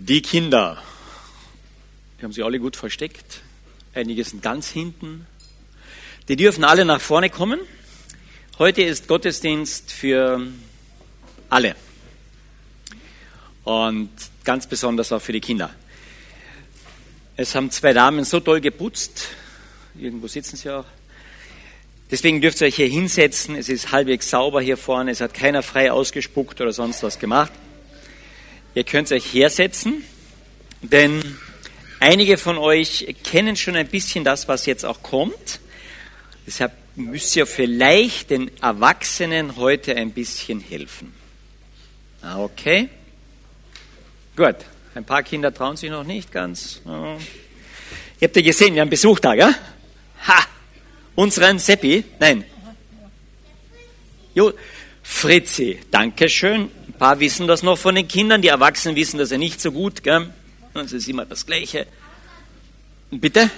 Die 0.00 0.22
Kinder, 0.22 0.80
die 2.18 2.22
haben 2.22 2.30
sich 2.30 2.44
alle 2.44 2.60
gut 2.60 2.76
versteckt. 2.76 3.40
Einige 3.94 4.22
sind 4.22 4.44
ganz 4.44 4.70
hinten. 4.70 5.26
Die 6.28 6.36
dürfen 6.36 6.62
alle 6.62 6.84
nach 6.84 7.00
vorne 7.00 7.30
kommen. 7.30 7.58
Heute 8.60 8.82
ist 8.82 9.08
Gottesdienst 9.08 9.90
für 9.90 10.46
alle. 11.50 11.74
Und 13.64 14.10
ganz 14.44 14.68
besonders 14.68 15.10
auch 15.10 15.20
für 15.20 15.32
die 15.32 15.40
Kinder. 15.40 15.74
Es 17.36 17.56
haben 17.56 17.72
zwei 17.72 17.92
Damen 17.92 18.22
so 18.24 18.38
toll 18.38 18.60
geputzt. 18.60 19.26
Irgendwo 19.98 20.28
sitzen 20.28 20.56
sie 20.56 20.70
auch. 20.70 20.86
Deswegen 22.08 22.40
dürft 22.40 22.60
ihr 22.60 22.68
euch 22.68 22.76
hier 22.76 22.86
hinsetzen. 22.86 23.56
Es 23.56 23.68
ist 23.68 23.90
halbwegs 23.90 24.30
sauber 24.30 24.60
hier 24.60 24.76
vorne. 24.76 25.10
Es 25.10 25.20
hat 25.20 25.34
keiner 25.34 25.64
frei 25.64 25.90
ausgespuckt 25.90 26.60
oder 26.60 26.72
sonst 26.72 27.02
was 27.02 27.18
gemacht. 27.18 27.50
Ihr 28.78 28.84
könnt 28.84 29.10
euch 29.10 29.34
hersetzen, 29.34 30.04
denn 30.82 31.20
einige 31.98 32.38
von 32.38 32.56
euch 32.58 33.12
kennen 33.24 33.56
schon 33.56 33.74
ein 33.74 33.88
bisschen 33.88 34.22
das, 34.22 34.46
was 34.46 34.66
jetzt 34.66 34.84
auch 34.84 35.02
kommt. 35.02 35.58
Deshalb 36.46 36.70
müsst 36.94 37.34
ihr 37.34 37.48
vielleicht 37.48 38.30
den 38.30 38.52
Erwachsenen 38.62 39.56
heute 39.56 39.96
ein 39.96 40.12
bisschen 40.12 40.60
helfen. 40.60 41.12
Ah, 42.22 42.38
okay. 42.38 42.88
Gut. 44.36 44.54
Ein 44.94 45.04
paar 45.04 45.24
Kinder 45.24 45.52
trauen 45.52 45.76
sich 45.76 45.90
noch 45.90 46.04
nicht 46.04 46.30
ganz. 46.30 46.80
Ihr 46.86 47.18
habt 48.22 48.36
ja 48.36 48.42
gesehen, 48.42 48.74
wir 48.76 48.82
haben 48.82 48.90
Besuch 48.90 49.18
da, 49.18 49.34
gell? 49.34 49.56
Ha! 50.28 50.46
Unseren 51.16 51.58
Seppi? 51.58 52.04
Nein. 52.20 52.44
Jo, 54.36 54.52
Fritzi, 55.02 55.80
danke 55.90 56.28
schön. 56.28 56.70
Ein 56.98 57.06
paar 57.06 57.20
wissen 57.20 57.46
das 57.46 57.62
noch 57.62 57.78
von 57.78 57.94
den 57.94 58.08
Kindern, 58.08 58.42
die 58.42 58.48
Erwachsenen 58.48 58.96
wissen 58.96 59.18
das 59.18 59.30
ja 59.30 59.38
nicht 59.38 59.60
so 59.60 59.70
gut, 59.70 60.02
gell? 60.02 60.30
Das 60.74 60.92
ist 60.92 61.06
immer 61.06 61.24
das 61.24 61.46
Gleiche. 61.46 61.86
Bitte? 63.12 63.48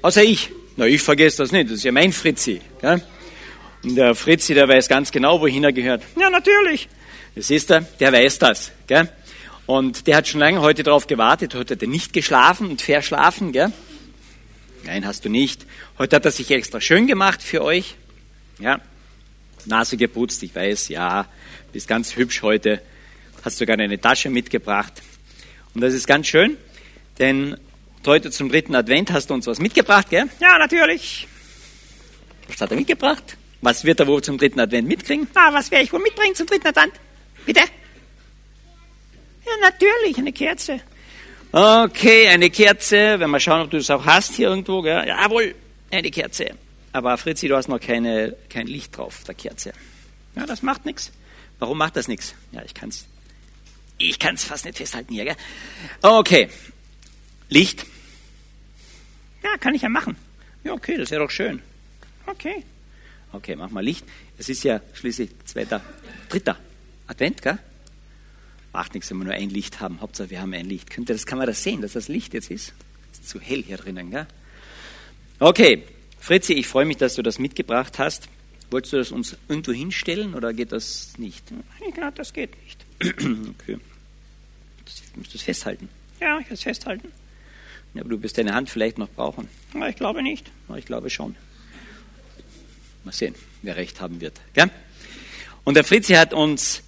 Außer 0.00 0.24
ich. 0.24 0.48
Na, 0.76 0.86
ich 0.86 1.02
vergesse 1.02 1.42
das 1.42 1.52
nicht. 1.52 1.66
Das 1.68 1.76
ist 1.76 1.84
ja 1.84 1.92
mein 1.92 2.10
Fritzi. 2.10 2.62
Gell? 2.80 3.02
Und 3.84 3.96
der 3.96 4.14
Fritzi, 4.14 4.54
der 4.54 4.66
weiß 4.66 4.88
ganz 4.88 5.12
genau, 5.12 5.42
wohin 5.42 5.62
er 5.62 5.74
gehört. 5.74 6.04
Ja, 6.18 6.30
natürlich. 6.30 6.88
Das 7.34 7.48
siehst 7.48 7.68
du, 7.68 7.86
der 8.00 8.10
weiß 8.10 8.38
das. 8.38 8.72
Gell? 8.86 9.12
Und 9.66 10.06
der 10.06 10.16
hat 10.16 10.26
schon 10.26 10.40
lange 10.40 10.62
heute 10.62 10.84
darauf 10.84 11.06
gewartet. 11.06 11.54
Heute 11.54 11.74
hat 11.74 11.82
er 11.82 11.88
nicht 11.88 12.14
geschlafen 12.14 12.66
und 12.66 12.80
verschlafen. 12.80 13.52
Gell? 13.52 13.72
Nein, 14.84 15.06
hast 15.06 15.26
du 15.26 15.28
nicht. 15.28 15.66
Heute 15.98 16.16
hat 16.16 16.24
er 16.24 16.30
sich 16.30 16.50
extra 16.50 16.80
schön 16.80 17.06
gemacht 17.06 17.42
für 17.42 17.62
euch. 17.62 17.96
Ja, 18.58 18.80
Nase 19.68 19.96
geputzt, 19.96 20.42
ich 20.42 20.54
weiß, 20.54 20.88
ja, 20.88 21.26
bist 21.72 21.86
ganz 21.88 22.16
hübsch 22.16 22.42
heute. 22.42 22.82
Hast 23.44 23.58
sogar 23.58 23.78
eine 23.78 24.00
Tasche 24.00 24.30
mitgebracht. 24.30 25.02
Und 25.74 25.80
das 25.80 25.94
ist 25.94 26.06
ganz 26.06 26.26
schön, 26.26 26.56
denn 27.18 27.56
heute 28.06 28.30
zum 28.30 28.48
dritten 28.48 28.74
Advent 28.74 29.12
hast 29.12 29.30
du 29.30 29.34
uns 29.34 29.46
was 29.46 29.60
mitgebracht, 29.60 30.10
gell? 30.10 30.24
Ja, 30.40 30.58
natürlich. 30.58 31.28
Was 32.48 32.60
hat 32.60 32.70
er 32.70 32.76
mitgebracht? 32.76 33.36
Was 33.60 33.84
wird 33.84 34.00
er 34.00 34.06
wohl 34.06 34.22
zum 34.22 34.38
dritten 34.38 34.60
Advent 34.60 34.88
mitkriegen? 34.88 35.28
Ah, 35.34 35.52
was 35.52 35.70
werde 35.70 35.84
ich 35.84 35.92
wohl 35.92 36.00
mitbringen 36.00 36.34
zum 36.34 36.46
dritten 36.46 36.68
Advent? 36.68 36.94
Bitte? 37.44 37.60
Ja, 37.60 39.52
natürlich, 39.60 40.18
eine 40.18 40.32
Kerze. 40.32 40.80
Okay, 41.52 42.28
eine 42.28 42.50
Kerze. 42.50 43.18
Wenn 43.18 43.30
wir 43.30 43.40
schauen, 43.40 43.62
ob 43.62 43.70
du 43.70 43.78
das 43.78 43.90
auch 43.90 44.04
hast 44.04 44.34
hier 44.34 44.48
irgendwo, 44.48 44.82
gell? 44.82 45.06
Jawohl, 45.06 45.54
eine 45.90 46.10
Kerze. 46.10 46.50
Aber 46.92 47.16
Fritzi, 47.18 47.48
du 47.48 47.56
hast 47.56 47.68
noch 47.68 47.80
keine, 47.80 48.36
kein 48.48 48.66
Licht 48.66 48.96
drauf, 48.96 49.24
der 49.24 49.34
Kerze. 49.34 49.72
Ja, 50.34 50.46
das 50.46 50.62
macht 50.62 50.86
nichts. 50.86 51.12
Warum 51.58 51.78
macht 51.78 51.96
das 51.96 52.08
nichts? 52.08 52.34
Ja, 52.52 52.62
ich 52.64 52.74
kann's. 52.74 53.06
Ich 53.98 54.18
kann's 54.18 54.44
fast 54.44 54.64
nicht 54.64 54.78
festhalten 54.78 55.12
hier, 55.12 55.24
gell? 55.24 55.36
Okay. 56.02 56.48
Licht. 57.48 57.84
Ja, 59.42 59.56
kann 59.58 59.74
ich 59.74 59.82
ja 59.82 59.88
machen. 59.88 60.16
Ja, 60.64 60.72
okay, 60.72 60.96
das 60.96 61.10
wäre 61.10 61.22
doch 61.22 61.30
schön. 61.30 61.62
Okay. 62.26 62.64
Okay, 63.32 63.56
mach 63.56 63.70
mal 63.70 63.84
Licht. 63.84 64.04
Es 64.38 64.48
ist 64.48 64.62
ja 64.64 64.80
schließlich 64.94 65.30
zweiter, 65.44 65.82
dritter 66.28 66.58
Advent, 67.06 67.42
gell? 67.42 67.58
Macht 68.72 68.94
nichts, 68.94 69.10
wenn 69.10 69.18
wir 69.18 69.24
nur 69.24 69.34
ein 69.34 69.50
Licht 69.50 69.80
haben. 69.80 70.00
Hauptsache, 70.00 70.30
wir 70.30 70.40
haben 70.40 70.52
ein 70.54 70.66
Licht. 70.66 70.90
Könnte 70.90 71.12
das, 71.12 71.26
kann 71.26 71.38
man 71.38 71.46
das 71.46 71.62
sehen, 71.62 71.82
dass 71.82 71.92
das 71.92 72.08
Licht 72.08 72.34
jetzt 72.34 72.50
ist? 72.50 72.72
Ist 73.12 73.28
zu 73.28 73.40
hell 73.40 73.62
hier 73.62 73.78
drinnen, 73.78 74.10
gell? 74.10 74.26
Okay, 75.40 75.84
Fritzi, 76.28 76.52
ich 76.52 76.66
freue 76.66 76.84
mich, 76.84 76.98
dass 76.98 77.14
du 77.14 77.22
das 77.22 77.38
mitgebracht 77.38 77.98
hast. 77.98 78.28
Wolltest 78.70 78.92
du 78.92 78.98
das 78.98 79.12
uns 79.12 79.38
irgendwo 79.48 79.72
hinstellen 79.72 80.34
oder 80.34 80.52
geht 80.52 80.72
das 80.72 81.14
nicht? 81.16 81.42
Ich 81.88 81.94
glaube, 81.94 82.12
das 82.16 82.34
geht 82.34 82.50
nicht. 82.64 82.84
okay. 83.00 83.78
Du 85.14 85.20
musst 85.20 85.34
es 85.34 85.40
festhalten. 85.40 85.88
Ja, 86.20 86.38
ich 86.38 86.50
will 86.50 86.52
es 86.52 86.64
festhalten. 86.64 87.10
Ja, 87.94 88.02
aber 88.02 88.10
du 88.10 88.22
wirst 88.22 88.36
deine 88.36 88.52
Hand 88.52 88.68
vielleicht 88.68 88.98
noch 88.98 89.08
brauchen. 89.08 89.48
Aber 89.72 89.88
ich 89.88 89.96
glaube 89.96 90.22
nicht. 90.22 90.50
Ja, 90.68 90.76
ich 90.76 90.84
glaube 90.84 91.08
schon. 91.08 91.34
Mal 93.04 93.12
sehen, 93.12 93.34
wer 93.62 93.76
recht 93.76 94.02
haben 94.02 94.20
wird. 94.20 94.38
Gell? 94.52 94.70
Und 95.64 95.78
der 95.78 95.84
Fritzi 95.84 96.12
hat 96.12 96.34
uns, 96.34 96.82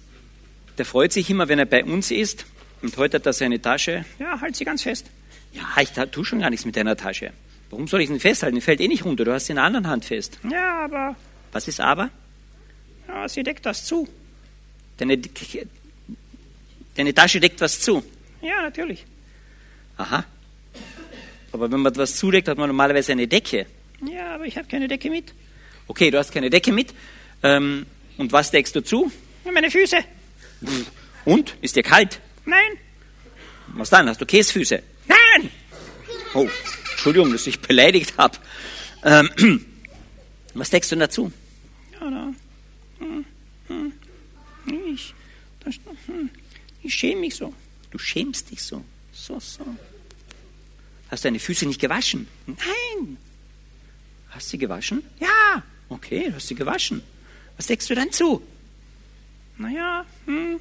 der 0.77 0.85
freut 0.85 1.13
sich 1.13 1.31
immer, 1.31 1.47
wenn 1.47 1.57
er 1.57 1.65
bei 1.65 1.83
uns 1.83 2.11
ist. 2.11 2.45
Und 2.83 2.95
heute 2.95 3.17
hat 3.17 3.25
er 3.25 3.33
seine 3.33 3.59
Tasche. 3.59 4.05
Ja, 4.19 4.39
halt 4.39 4.55
sie 4.55 4.65
ganz 4.65 4.83
fest. 4.83 5.07
Ja, 5.51 5.63
ich 5.81 5.89
tue 6.11 6.25
schon 6.25 6.41
gar 6.41 6.51
nichts 6.51 6.67
mit 6.67 6.75
deiner 6.75 6.95
Tasche. 6.95 7.33
Warum 7.71 7.87
soll 7.87 8.01
ich 8.01 8.09
sie 8.09 8.19
festhalten? 8.19 8.55
Die 8.55 8.61
fällt 8.61 8.81
eh 8.81 8.87
nicht 8.87 9.05
runter. 9.05 9.23
Du 9.25 9.33
hast 9.33 9.45
sie 9.47 9.53
in 9.53 9.55
der 9.55 9.63
anderen 9.63 9.87
Hand 9.87 10.05
fest. 10.05 10.37
Ja, 10.49 10.83
aber. 10.83 11.15
Was 11.53 11.67
ist 11.67 11.79
aber? 11.79 12.09
Ja, 13.07 13.27
sie 13.27 13.43
deckt 13.43 13.65
das 13.65 13.85
zu. 13.85 14.07
Deine, 14.97 15.17
deine 16.95 17.13
Tasche 17.13 17.39
deckt 17.39 17.59
was 17.61 17.79
zu. 17.79 18.03
Ja, 18.41 18.61
natürlich. 18.61 19.05
Aha. 19.97 20.25
Aber 21.53 21.71
wenn 21.71 21.79
man 21.79 21.95
was 21.95 22.17
zudeckt, 22.17 22.47
hat 22.49 22.57
man 22.57 22.67
normalerweise 22.67 23.13
eine 23.13 23.27
Decke. 23.27 23.65
Ja, 24.05 24.35
aber 24.35 24.45
ich 24.45 24.57
habe 24.57 24.67
keine 24.67 24.87
Decke 24.87 25.09
mit. 25.09 25.33
Okay, 25.87 26.11
du 26.11 26.17
hast 26.17 26.31
keine 26.33 26.49
Decke 26.49 26.71
mit. 26.71 26.93
Ähm, 27.43 27.85
und 28.17 28.31
was 28.31 28.51
deckst 28.51 28.75
du 28.75 28.81
zu? 28.81 29.11
Ja, 29.45 29.51
meine 29.51 29.71
Füße. 29.71 29.97
Und? 31.25 31.55
Ist 31.61 31.75
dir 31.75 31.83
kalt? 31.83 32.19
Nein. 32.45 32.77
Was 33.67 33.89
dann? 33.89 34.09
Hast 34.09 34.19
du 34.19 34.25
Käsefüße? 34.25 34.81
Nein. 35.07 35.49
Oh, 36.33 36.47
Entschuldigung, 37.01 37.31
dass 37.31 37.47
ich 37.47 37.59
beleidigt 37.59 38.15
habe. 38.19 38.37
Ähm, 39.03 39.65
was 40.53 40.69
deckst 40.69 40.91
du 40.91 40.95
denn 40.95 40.99
dazu? 40.99 41.31
Ja, 41.93 42.11
da. 42.11 42.33
Hm, 42.99 43.25
hm. 43.67 43.93
Ich, 44.93 45.15
das, 45.61 45.79
hm. 46.05 46.29
ich 46.83 46.93
schäme 46.93 47.21
mich 47.21 47.33
so. 47.33 47.55
Du 47.89 47.97
schämst 47.97 48.51
dich 48.51 48.61
so. 48.61 48.85
So, 49.11 49.39
so. 49.39 49.65
Hast 51.09 51.23
du 51.23 51.29
deine 51.29 51.39
Füße 51.39 51.65
nicht 51.65 51.81
gewaschen? 51.81 52.27
Nein. 52.45 53.17
Hast 54.29 54.45
du 54.45 54.51
sie 54.51 54.57
gewaschen? 54.59 55.01
Ja. 55.19 55.63
Okay, 55.89 56.27
du 56.29 56.35
hast 56.35 56.49
sie 56.49 56.55
gewaschen. 56.55 57.01
Was 57.57 57.65
deckst 57.65 57.89
du 57.89 57.95
dann 57.95 58.11
zu? 58.11 58.43
Naja, 59.57 60.05
hm. 60.27 60.59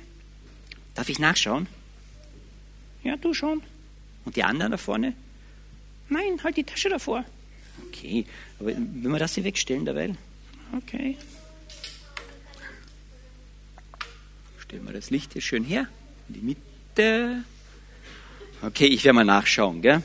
Darf 0.94 1.10
ich 1.10 1.18
nachschauen? 1.18 1.66
Ja, 3.02 3.16
du 3.16 3.34
schon. 3.34 3.62
Und 4.24 4.36
die 4.36 4.42
anderen 4.42 4.72
da 4.72 4.78
vorne? 4.78 5.12
Nein, 6.10 6.42
halt 6.42 6.56
die 6.56 6.64
Tasche 6.64 6.88
davor. 6.88 7.24
Okay, 7.88 8.26
aber 8.58 8.70
wenn 8.74 9.10
wir 9.10 9.18
das 9.18 9.34
hier 9.34 9.44
wegstellen 9.44 9.84
derweil? 9.84 10.16
Okay. 10.76 11.16
Stellen 14.58 14.84
wir 14.84 14.92
das 14.92 15.10
Licht 15.10 15.32
hier 15.32 15.42
schön 15.42 15.64
her. 15.64 15.88
In 16.28 16.34
die 16.34 16.40
Mitte. 16.40 17.44
Okay, 18.62 18.86
ich 18.86 19.04
werde 19.04 19.14
mal 19.14 19.24
nachschauen, 19.24 19.80
gell? 19.80 20.02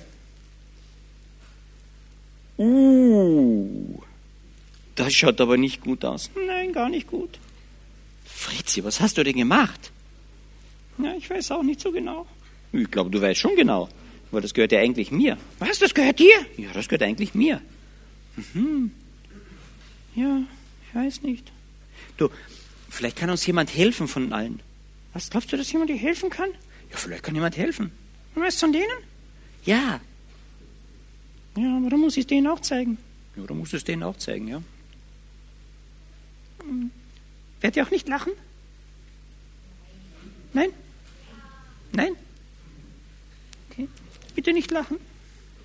Uh, 2.57 3.99
das 4.95 5.13
schaut 5.13 5.41
aber 5.41 5.57
nicht 5.57 5.81
gut 5.81 6.05
aus. 6.05 6.29
Nein, 6.47 6.71
gar 6.71 6.87
nicht 6.87 7.07
gut. 7.07 7.37
Fritzi, 8.23 8.83
was 8.83 9.01
hast 9.01 9.17
du 9.17 9.23
denn 9.23 9.35
gemacht? 9.35 9.91
Ja, 10.97 11.13
ich 11.17 11.29
weiß 11.29 11.51
auch 11.51 11.63
nicht 11.63 11.81
so 11.81 11.91
genau. 11.91 12.25
Ich 12.71 12.89
glaube, 12.89 13.09
du 13.09 13.21
weißt 13.21 13.39
schon 13.41 13.55
genau. 13.55 13.89
Weil 14.31 14.41
das 14.41 14.53
gehört 14.53 14.71
ja 14.71 14.79
eigentlich 14.79 15.11
mir. 15.11 15.37
Was, 15.59 15.79
das 15.79 15.93
gehört 15.93 16.19
dir? 16.19 16.35
Ja, 16.57 16.71
das 16.73 16.87
gehört 16.87 17.03
eigentlich 17.03 17.33
mir. 17.33 17.61
Mhm. 18.53 18.91
Ja, 20.15 20.41
ich 20.87 20.95
weiß 20.95 21.21
nicht. 21.21 21.51
Du, 22.17 22.29
vielleicht 22.89 23.17
kann 23.17 23.29
uns 23.29 23.45
jemand 23.45 23.75
helfen 23.75 24.07
von 24.07 24.33
allen. 24.33 24.61
Was, 25.13 25.29
glaubst 25.29 25.51
du, 25.51 25.57
dass 25.57 25.71
jemand 25.71 25.89
dir 25.89 25.97
helfen 25.97 26.29
kann? 26.29 26.49
Ja, 26.91 26.97
vielleicht 26.97 27.23
kann 27.23 27.35
jemand 27.35 27.57
helfen. 27.57 27.91
Du 28.33 28.41
weißt 28.41 28.59
von 28.59 28.73
denen? 28.73 28.97
Ja. 29.63 30.01
Ja, 31.57 31.77
aber 31.77 31.89
dann 31.89 31.99
muss 31.99 32.17
ich 32.17 32.21
es 32.21 32.27
denen 32.27 32.47
auch 32.47 32.59
zeigen. 32.59 32.97
Ja, 33.35 33.43
dann 33.43 33.57
musst 33.57 33.73
du 33.73 33.77
es 33.77 33.83
denen 33.83 34.03
auch 34.03 34.17
zeigen, 34.17 34.47
ja. 34.47 34.61
Hm. 36.61 36.91
Werdet 37.61 37.77
ihr 37.77 37.85
auch 37.85 37.91
nicht 37.91 38.07
lachen? 38.07 38.33
Nein? 40.53 40.69
Nein? 41.91 42.15
Bitte 44.35 44.53
nicht 44.53 44.69
lachen. 44.71 44.97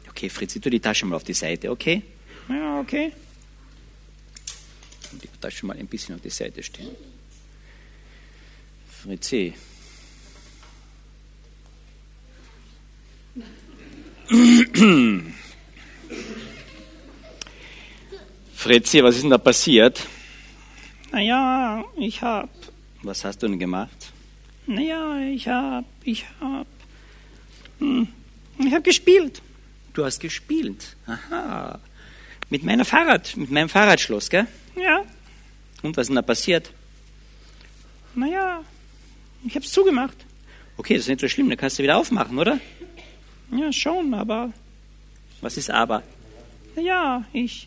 Okay, 0.08 0.30
Fritzi, 0.30 0.60
tu 0.60 0.70
die 0.70 0.80
Tasche 0.80 1.04
mal 1.06 1.16
auf 1.16 1.24
die 1.24 1.34
Seite, 1.34 1.70
okay? 1.70 2.02
Ja, 2.48 2.80
okay. 2.80 3.12
Die 5.12 5.28
Tasche 5.40 5.66
mal 5.66 5.76
ein 5.76 5.86
bisschen 5.86 6.14
auf 6.14 6.20
die 6.20 6.30
Seite 6.30 6.62
stellen. 6.62 6.94
Fritzi. 8.88 9.54
Fritzi, 18.54 19.02
was 19.02 19.16
ist 19.16 19.22
denn 19.22 19.30
da 19.30 19.38
passiert? 19.38 20.06
Naja, 21.10 21.84
ich 21.96 22.22
hab. 22.22 22.50
Was 23.02 23.24
hast 23.24 23.42
du 23.42 23.48
denn 23.48 23.58
gemacht? 23.58 24.12
Naja, 24.66 25.18
ich 25.18 25.48
hab, 25.48 25.84
ich 26.04 26.24
hab 26.40 26.66
ich 28.70 28.76
hab 28.76 28.84
gespielt. 28.84 29.42
Du 29.94 30.04
hast 30.04 30.20
gespielt. 30.20 30.96
Aha. 31.06 31.80
Mit 32.50 32.62
meiner 32.62 32.84
Fahrrad, 32.84 33.36
mit 33.36 33.50
meinem 33.50 33.68
Fahrradschloss, 33.68 34.30
gell? 34.30 34.46
Ja, 34.76 35.02
Und 35.82 35.96
was 35.96 36.02
ist 36.02 36.08
denn 36.08 36.16
da 36.16 36.22
passiert? 36.22 36.70
naja, 38.14 38.62
ich 39.44 39.54
hab's 39.56 39.70
zugemacht. 39.72 40.16
Okay, 40.76 40.94
das 40.94 41.02
ist 41.04 41.08
nicht 41.08 41.20
so 41.20 41.28
schlimm, 41.28 41.48
dann 41.48 41.58
kannst 41.58 41.78
du 41.78 41.82
wieder 41.82 41.96
aufmachen, 41.96 42.38
oder? 42.38 42.58
Ja, 43.52 43.72
schon, 43.72 44.14
aber, 44.14 44.52
Was 45.40 45.56
ist 45.56 45.70
aber? 45.70 46.02
naja, 46.76 47.24
ich, 47.32 47.66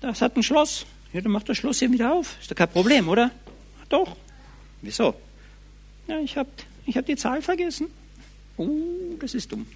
das 0.00 0.20
hat 0.22 0.36
ein 0.36 0.42
Schloss. 0.42 0.86
Ja, 1.12 1.20
dann 1.20 1.32
mach 1.32 1.42
das 1.42 1.56
Schloss 1.58 1.78
hier 1.80 1.90
wieder 1.92 2.12
auf. 2.12 2.36
Ist 2.40 2.50
doch 2.50 2.56
kein 2.56 2.68
Problem, 2.70 3.08
oder? 3.08 3.30
Doch, 3.90 4.16
Wieso? 4.82 5.14
ja, 6.08 6.18
ich 6.20 6.36
hab, 6.36 6.46
ich 6.86 6.96
hab 6.96 7.06
die 7.06 7.16
Zahl 7.16 7.40
vergessen. 7.42 7.88
Uh, 8.58 9.16
das 9.18 9.34
ist 9.34 9.50
dumm. 9.52 9.66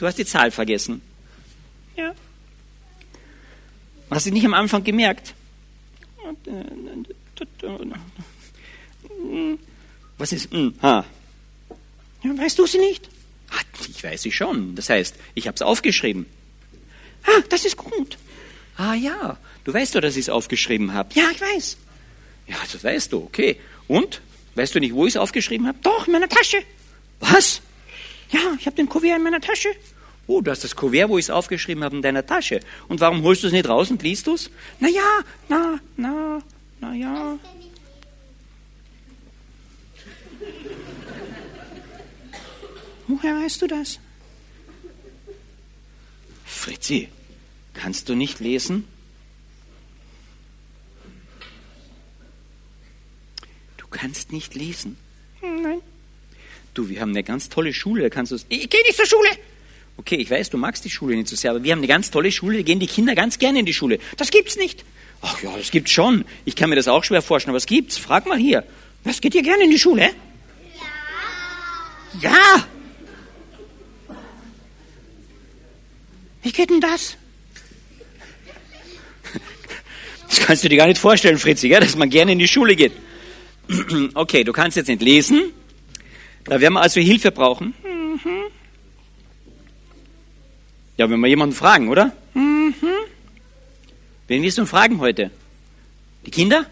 Du 0.00 0.06
hast 0.06 0.16
die 0.16 0.24
Zahl 0.24 0.50
vergessen. 0.50 1.02
Ja, 1.94 2.14
Hast 4.10 4.24
du 4.24 4.30
nicht 4.30 4.46
am 4.46 4.54
Anfang 4.54 4.82
gemerkt? 4.82 5.34
Was 10.16 10.32
ist? 10.32 10.50
Hm, 10.52 10.74
ha. 10.80 11.04
ja, 12.22 12.38
weißt 12.38 12.58
du 12.58 12.66
sie 12.66 12.78
nicht? 12.78 13.10
Ah, 13.50 13.60
Ich 13.90 14.02
weiß 14.02 14.22
sie 14.22 14.32
schon. 14.32 14.74
Das 14.74 14.88
heißt, 14.88 15.16
ich 15.34 15.46
habe 15.46 15.56
es 15.56 15.60
aufgeschrieben. 15.60 16.24
Ah, 17.24 17.42
das 17.50 17.66
ist 17.66 17.76
gut. 17.76 18.16
Ah 18.78 18.94
ja, 18.94 19.36
du 19.64 19.74
weißt 19.74 19.94
doch, 19.94 20.00
dass 20.00 20.16
ich 20.16 20.22
es 20.22 20.28
aufgeschrieben 20.30 20.94
habe. 20.94 21.10
Ja, 21.12 21.28
ich 21.30 21.42
weiß. 21.42 21.76
Ja, 22.46 22.56
das 22.72 22.82
weißt 22.82 23.12
du, 23.12 23.18
okay. 23.24 23.60
Und? 23.86 24.22
Weißt 24.54 24.74
du 24.74 24.80
nicht, 24.80 24.94
wo 24.94 25.04
ich 25.06 25.12
es 25.12 25.16
aufgeschrieben 25.18 25.66
habe? 25.66 25.78
Doch, 25.82 26.06
in 26.06 26.14
meiner 26.14 26.28
Tasche. 26.28 26.62
Was? 27.20 27.60
Ja, 28.30 28.40
ich 28.58 28.66
habe 28.66 28.76
den 28.76 28.88
Kuvert 28.88 29.16
in 29.16 29.22
meiner 29.22 29.40
Tasche. 29.40 29.68
Oh, 30.26 30.40
du 30.40 30.50
hast 30.50 30.62
das 30.62 30.76
Kuvert, 30.76 31.08
wo 31.08 31.18
ich 31.18 31.26
es 31.26 31.30
aufgeschrieben 31.30 31.82
habe, 31.82 31.96
in 31.96 32.02
deiner 32.02 32.24
Tasche. 32.24 32.60
Und 32.88 33.00
warum 33.00 33.22
holst 33.22 33.42
du 33.42 33.48
es 33.48 33.52
nicht 33.52 33.68
raus 33.68 33.90
und 33.90 34.02
liest 34.02 34.26
du 34.26 34.34
es? 34.34 34.50
Na 34.78 34.88
ja, 34.88 35.20
na, 35.48 35.80
na, 35.96 36.40
na 36.80 36.94
ja. 36.94 37.38
Woher 43.08 43.42
weißt 43.42 43.62
du 43.62 43.66
das? 43.66 43.98
Fritzi, 46.44 47.08
kannst 47.74 48.08
du 48.08 48.14
nicht 48.14 48.38
lesen? 48.38 48.86
Du 53.78 53.86
kannst 53.88 54.30
nicht 54.30 54.54
lesen. 54.54 54.96
Du, 56.74 56.88
wir 56.88 57.00
haben 57.00 57.10
eine 57.10 57.22
ganz 57.22 57.48
tolle 57.48 57.72
Schule, 57.72 58.02
da 58.02 58.08
kannst 58.10 58.32
du 58.32 58.36
es. 58.36 58.46
Ich 58.48 58.68
gehe 58.70 58.82
nicht 58.82 58.96
zur 58.96 59.06
Schule. 59.06 59.28
Okay, 59.96 60.16
ich 60.16 60.30
weiß, 60.30 60.50
du 60.50 60.56
magst 60.56 60.84
die 60.84 60.90
Schule 60.90 61.16
nicht 61.16 61.28
so 61.28 61.36
sehr, 61.36 61.50
aber 61.50 61.62
wir 61.62 61.72
haben 61.72 61.80
eine 61.80 61.88
ganz 61.88 62.10
tolle 62.10 62.32
Schule, 62.32 62.58
da 62.58 62.62
gehen 62.62 62.80
die 62.80 62.86
Kinder 62.86 63.14
ganz 63.14 63.38
gerne 63.38 63.58
in 63.58 63.66
die 63.66 63.74
Schule. 63.74 63.98
Das 64.16 64.30
gibt's 64.30 64.56
nicht. 64.56 64.84
Ach 65.20 65.42
ja, 65.42 65.54
das 65.56 65.70
gibt's 65.70 65.90
schon. 65.90 66.24
Ich 66.44 66.56
kann 66.56 66.70
mir 66.70 66.76
das 66.76 66.88
auch 66.88 67.04
schwer 67.04 67.20
vorstellen, 67.22 67.50
aber 67.50 67.58
es 67.58 67.66
gibt's. 67.66 67.98
Frag 67.98 68.26
mal 68.26 68.38
hier. 68.38 68.64
Was 69.04 69.20
geht 69.20 69.34
ihr 69.34 69.42
gerne 69.42 69.64
in 69.64 69.70
die 69.70 69.78
Schule? 69.78 70.10
Ja! 72.20 72.66
Wie 76.42 76.52
geht 76.52 76.70
denn 76.70 76.80
das? 76.80 77.16
Das 80.28 80.40
kannst 80.40 80.64
du 80.64 80.68
dir 80.68 80.76
gar 80.76 80.86
nicht 80.86 80.98
vorstellen, 80.98 81.38
Fritzi, 81.38 81.68
gell? 81.68 81.80
dass 81.80 81.96
man 81.96 82.08
gerne 82.08 82.32
in 82.32 82.38
die 82.38 82.48
Schule 82.48 82.76
geht. 82.76 82.92
Okay, 84.14 84.44
du 84.44 84.52
kannst 84.52 84.76
jetzt 84.76 84.88
nicht 84.88 85.02
lesen. 85.02 85.52
Da 86.44 86.60
werden 86.60 86.74
wir 86.74 86.80
also 86.80 87.00
Hilfe 87.00 87.30
brauchen. 87.30 87.74
Ja, 90.96 91.08
wenn 91.08 91.20
wir 91.20 91.28
jemanden 91.28 91.54
fragen, 91.54 91.88
oder? 91.88 92.12
Mhm. 92.34 92.74
Wen 94.28 94.42
willst 94.42 94.58
du 94.58 94.66
fragen 94.66 95.00
heute? 95.00 95.30
Die 96.26 96.30
Kinder? 96.30 96.66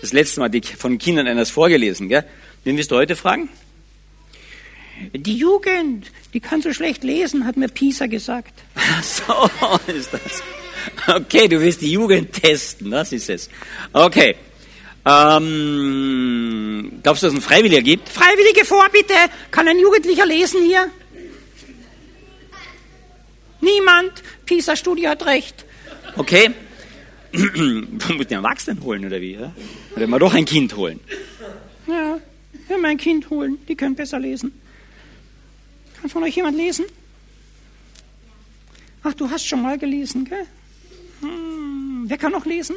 Das 0.00 0.12
letzte 0.12 0.40
Mal 0.40 0.54
ich 0.54 0.76
von 0.76 0.98
Kindern 0.98 1.26
eines 1.26 1.50
vorgelesen, 1.50 2.08
gell? 2.08 2.24
Wen 2.64 2.76
willst 2.76 2.90
du 2.90 2.96
heute 2.96 3.16
fragen? 3.16 3.48
Die 5.12 5.36
Jugend, 5.36 6.12
die 6.32 6.40
kann 6.40 6.62
so 6.62 6.72
schlecht 6.72 7.04
lesen, 7.04 7.46
hat 7.46 7.56
mir 7.56 7.68
Pisa 7.68 8.06
gesagt. 8.06 8.52
Ach 8.74 9.02
so 9.02 9.50
ist 9.92 10.12
das. 10.12 10.42
Okay, 11.06 11.48
du 11.48 11.60
willst 11.60 11.80
die 11.80 11.92
Jugend 11.92 12.32
testen, 12.32 12.90
das 12.90 13.12
ist 13.12 13.28
es. 13.30 13.50
Okay. 13.92 14.36
Ähm, 15.06 17.00
glaubst 17.02 17.22
du, 17.22 17.26
dass 17.26 17.34
es 17.34 17.38
einen 17.38 17.42
Freiwilliger 17.42 17.82
gibt? 17.82 18.08
Freiwillige 18.08 18.64
vor, 18.64 18.86
bitte. 18.92 19.14
Kann 19.50 19.66
ein 19.68 19.78
Jugendlicher 19.78 20.26
lesen 20.26 20.64
hier? 20.64 20.90
Niemand. 23.60 24.12
Pisa-Studie 24.46 25.08
hat 25.08 25.24
recht. 25.26 25.64
Okay. 26.16 26.50
Du 27.32 28.14
musst 28.14 28.30
den 28.30 28.38
Erwachsenen 28.38 28.82
holen, 28.82 29.04
oder 29.06 29.20
wie? 29.20 29.34
Ja? 29.34 29.52
Oder 29.94 30.08
mal 30.08 30.18
doch 30.18 30.34
ein 30.34 30.44
Kind 30.44 30.74
holen. 30.76 30.98
Ja, 31.86 32.18
wir 32.66 32.78
mein 32.78 32.96
Kind 32.96 33.30
holen. 33.30 33.58
Die 33.68 33.76
können 33.76 33.94
besser 33.94 34.18
lesen. 34.18 34.52
Kann 36.00 36.10
von 36.10 36.24
euch 36.24 36.34
jemand 36.34 36.56
lesen? 36.56 36.86
Ach, 39.04 39.14
du 39.14 39.30
hast 39.30 39.46
schon 39.46 39.62
mal 39.62 39.78
gelesen, 39.78 40.24
gell? 40.24 40.44
Hm, 41.20 42.04
wer 42.06 42.18
kann 42.18 42.32
noch 42.32 42.46
lesen? 42.46 42.76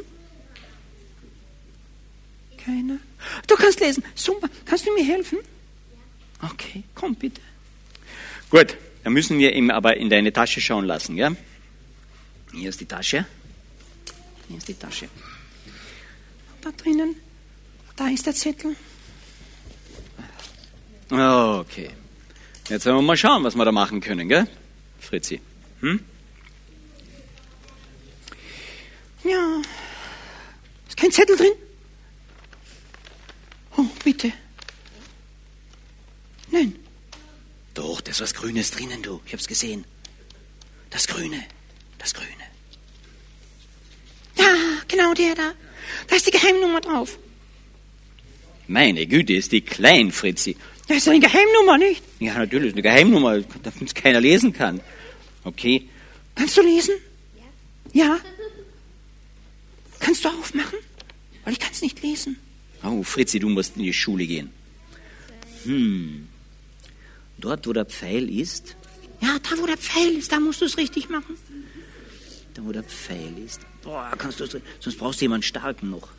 Keiner. 2.64 2.98
Du 3.48 3.56
kannst 3.56 3.80
lesen. 3.80 4.04
Super. 4.16 4.50
Kannst 4.66 4.86
du 4.88 4.94
mir 4.94 5.04
helfen? 5.04 5.40
Okay, 6.42 6.84
komm 6.96 7.16
bitte. 7.16 7.42
Gut, 8.50 8.78
dann 9.04 9.14
müssen 9.14 9.40
wir 9.40 9.54
ihm 9.54 9.70
aber 9.70 9.98
in 9.98 10.10
deine 10.10 10.32
Tasche 10.32 10.62
schauen 10.62 10.86
lassen, 10.86 11.18
ja? 11.18 11.32
Hier 12.54 12.70
ist 12.70 12.80
die 12.80 12.86
Tasche. 12.86 13.26
Hier 14.48 14.58
ist 14.58 14.68
die 14.68 14.76
Tasche. 14.76 15.10
Da 16.62 16.72
drinnen, 16.72 17.16
da 17.96 18.08
ist 18.08 18.26
der 18.26 18.34
Zettel. 18.34 18.76
Okay. 21.10 21.90
Jetzt 22.70 22.86
werden 22.86 22.98
wir 22.98 23.02
mal 23.02 23.18
schauen, 23.18 23.44
was 23.44 23.56
wir 23.56 23.66
da 23.66 23.72
machen 23.72 24.00
können, 24.00 24.30
gell? 24.30 24.48
Fritzi. 25.00 25.42
Hm? 25.82 26.00
Ja. 29.24 29.62
Ist 30.88 30.98
kein 30.98 31.12
Zettel 31.12 31.36
drin? 31.36 31.52
Oh, 33.84 33.90
bitte. 34.04 34.32
Nein. 36.52 36.76
Doch, 37.74 38.02
da 38.02 38.12
ist 38.12 38.22
was 38.22 38.34
Grünes 38.34 38.72
drinnen, 38.72 39.02
du. 39.02 39.20
Ich 39.26 39.34
hab's 39.34 39.48
gesehen. 39.48 39.84
Das 40.90 41.08
Grüne. 41.08 41.44
Das 41.98 42.14
Grüne. 42.14 42.30
Ja, 44.38 44.46
genau 44.88 45.14
der 45.14 45.36
da. 45.36 45.54
Da 46.08 46.16
ist 46.16 46.28
die 46.28 46.32
Geheimnummer 46.32 46.82
drauf. 46.82 47.18
Meine 48.68 49.06
Güte, 49.06 49.34
ist 49.34 49.52
die 49.52 49.62
klein, 49.62 50.12
Fritzi. 50.12 50.56
Das 50.88 50.98
ist 50.98 51.08
eine 51.10 51.20
Geheimnummer, 51.20 51.78
nicht? 51.78 52.04
Ja, 52.20 52.38
natürlich, 52.38 52.70
ist 52.70 52.74
eine 52.74 52.84
Geheimnummer, 52.84 53.42
damit 53.42 53.82
es 53.82 53.94
keiner 53.94 54.22
lesen 54.22 54.54
kann. 54.54 54.80
Okay. 55.44 55.90
Kannst 56.36 56.58
du 56.58 56.62
lesen? 56.62 56.96
Ja. 57.92 58.20
Kannst 60.00 60.24
du 60.24 60.30
aufmachen? 60.30 60.80
Weil 61.44 61.54
ich 61.54 61.60
kann 61.60 61.72
es 61.72 61.82
nicht 61.82 62.02
lesen. 62.02 62.38
Oh, 62.84 63.04
Fritzi, 63.04 63.40
du 63.40 63.50
musst 63.50 63.78
in 63.78 63.84
die 63.84 63.94
Schule 63.94 64.26
gehen. 64.28 64.50
Hm. 65.64 66.28
Dort, 67.38 67.66
wo 67.68 67.74
der 67.74 67.86
Pfeil 67.86 68.30
ist, 68.30 68.76
Ja, 69.22 69.38
da 69.40 69.58
wo 69.58 69.66
der 69.66 69.78
Pfeil 69.78 70.14
ist, 70.18 70.32
da 70.32 70.40
musst 70.40 70.62
du 70.62 70.66
es 70.66 70.78
richtig 70.78 71.10
machen. 71.10 71.38
da 72.54 72.64
wo 72.66 72.72
der 72.72 72.84
Pfeil 72.84 73.34
ist. 73.46 73.62
Boah, 73.84 74.12
kannst 74.18 74.40
du, 74.40 74.46
sonst 74.80 74.98
brauchst 74.98 75.22
du 75.22 75.26
jemanden 75.26 75.44
starken 75.44 75.90
noch. 75.90 76.10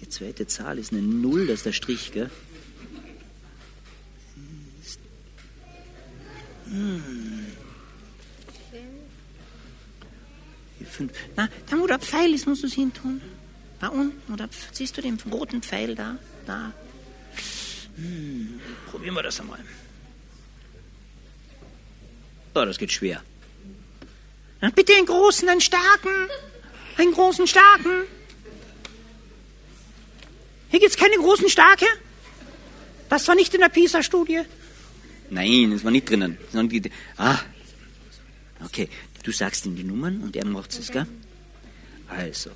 Die 0.00 0.08
zweite 0.08 0.46
Zahl 0.46 0.78
ist 0.78 0.92
eine 0.92 1.02
Null, 1.02 1.46
das 1.46 1.58
ist 1.60 1.66
der 1.66 1.72
Strich, 1.72 2.12
gell? 2.12 2.30
Hm. 6.66 7.46
Die 10.78 10.84
fünf. 10.84 11.12
Na, 11.36 11.48
da 11.68 11.78
wo 11.78 11.86
der 11.86 11.98
Pfeil 11.98 12.32
ist, 12.34 12.46
musst 12.46 12.62
du 12.62 12.66
es 12.68 12.74
hin 12.74 12.92
tun. 12.92 13.20
Da 13.80 13.88
unten, 13.88 14.32
oder 14.32 14.48
siehst 14.72 14.96
du 14.96 15.02
den 15.02 15.18
roten 15.30 15.62
Pfeil 15.62 15.94
da? 15.94 16.18
Da. 16.46 16.72
Probieren 18.90 19.14
wir 19.14 19.22
das 19.22 19.40
einmal. 19.40 19.58
Oh, 22.54 22.64
das 22.64 22.78
geht 22.78 22.92
schwer. 22.92 23.22
Na, 24.60 24.70
bitte 24.70 24.94
einen 24.94 25.06
großen, 25.06 25.48
einen 25.48 25.60
starken. 25.60 26.10
Einen 26.98 27.12
großen, 27.12 27.46
starken. 27.46 28.04
Hier 30.70 30.80
gibt's 30.80 30.96
keine 30.96 31.16
großen 31.16 31.48
Starke. 31.48 31.86
Das 33.08 33.26
war 33.26 33.34
nicht 33.34 33.54
in 33.54 33.60
der 33.60 33.70
PISA-Studie. 33.70 34.42
Nein, 35.30 35.72
es 35.72 35.84
war 35.84 35.90
nicht 35.90 36.08
drinnen. 36.08 36.36
Ah, 37.16 37.38
okay. 38.64 38.88
Du 39.22 39.32
sagst 39.32 39.66
ihm 39.66 39.76
die 39.76 39.84
Nummern 39.84 40.22
und 40.22 40.36
er 40.36 40.46
macht 40.46 40.78
es, 40.78 40.90
gell? 40.90 41.06
Also. 42.08 42.50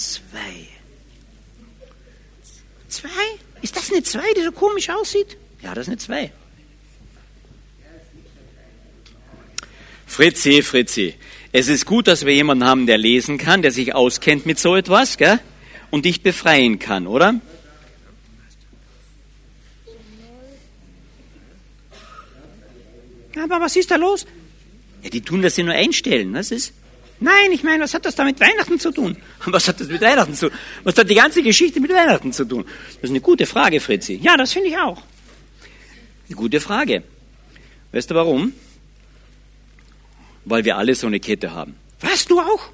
Zwei. 0.00 0.66
Zwei? 2.88 3.10
Ist 3.60 3.76
das 3.76 3.92
eine 3.92 4.02
Zwei, 4.02 4.32
die 4.34 4.42
so 4.42 4.50
komisch 4.50 4.88
aussieht? 4.88 5.36
Ja, 5.62 5.74
das 5.74 5.82
ist 5.82 5.88
eine 5.88 5.98
Zwei. 5.98 6.32
Fritzi, 10.06 10.62
Fritzi. 10.62 11.14
Es 11.52 11.68
ist 11.68 11.84
gut, 11.84 12.08
dass 12.08 12.24
wir 12.24 12.32
jemanden 12.32 12.64
haben, 12.64 12.86
der 12.86 12.96
lesen 12.96 13.36
kann, 13.36 13.60
der 13.60 13.72
sich 13.72 13.94
auskennt 13.94 14.46
mit 14.46 14.58
so 14.58 14.74
etwas, 14.74 15.18
gell? 15.18 15.38
Und 15.90 16.06
dich 16.06 16.22
befreien 16.22 16.78
kann, 16.78 17.06
oder? 17.06 17.38
Aber 23.38 23.60
was 23.60 23.76
ist 23.76 23.90
da 23.90 23.96
los? 23.96 24.26
Ja, 25.02 25.10
die 25.10 25.20
tun 25.20 25.42
das 25.42 25.58
ja 25.58 25.64
nur 25.64 25.74
einstellen, 25.74 26.32
was 26.32 26.52
ist? 26.52 26.72
Nein, 27.20 27.52
ich 27.52 27.62
meine, 27.62 27.82
was 27.82 27.92
hat 27.92 28.06
das 28.06 28.14
da 28.14 28.24
mit 28.24 28.40
Weihnachten 28.40 28.80
zu 28.80 28.90
tun? 28.92 29.16
Was 29.44 29.68
hat 29.68 29.78
das 29.78 29.88
mit 29.88 30.00
Weihnachten 30.00 30.34
zu 30.34 30.48
tun? 30.48 30.58
Was 30.84 30.96
hat 30.96 31.10
die 31.10 31.14
ganze 31.14 31.42
Geschichte 31.42 31.78
mit 31.78 31.92
Weihnachten 31.92 32.32
zu 32.32 32.46
tun? 32.46 32.64
Das 32.94 33.04
ist 33.04 33.10
eine 33.10 33.20
gute 33.20 33.44
Frage, 33.44 33.78
Fritzi. 33.78 34.18
Ja, 34.22 34.38
das 34.38 34.54
finde 34.54 34.68
ich 34.70 34.78
auch. 34.78 35.02
Eine 36.28 36.36
gute 36.36 36.60
Frage. 36.60 37.02
Weißt 37.92 38.10
du 38.10 38.14
warum? 38.14 38.54
Weil 40.46 40.64
wir 40.64 40.78
alle 40.78 40.94
so 40.94 41.08
eine 41.08 41.20
Kette 41.20 41.52
haben. 41.52 41.74
Was, 42.00 42.24
du 42.24 42.40
auch? 42.40 42.70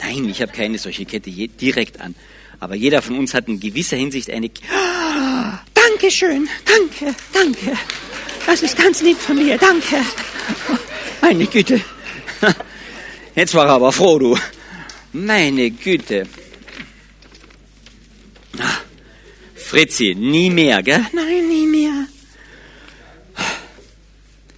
Nein, 0.00 0.28
ich 0.28 0.42
habe 0.42 0.52
keine 0.52 0.76
solche 0.78 1.06
Kette 1.06 1.30
direkt 1.30 2.00
an. 2.00 2.14
Aber 2.60 2.74
jeder 2.74 3.00
von 3.00 3.18
uns 3.18 3.32
hat 3.32 3.48
in 3.48 3.60
gewisser 3.60 3.96
Hinsicht 3.96 4.30
eine. 4.30 4.50
Ah, 4.70 5.60
Dankeschön, 5.74 6.48
danke, 6.64 7.14
danke. 7.32 7.78
Das 8.44 8.62
ist 8.62 8.76
ganz 8.76 9.02
lieb 9.02 9.18
von 9.18 9.38
dir, 9.38 9.56
danke. 9.56 9.96
Meine 11.22 11.46
Güte. 11.46 11.80
Jetzt 13.36 13.54
war 13.54 13.66
er 13.66 13.72
aber 13.72 13.92
froh, 13.92 14.18
du. 14.18 14.38
Meine 15.12 15.70
Güte. 15.70 16.26
Fritzi, 19.54 20.14
nie 20.14 20.48
mehr, 20.48 20.82
gell? 20.82 21.04
Nein, 21.12 21.46
nie 21.46 21.66
mehr. 21.66 22.06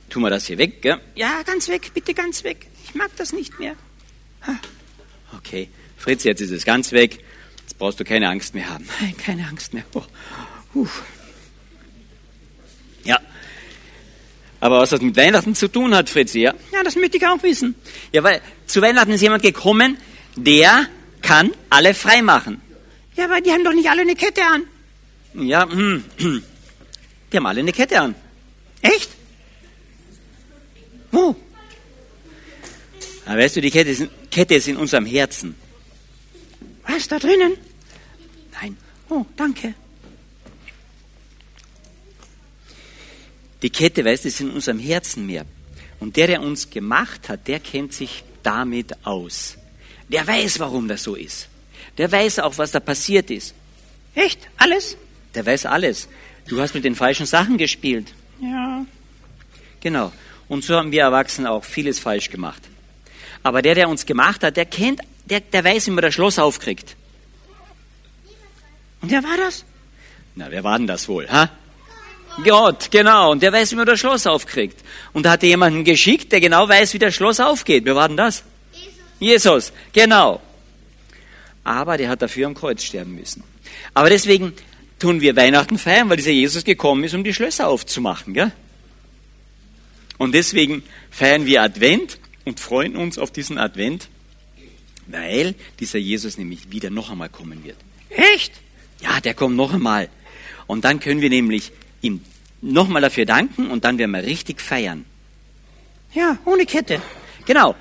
Tun 0.08 0.23
wir 0.23 0.30
das 0.30 0.47
hier 0.47 0.58
weg, 0.58 0.80
gell? 0.80 1.00
Ja, 1.16 1.42
ganz 1.42 1.68
weg, 1.68 1.90
bitte 1.92 2.14
ganz 2.14 2.44
weg. 2.44 2.68
Ich 2.85 2.94
mag 2.94 3.11
das 3.16 3.32
nicht 3.32 3.58
mehr. 3.58 3.75
Okay, 5.37 5.68
Fritzi, 5.97 6.28
jetzt 6.28 6.40
ist 6.40 6.52
es 6.52 6.64
ganz 6.64 6.92
weg. 6.92 7.18
Jetzt 7.62 7.78
brauchst 7.78 7.99
du 7.99 8.04
keine 8.04 8.28
Angst 8.28 8.54
mehr 8.54 8.70
haben. 8.70 8.88
Nein, 9.00 9.16
keine 9.16 9.49
Angst 9.49 9.75
mehr. 9.75 9.85
Oh. 9.92 10.04
Uh. 10.75 10.88
Ja. 13.02 13.18
Aber 14.61 14.81
was 14.81 14.91
das 14.91 15.00
mit 15.00 15.17
Weihnachten 15.17 15.55
zu 15.55 15.69
tun 15.69 15.95
hat, 15.95 16.09
Fritzi, 16.09 16.41
ja? 16.41 16.55
Ja, 16.73 16.83
das 16.83 16.97
möchte 16.97 17.17
ich 17.17 17.27
auch 17.27 17.43
wissen. 17.43 17.75
Ja, 18.12 18.23
weil 18.23 18.41
zu 18.67 18.83
Weihnachten 18.83 19.12
ist 19.12 19.21
jemand 19.21 19.43
gekommen, 19.43 19.99
der 20.37 20.87
kann 21.23 21.53
alle 21.71 21.95
frei 21.95 22.23
machen. 22.23 22.61
Ja, 23.17 23.25
aber 23.25 23.41
die 23.41 23.50
haben 23.50 23.65
doch 23.65 23.73
nicht 23.73 23.88
alle 23.88 24.03
eine 24.03 24.15
Kette 24.15 24.43
an. 24.45 24.62
Ja, 25.35 25.69
hm, 25.69 26.05
die 27.33 27.37
haben 27.37 27.47
alle 27.47 27.61
eine 27.61 27.73
Kette 27.73 28.00
an. 28.00 28.15
Echt? 28.83 29.11
Wo? 31.11 31.37
Aber 33.27 33.38
weißt 33.38 33.57
du, 33.57 33.61
die 33.61 33.71
Kette 33.71 33.91
ist, 33.91 34.09
Kette 34.31 34.55
ist 34.55 34.69
in 34.69 34.77
unserem 34.77 35.05
Herzen. 35.05 35.55
Was, 36.87 37.09
da 37.09 37.19
drinnen? 37.19 37.53
Nein. 38.61 38.77
Oh, 39.11 39.25
danke. 39.37 39.75
Die 43.62 43.71
Kette, 43.71 44.05
weißt 44.05 44.25
du, 44.25 44.29
ist 44.29 44.41
in 44.41 44.50
unserem 44.50 44.79
Herzen 44.79 45.27
mehr. 45.27 45.45
Und 46.00 46.17
der, 46.17 46.29
der 46.29 46.43
uns 46.43 46.71
gemacht 46.71 47.29
hat, 47.29 47.49
der 47.49 47.61
kennt 47.61 47.93
sich 47.93 48.23
damit 48.43 49.05
aus. 49.05 49.57
Der 50.09 50.27
weiß, 50.27 50.61
warum 50.61 50.88
das 50.88 51.03
so 51.03 51.15
ist. 51.15 51.49
Der 51.99 52.11
weiß 52.11 52.38
auch, 52.38 52.57
was 52.59 52.71
da 52.71 52.81
passiert 52.81 53.31
ist. 53.31 53.55
Echt? 54.15 54.49
Alles? 54.57 54.97
Der 55.35 55.45
weiß 55.45 55.67
alles. 55.67 56.09
Du 56.47 56.61
hast 56.61 56.75
mit 56.75 56.85
den 56.85 56.95
falschen 56.95 57.27
Sachen 57.27 57.59
gespielt. 57.59 58.15
Ja. 58.41 58.87
Genau. 59.81 60.12
Und 60.49 60.65
so 60.65 60.77
haben 60.77 60.93
wir 60.93 61.03
Erwachsenen 61.03 61.49
auch 61.49 61.65
vieles 61.65 61.99
falsch 61.99 62.31
gemacht. 62.31 62.62
Aber 63.43 63.61
der, 63.62 63.75
der 63.75 63.88
uns 63.88 64.07
gemacht 64.07 64.43
hat, 64.43 64.57
der 64.57 64.67
kennt, 64.67 65.00
der, 65.27 65.41
der 65.41 65.65
weiß, 65.65 65.87
wie 65.87 65.91
man 65.91 66.03
das 66.03 66.15
Schloss 66.15 66.38
aufkriegt. 66.38 66.97
Und 69.00 69.11
wer 69.11 69.23
war 69.23 69.37
das? 69.37 69.65
Na, 70.35 70.50
wer 70.50 70.65
war 70.65 70.79
denn 70.79 70.87
das 70.87 71.09
wohl, 71.09 71.29
ha? 71.29 71.50
Gott, 72.45 72.90
genau. 72.90 73.33
Und 73.33 73.42
der 73.42 73.52
weiß, 73.52 73.73
wie 73.73 73.76
man 73.76 73.87
das 73.87 74.00
Schloss 74.00 74.26
aufkriegt. 74.26 74.78
Und 75.12 75.25
da 75.25 75.33
hat 75.33 75.42
er 75.42 75.49
jemanden 75.49 75.85
geschickt, 75.85 76.33
der 76.33 76.40
genau 76.40 76.68
weiß, 76.68 76.95
wie 76.95 76.99
das 76.99 77.14
Schloss 77.14 77.40
aufgeht. 77.40 77.85
Wer 77.85 77.97
war 77.97 78.09
denn 78.09 78.16
das? 78.16 78.45
Jesus. 78.73 79.45
Jesus, 79.45 79.73
genau. 79.92 80.40
Aber 81.64 81.97
der 81.97 82.09
hat 82.09 82.23
dafür 82.23 82.47
am 82.47 82.54
Kreuz 82.54 82.83
sterben 82.83 83.14
müssen. 83.14 83.42
Aber 83.95 84.09
deswegen 84.09 84.52
tun 84.99 85.21
wir 85.21 85.37
Weihnachten 85.37 85.78
feiern, 85.78 86.09
weil 86.09 86.16
dieser 86.16 86.30
Jesus 86.30 86.64
gekommen 86.64 87.04
ist, 87.04 87.14
um 87.14 87.25
die 87.25 87.35
Schlösser 87.35 87.68
aufzumachen. 87.68 88.35
Gell? 88.35 88.52
Und 90.16 90.35
deswegen 90.35 90.83
feiern 91.11 91.47
wir 91.47 91.62
Advent 91.62 92.18
und 92.45 92.61
freuen 92.61 92.97
uns 92.97 93.18
auf 93.18 93.30
diesen 93.30 93.59
Advent, 93.59 94.09
weil 95.07 95.54
dieser 95.80 95.99
Jesus 95.99 96.38
nämlich 96.38 96.71
wieder 96.71 96.90
noch 96.90 97.11
einmal 97.11 97.28
kommen 97.28 97.64
wird. 97.64 97.76
Echt? 98.11 98.52
Ja, 99.00 99.21
der 99.21 99.35
kommt 99.35 99.57
noch 99.57 99.73
einmal. 99.73 100.09
Und 100.66 100.85
dann 100.85 101.00
können 101.00 101.21
wir 101.21 101.30
nämlich 101.30 101.73
ihm 102.00 102.21
nochmal 102.61 103.02
dafür 103.02 103.26
danken 103.26 103.71
und 103.71 103.85
dann 103.85 103.99
werden 103.99 104.11
wir 104.11 104.23
richtig 104.23 104.61
feiern. 104.61 105.05
Ja, 106.12 106.38
ohne 106.45 106.67
Kette. 106.67 107.00
Genau. 107.47 107.75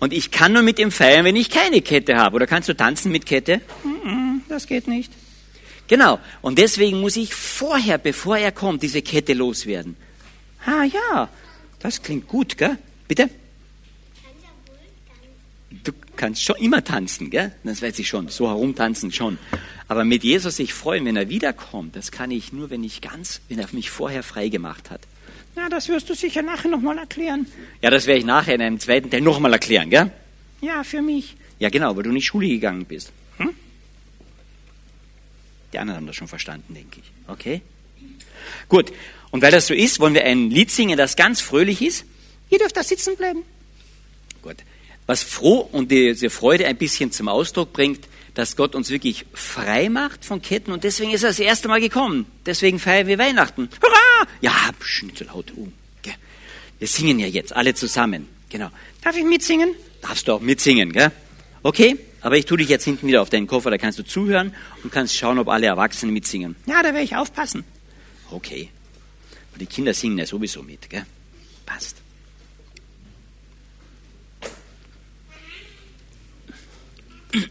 Und 0.00 0.12
ich 0.12 0.30
kann 0.30 0.52
nur 0.52 0.62
mit 0.62 0.78
ihm 0.78 0.90
feiern, 0.90 1.24
wenn 1.24 1.36
ich 1.36 1.50
keine 1.50 1.80
Kette 1.80 2.16
habe. 2.16 2.36
Oder 2.36 2.46
kannst 2.46 2.68
du 2.68 2.74
tanzen 2.74 3.12
mit 3.12 3.26
Kette? 3.26 3.60
Das 4.48 4.66
geht 4.66 4.88
nicht. 4.88 5.12
Genau. 5.88 6.18
Und 6.42 6.58
deswegen 6.58 7.00
muss 7.00 7.16
ich 7.16 7.34
vorher, 7.34 7.98
bevor 7.98 8.38
er 8.38 8.52
kommt, 8.52 8.82
diese 8.82 9.02
Kette 9.02 9.34
loswerden. 9.34 9.96
Ah 10.66 10.84
ja, 10.84 11.28
das 11.78 12.02
klingt 12.02 12.26
gut, 12.26 12.56
gell? 12.56 12.78
Bitte? 13.06 13.28
Du 15.84 15.92
kannst 16.16 16.42
schon 16.42 16.56
immer 16.56 16.82
tanzen, 16.82 17.30
gell? 17.30 17.52
Das 17.62 17.82
weiß 17.82 17.98
ich 17.98 18.08
schon. 18.08 18.28
So 18.28 18.48
herumtanzen 18.48 19.12
schon. 19.12 19.38
Aber 19.86 20.04
mit 20.04 20.24
Jesus 20.24 20.56
sich 20.56 20.72
freuen, 20.72 21.04
wenn 21.04 21.16
er 21.16 21.28
wiederkommt, 21.28 21.94
das 21.94 22.10
kann 22.10 22.30
ich 22.30 22.52
nur, 22.52 22.70
wenn 22.70 22.82
ich 22.82 23.02
ganz, 23.02 23.42
wenn 23.48 23.58
er 23.58 23.68
mich 23.72 23.90
vorher 23.90 24.22
frei 24.22 24.48
gemacht 24.48 24.90
hat. 24.90 25.02
Ja, 25.56 25.68
das 25.68 25.88
wirst 25.88 26.08
du 26.08 26.14
sicher 26.14 26.42
nachher 26.42 26.68
nochmal 26.68 26.98
erklären. 26.98 27.46
Ja, 27.82 27.90
das 27.90 28.06
werde 28.06 28.18
ich 28.18 28.24
nachher 28.24 28.54
in 28.54 28.62
einem 28.62 28.80
zweiten 28.80 29.10
Teil 29.10 29.20
nochmal 29.20 29.52
erklären, 29.52 29.90
gell? 29.90 30.10
Ja, 30.60 30.82
für 30.82 31.02
mich. 31.02 31.36
Ja, 31.58 31.68
genau, 31.68 31.94
weil 31.96 32.02
du 32.02 32.10
nicht 32.10 32.26
Schule 32.26 32.48
gegangen 32.48 32.86
bist. 32.86 33.12
Hm? 33.36 33.50
Die 35.72 35.78
anderen 35.78 36.00
haben 36.00 36.06
das 36.06 36.16
schon 36.16 36.28
verstanden, 36.28 36.74
denke 36.74 37.00
ich. 37.00 37.12
Okay? 37.28 37.60
Gut. 38.68 38.92
Und 39.30 39.42
weil 39.42 39.52
das 39.52 39.66
so 39.66 39.74
ist, 39.74 40.00
wollen 40.00 40.14
wir 40.14 40.24
ein 40.24 40.50
Lied 40.50 40.70
singen, 40.70 40.96
das 40.96 41.16
ganz 41.16 41.40
fröhlich 41.40 41.82
ist. 41.82 42.04
Ihr 42.50 42.58
dürft 42.58 42.76
da 42.76 42.82
sitzen 42.82 43.16
bleiben. 43.16 43.42
Gut. 44.42 44.56
Was 45.06 45.22
froh 45.22 45.58
und 45.60 45.90
diese 45.90 46.30
Freude 46.30 46.66
ein 46.66 46.76
bisschen 46.76 47.12
zum 47.12 47.28
Ausdruck 47.28 47.72
bringt, 47.72 48.08
dass 48.34 48.56
Gott 48.56 48.74
uns 48.74 48.90
wirklich 48.90 49.26
frei 49.32 49.88
macht 49.88 50.24
von 50.24 50.42
Ketten 50.42 50.72
und 50.72 50.82
deswegen 50.82 51.12
ist 51.12 51.22
er 51.22 51.30
das 51.30 51.38
erste 51.38 51.68
Mal 51.68 51.80
gekommen. 51.80 52.26
Deswegen 52.46 52.78
feiern 52.78 53.06
wir 53.06 53.18
Weihnachten. 53.18 53.68
Hurra! 53.82 54.28
Ja, 54.40 54.70
so 55.14 55.24
laut. 55.24 55.52
Oh, 55.56 55.68
gell? 56.02 56.14
Wir 56.78 56.88
singen 56.88 57.18
ja 57.20 57.26
jetzt 57.26 57.54
alle 57.54 57.74
zusammen. 57.74 58.28
Genau. 58.48 58.70
Darf 59.02 59.16
ich 59.16 59.24
mitsingen? 59.24 59.74
Darfst 60.02 60.26
du 60.26 60.32
auch 60.32 60.40
mitsingen, 60.40 60.92
gell? 60.92 61.12
Okay, 61.62 61.96
aber 62.20 62.36
ich 62.36 62.46
tue 62.46 62.58
dich 62.58 62.68
jetzt 62.68 62.84
hinten 62.84 63.06
wieder 63.06 63.22
auf 63.22 63.30
deinen 63.30 63.46
Koffer, 63.46 63.70
da 63.70 63.78
kannst 63.78 63.98
du 63.98 64.02
zuhören 64.02 64.54
und 64.82 64.92
kannst 64.92 65.16
schauen, 65.16 65.38
ob 65.38 65.48
alle 65.48 65.66
Erwachsenen 65.66 66.12
mitsingen. 66.12 66.56
Ja, 66.66 66.82
da 66.82 66.88
werde 66.88 67.02
ich 67.02 67.16
aufpassen. 67.16 67.64
Okay. 68.30 68.68
Aber 69.50 69.60
die 69.60 69.66
Kinder 69.66 69.94
singen 69.94 70.18
ja 70.18 70.26
sowieso 70.26 70.62
mit, 70.62 70.90
gell? 70.90 71.06
Passt. 71.64 72.03
Bleibt 77.34 77.48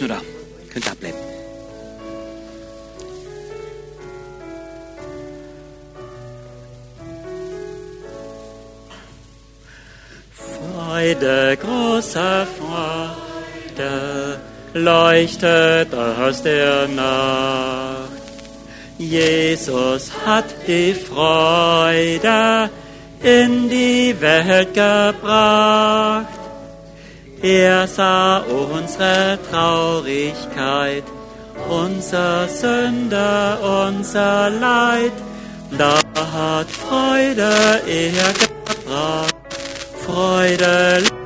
nur 0.00 0.08
da. 0.08 0.20
Könnt 0.72 0.86
da 0.86 1.27
Freude, 11.08 11.56
große 11.56 12.46
Freude. 12.58 14.40
Leuchtet 14.74 15.94
aus 15.94 16.42
der 16.42 16.86
Nacht. 16.88 18.10
Jesus 18.98 20.10
hat 20.26 20.44
die 20.66 20.92
Freude 20.92 22.68
in 23.22 23.70
die 23.70 24.14
Welt 24.20 24.74
gebracht. 24.74 26.26
Er 27.40 27.86
sah 27.86 28.38
unsere 28.40 29.38
Traurigkeit, 29.50 31.04
unser 31.70 32.48
Sünde, 32.48 33.58
unser 33.62 34.50
Leid. 34.50 35.12
Da 35.70 35.94
hat 36.34 36.70
Freude 36.70 37.80
er 37.86 38.32
gebracht, 38.34 39.37
Freude 40.18 41.17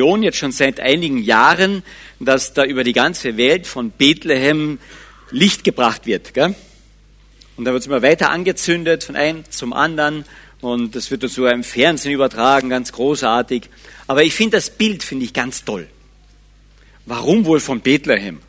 Tradition 0.00 0.22
jetzt 0.22 0.38
schon 0.38 0.52
seit 0.52 0.80
einigen 0.80 1.18
Jahren, 1.18 1.82
dass 2.20 2.54
da 2.54 2.64
über 2.64 2.84
die 2.84 2.94
ganze 2.94 3.36
Welt 3.36 3.66
von 3.66 3.90
Bethlehem 3.90 4.78
Licht 5.30 5.62
gebracht 5.62 6.06
wird. 6.06 6.32
Gell? 6.32 6.54
Und 7.58 7.66
da 7.66 7.72
wird 7.72 7.82
es 7.82 7.86
immer 7.86 8.00
weiter 8.00 8.30
angezündet 8.30 9.04
von 9.04 9.14
einem 9.14 9.44
zum 9.50 9.74
anderen 9.74 10.24
und 10.62 10.96
das 10.96 11.10
wird 11.10 11.28
so 11.28 11.46
im 11.46 11.62
Fernsehen 11.62 12.12
übertragen, 12.12 12.70
ganz 12.70 12.92
großartig. 12.92 13.68
Aber 14.06 14.22
ich 14.22 14.34
finde 14.34 14.56
das 14.56 14.70
Bild 14.70 15.02
finde 15.02 15.26
ich 15.26 15.34
ganz 15.34 15.64
toll. 15.66 15.86
Warum 17.04 17.44
wohl 17.44 17.60
von 17.60 17.80
Bethlehem? 17.80 18.40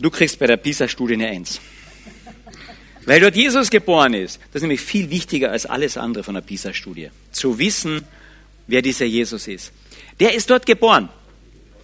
Du 0.00 0.10
kriegst 0.10 0.40
bei 0.40 0.48
der 0.48 0.56
PISA-Studie 0.56 1.14
eine 1.14 1.28
Eins. 1.28 1.60
Weil 3.06 3.20
dort 3.20 3.36
Jesus 3.36 3.70
geboren 3.70 4.14
ist. 4.14 4.40
Das 4.52 4.56
ist 4.56 4.62
nämlich 4.62 4.80
viel 4.80 5.10
wichtiger 5.10 5.50
als 5.50 5.66
alles 5.66 5.96
andere 5.96 6.24
von 6.24 6.34
der 6.34 6.40
PISA-Studie. 6.40 7.10
Zu 7.32 7.58
wissen, 7.58 8.04
wer 8.66 8.82
dieser 8.82 9.04
Jesus 9.04 9.46
ist. 9.46 9.72
Der 10.20 10.34
ist 10.34 10.50
dort 10.50 10.66
geboren. 10.66 11.08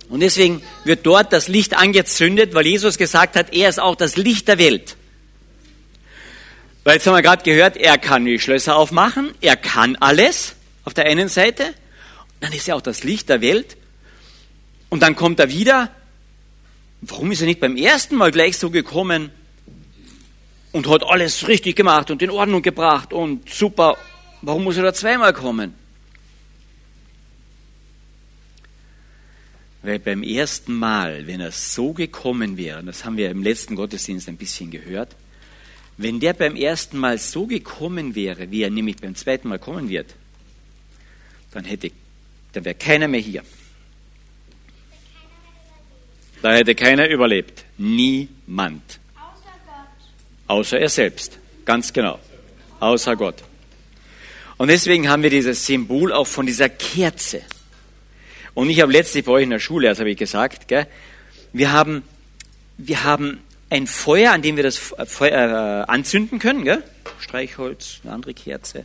Und 0.09 0.20
deswegen 0.20 0.62
wird 0.85 1.06
dort 1.06 1.33
das 1.33 1.48
Licht 1.48 1.76
angezündet, 1.76 2.54
weil 2.54 2.66
Jesus 2.66 2.98
gesagt 2.98 3.37
hat, 3.37 3.52
er 3.54 3.68
ist 3.68 3.78
auch 3.78 3.94
das 3.94 4.16
Licht 4.16 4.48
der 4.48 4.59
Welt. 4.59 4.96
Weil 6.83 6.94
jetzt 6.94 7.06
haben 7.06 7.14
wir 7.14 7.22
gerade 7.22 7.44
gehört, 7.44 7.76
er 7.76 7.98
kann 7.98 8.24
die 8.24 8.38
Schlösser 8.38 8.76
aufmachen, 8.76 9.30
er 9.40 9.56
kann 9.56 9.96
alles 9.96 10.54
auf 10.85 10.94
der 10.94 11.04
einen 11.04 11.28
Seite, 11.28 11.74
dann 12.40 12.52
ist 12.52 12.66
er 12.68 12.76
auch 12.76 12.80
das 12.80 13.04
Licht 13.04 13.28
der 13.28 13.40
Welt. 13.40 13.76
Und 14.88 15.02
dann 15.02 15.14
kommt 15.14 15.38
er 15.38 15.50
wieder. 15.50 15.90
Warum 17.02 17.30
ist 17.30 17.40
er 17.40 17.46
nicht 17.46 17.61
beim 17.61 17.76
ersten 17.76 18.16
Mal 18.16 18.33
gleich 18.33 18.59
so 18.59 18.70
gekommen? 18.70 19.30
Und 20.72 20.88
hat 20.88 21.02
alles 21.04 21.48
richtig 21.48 21.76
gemacht 21.76 22.11
und 22.11 22.22
in 22.22 22.30
Ordnung 22.30 22.62
gebracht 22.62 23.12
und 23.12 23.48
super. 23.48 23.96
Warum 24.42 24.64
muss 24.64 24.76
er 24.76 24.85
da 24.85 24.94
zweimal 24.94 25.33
kommen? 25.33 25.74
Weil 29.83 29.98
beim 29.98 30.22
ersten 30.22 30.74
Mal, 30.74 31.26
wenn 31.26 31.40
er 31.40 31.52
so 31.52 31.92
gekommen 31.92 32.56
wäre, 32.56 32.83
das 32.85 33.04
haben 33.04 33.16
wir 33.16 33.30
im 33.30 33.42
letzten 33.42 33.76
Gottesdienst 33.76 34.28
ein 34.28 34.37
bisschen 34.37 34.70
gehört, 34.70 35.16
wenn 35.96 36.20
der 36.20 36.35
beim 36.35 36.56
ersten 36.56 36.98
Mal 36.98 37.18
so 37.18 37.46
gekommen 37.46 38.14
wäre, 38.14 38.50
wie 38.50 38.62
er 38.62 38.70
nämlich 38.70 38.96
beim 38.96 39.14
zweiten 39.14 39.48
Mal 39.48 39.59
kommen 39.59 39.88
wird, 39.88 40.14
dann 41.52 41.64
hätte, 41.64 41.90
dann 42.52 42.64
wäre 42.64 42.74
keiner 42.74 43.09
mehr 43.09 43.20
hier. 43.20 43.42
Da 46.42 46.54
hätte 46.54 46.74
keiner 46.74 47.09
überlebt. 47.09 47.64
Niemand. 47.76 48.99
Außer 50.50 50.80
er 50.80 50.88
selbst. 50.88 51.38
Ganz 51.64 51.92
genau. 51.92 52.18
Außer 52.80 53.14
Gott. 53.14 53.36
Und 54.56 54.66
deswegen 54.66 55.08
haben 55.08 55.22
wir 55.22 55.30
dieses 55.30 55.64
Symbol 55.64 56.12
auch 56.12 56.26
von 56.26 56.44
dieser 56.44 56.68
Kerze. 56.68 57.42
Und 58.54 58.68
ich 58.68 58.80
habe 58.80 58.90
letztlich 58.90 59.24
bei 59.24 59.30
euch 59.30 59.44
in 59.44 59.50
der 59.50 59.60
Schule, 59.60 59.86
das 59.86 60.00
habe 60.00 60.10
ich 60.10 60.16
gesagt, 60.16 60.66
gell, 60.66 60.88
wir 61.52 61.70
haben, 61.70 62.02
wir 62.78 63.04
haben 63.04 63.38
ein 63.70 63.86
Feuer, 63.86 64.32
an 64.32 64.42
dem 64.42 64.56
wir 64.56 64.64
das 64.64 64.76
Feuer 64.76 65.84
äh, 65.86 65.88
anzünden 65.88 66.40
können, 66.40 66.64
gell? 66.64 66.82
Streichholz, 67.20 68.00
eine 68.02 68.12
andere 68.12 68.34
Kerze. 68.34 68.84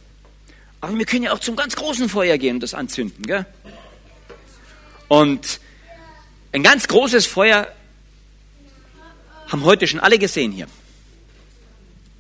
Aber 0.82 0.95
wir 0.95 1.06
können 1.06 1.23
ja 1.23 1.34
auch 1.34 1.39
zum 1.39 1.56
ganz 1.56 1.75
großen 1.75 2.10
Feuer 2.10 2.38
gehen 2.38 2.58
und 2.58 2.62
das 2.62 2.75
anzünden, 2.75 3.25
gell? 3.25 3.47
Und 5.08 5.60
ein 6.51 6.62
ganz 6.62 6.88
großes 6.88 7.25
Feuer 7.25 7.67
haben 9.47 9.63
heute 9.63 9.88
schon 9.88 9.99
alle 9.99 10.19
gesehen 10.19 10.51
hier. 10.51 10.67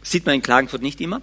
Sieht 0.05 0.25
man 0.27 0.35
in 0.35 0.41
Klagenfurt 0.43 0.83
nicht 0.83 1.01
immer. 1.01 1.21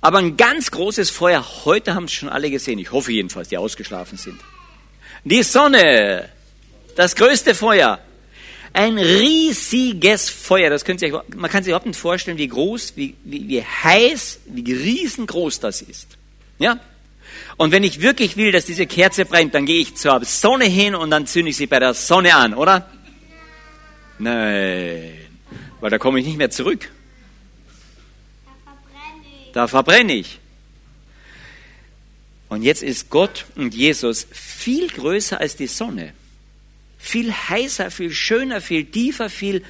Aber 0.00 0.18
ein 0.18 0.36
ganz 0.36 0.70
großes 0.70 1.10
Feuer, 1.10 1.44
heute 1.66 1.94
haben 1.94 2.04
es 2.04 2.12
schon 2.12 2.30
alle 2.30 2.50
gesehen, 2.50 2.78
ich 2.78 2.90
hoffe 2.90 3.12
jedenfalls, 3.12 3.48
die 3.48 3.58
ausgeschlafen 3.58 4.16
sind. 4.16 4.40
Die 5.24 5.42
Sonne, 5.42 6.28
das 6.96 7.14
größte 7.16 7.54
Feuer, 7.54 7.98
ein 8.72 8.96
riesiges 8.96 10.30
Feuer, 10.30 10.70
das 10.70 10.84
könnt 10.84 11.02
ihr 11.02 11.14
euch, 11.14 11.22
man 11.36 11.50
kann 11.50 11.62
sich 11.62 11.70
überhaupt 11.70 11.86
nicht 11.86 11.98
vorstellen, 11.98 12.38
wie 12.38 12.48
groß, 12.48 12.94
wie, 12.96 13.14
wie, 13.24 13.46
wie 13.46 13.62
heiß, 13.62 14.40
wie 14.46 14.72
riesengroß 14.72 15.60
das 15.60 15.82
ist. 15.82 16.16
Ja? 16.58 16.80
Und 17.58 17.72
wenn 17.72 17.82
ich 17.82 18.00
wirklich 18.00 18.38
will, 18.38 18.52
dass 18.52 18.64
diese 18.64 18.86
Kerze 18.86 19.26
brennt, 19.26 19.54
dann 19.54 19.66
gehe 19.66 19.80
ich 19.80 19.96
zur 19.96 20.24
Sonne 20.24 20.64
hin 20.64 20.94
und 20.94 21.10
dann 21.10 21.26
zünde 21.26 21.50
ich 21.50 21.58
sie 21.58 21.66
bei 21.66 21.78
der 21.78 21.92
Sonne 21.92 22.34
an, 22.34 22.54
oder? 22.54 22.88
Nein, 24.18 25.12
weil 25.80 25.90
da 25.90 25.98
komme 25.98 26.20
ich 26.20 26.26
nicht 26.26 26.38
mehr 26.38 26.50
zurück 26.50 26.88
da 29.52 29.66
verbrenne 29.66 30.14
ich. 30.14 30.38
Und 32.48 32.62
jetzt 32.62 32.82
ist 32.82 33.10
Gott 33.10 33.44
und 33.56 33.74
Jesus 33.74 34.26
viel 34.30 34.88
größer 34.88 35.38
als 35.38 35.56
die 35.56 35.66
Sonne. 35.66 36.14
Viel 36.98 37.32
heißer, 37.32 37.90
viel 37.90 38.10
schöner, 38.10 38.60
viel 38.60 38.86
tiefer, 38.86 39.28
viel, 39.28 39.62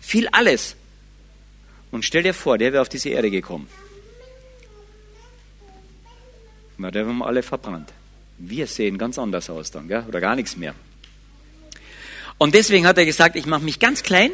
viel 0.00 0.28
alles. 0.28 0.76
Und 1.90 2.04
stell 2.04 2.22
dir 2.22 2.34
vor, 2.34 2.58
der 2.58 2.72
wäre 2.72 2.82
auf 2.82 2.88
diese 2.88 3.10
Erde 3.10 3.30
gekommen. 3.30 3.68
Na, 6.78 6.90
der 6.90 7.04
wir 7.06 7.26
alle 7.26 7.42
verbrannt. 7.42 7.92
Wir 8.38 8.66
sehen 8.66 8.98
ganz 8.98 9.18
anders 9.18 9.48
aus 9.50 9.70
dann, 9.70 9.86
gell? 9.86 10.04
oder 10.08 10.20
gar 10.20 10.34
nichts 10.34 10.56
mehr. 10.56 10.74
Und 12.38 12.54
deswegen 12.54 12.86
hat 12.86 12.98
er 12.98 13.04
gesagt, 13.04 13.36
ich 13.36 13.46
mache 13.46 13.62
mich 13.62 13.78
ganz 13.78 14.02
klein, 14.02 14.32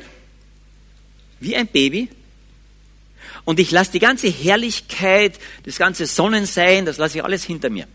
wie 1.40 1.56
ein 1.56 1.66
Baby, 1.66 2.08
und 3.48 3.58
ich 3.58 3.70
lasse 3.70 3.92
die 3.92 3.98
ganze 3.98 4.28
Herrlichkeit, 4.28 5.40
das 5.62 5.78
ganze 5.78 6.04
Sonnensein, 6.04 6.84
das 6.84 6.98
lasse 6.98 7.16
ich 7.16 7.24
alles 7.24 7.44
hinter 7.44 7.70
mir. 7.70 7.88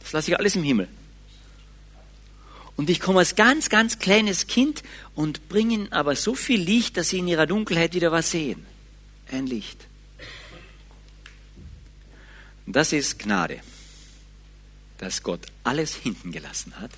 Das 0.00 0.10
lasse 0.10 0.32
ich 0.32 0.36
alles 0.36 0.56
im 0.56 0.64
Himmel. 0.64 0.88
Und 2.74 2.90
ich 2.90 2.98
komme 2.98 3.20
als 3.20 3.36
ganz, 3.36 3.68
ganz 3.68 4.00
kleines 4.00 4.48
Kind 4.48 4.82
und 5.14 5.48
bringe 5.48 5.74
ihnen 5.74 5.92
aber 5.92 6.16
so 6.16 6.34
viel 6.34 6.60
Licht, 6.60 6.96
dass 6.96 7.10
sie 7.10 7.20
in 7.20 7.28
ihrer 7.28 7.46
Dunkelheit 7.46 7.94
wieder 7.94 8.10
was 8.10 8.32
sehen. 8.32 8.66
Ein 9.30 9.46
Licht. 9.46 9.86
Das 12.66 12.92
ist 12.92 13.20
Gnade, 13.20 13.60
dass 14.98 15.22
Gott 15.22 15.42
alles 15.62 15.94
hinten 15.94 16.32
gelassen 16.32 16.72
hat, 16.80 16.90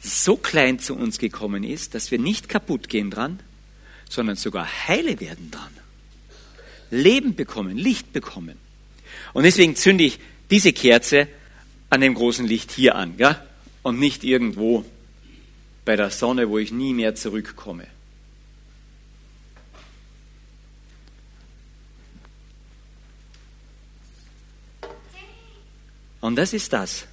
so 0.00 0.38
klein 0.38 0.78
zu 0.78 0.94
uns 0.94 1.18
gekommen 1.18 1.62
ist, 1.62 1.94
dass 1.94 2.10
wir 2.10 2.18
nicht 2.18 2.48
kaputt 2.48 2.88
gehen 2.88 3.10
dran, 3.10 3.38
sondern 4.08 4.36
sogar 4.36 4.66
heile 4.88 5.20
werden 5.20 5.50
dran. 5.50 5.76
Leben 6.90 7.34
bekommen, 7.34 7.76
Licht 7.76 8.12
bekommen. 8.12 8.56
Und 9.32 9.44
deswegen 9.44 9.76
zünde 9.76 10.04
ich 10.04 10.18
diese 10.50 10.72
Kerze 10.72 11.28
an 11.90 12.00
dem 12.00 12.14
großen 12.14 12.46
Licht 12.46 12.72
hier 12.72 12.94
an, 12.94 13.14
ja? 13.18 13.44
Und 13.82 13.98
nicht 13.98 14.24
irgendwo 14.24 14.84
bei 15.84 15.96
der 15.96 16.10
Sonne, 16.10 16.48
wo 16.48 16.58
ich 16.58 16.72
nie 16.72 16.94
mehr 16.94 17.14
zurückkomme. 17.14 17.86
Und 26.20 26.34
das 26.34 26.52
ist 26.52 26.72
das, 26.72 27.06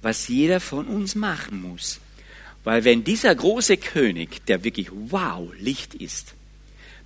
was 0.00 0.28
jeder 0.28 0.60
von 0.60 0.86
uns 0.86 1.16
machen 1.16 1.60
muss. 1.60 1.98
Weil 2.62 2.84
wenn 2.84 3.02
dieser 3.02 3.34
große 3.34 3.78
König, 3.78 4.44
der 4.46 4.62
wirklich 4.62 4.90
wow 4.92 5.52
Licht 5.58 5.94
ist, 5.94 6.34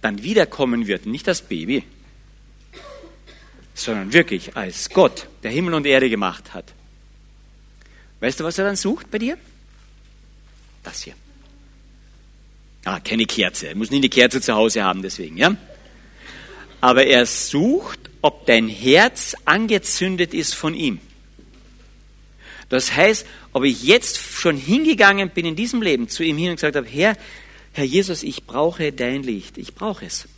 dann 0.03 0.23
wiederkommen 0.23 0.87
wird, 0.87 1.07
nicht 1.07 1.27
als 1.29 1.41
Baby, 1.41 1.85
sondern 3.75 4.13
wirklich 4.13 4.57
als 4.57 4.91
Gott, 4.91 5.29
der 5.43 5.51
Himmel 5.51 5.75
und 5.75 5.87
Erde 5.87 6.11
gemacht 6.11 6.53
hat. 6.53 6.75
Weißt 8.21 8.39
du, 8.39 8.45
was 8.45 8.59
er 8.59 8.67
dann 8.67 8.77
sucht 8.77 9.11
bei 9.11 9.19
dir? 9.19 9.39
Das 10.83 11.03
hier. 11.03 11.15
Ah, 12.85 13.01
keine 13.01 13.27
Kerze. 13.27 13.69
Er 13.69 13.77
muss 13.77 13.91
nie 13.91 13.99
eine 13.99 14.09
Kerze 14.09 14.41
zu 14.41 14.55
Hause 14.55 14.83
haben, 14.83 15.03
deswegen, 15.03 15.37
ja? 15.37 15.57
Aber 16.81 17.07
er 17.07 17.27
sucht, 17.27 18.11
ob 18.23 18.47
dein 18.47 18.69
Herz 18.69 19.37
angezündet 19.45 20.35
ist 20.35 20.55
von 20.55 20.75
ihm. 20.75 21.01
Das 22.69 22.95
heißt, 22.97 23.27
ob 23.53 23.65
ich 23.65 23.83
jetzt 23.83 24.19
schon 24.19 24.57
hingegangen 24.57 25.31
bin 25.31 25.45
in 25.45 25.57
diesem 25.57 25.83
Leben 25.83 26.09
zu 26.09 26.25
ihm 26.25 26.39
hin 26.39 26.51
und 26.51 26.57
gesagt 26.57 26.75
habe, 26.75 26.89
Herr, 26.89 27.17
Herr 27.73 27.85
Jesus, 27.85 28.23
ich 28.23 28.45
brauche 28.45 28.93
dein 28.93 29.23
Licht. 29.23 29.57
Ich 29.59 29.75
brauche 29.75 30.05
es. 30.05 30.29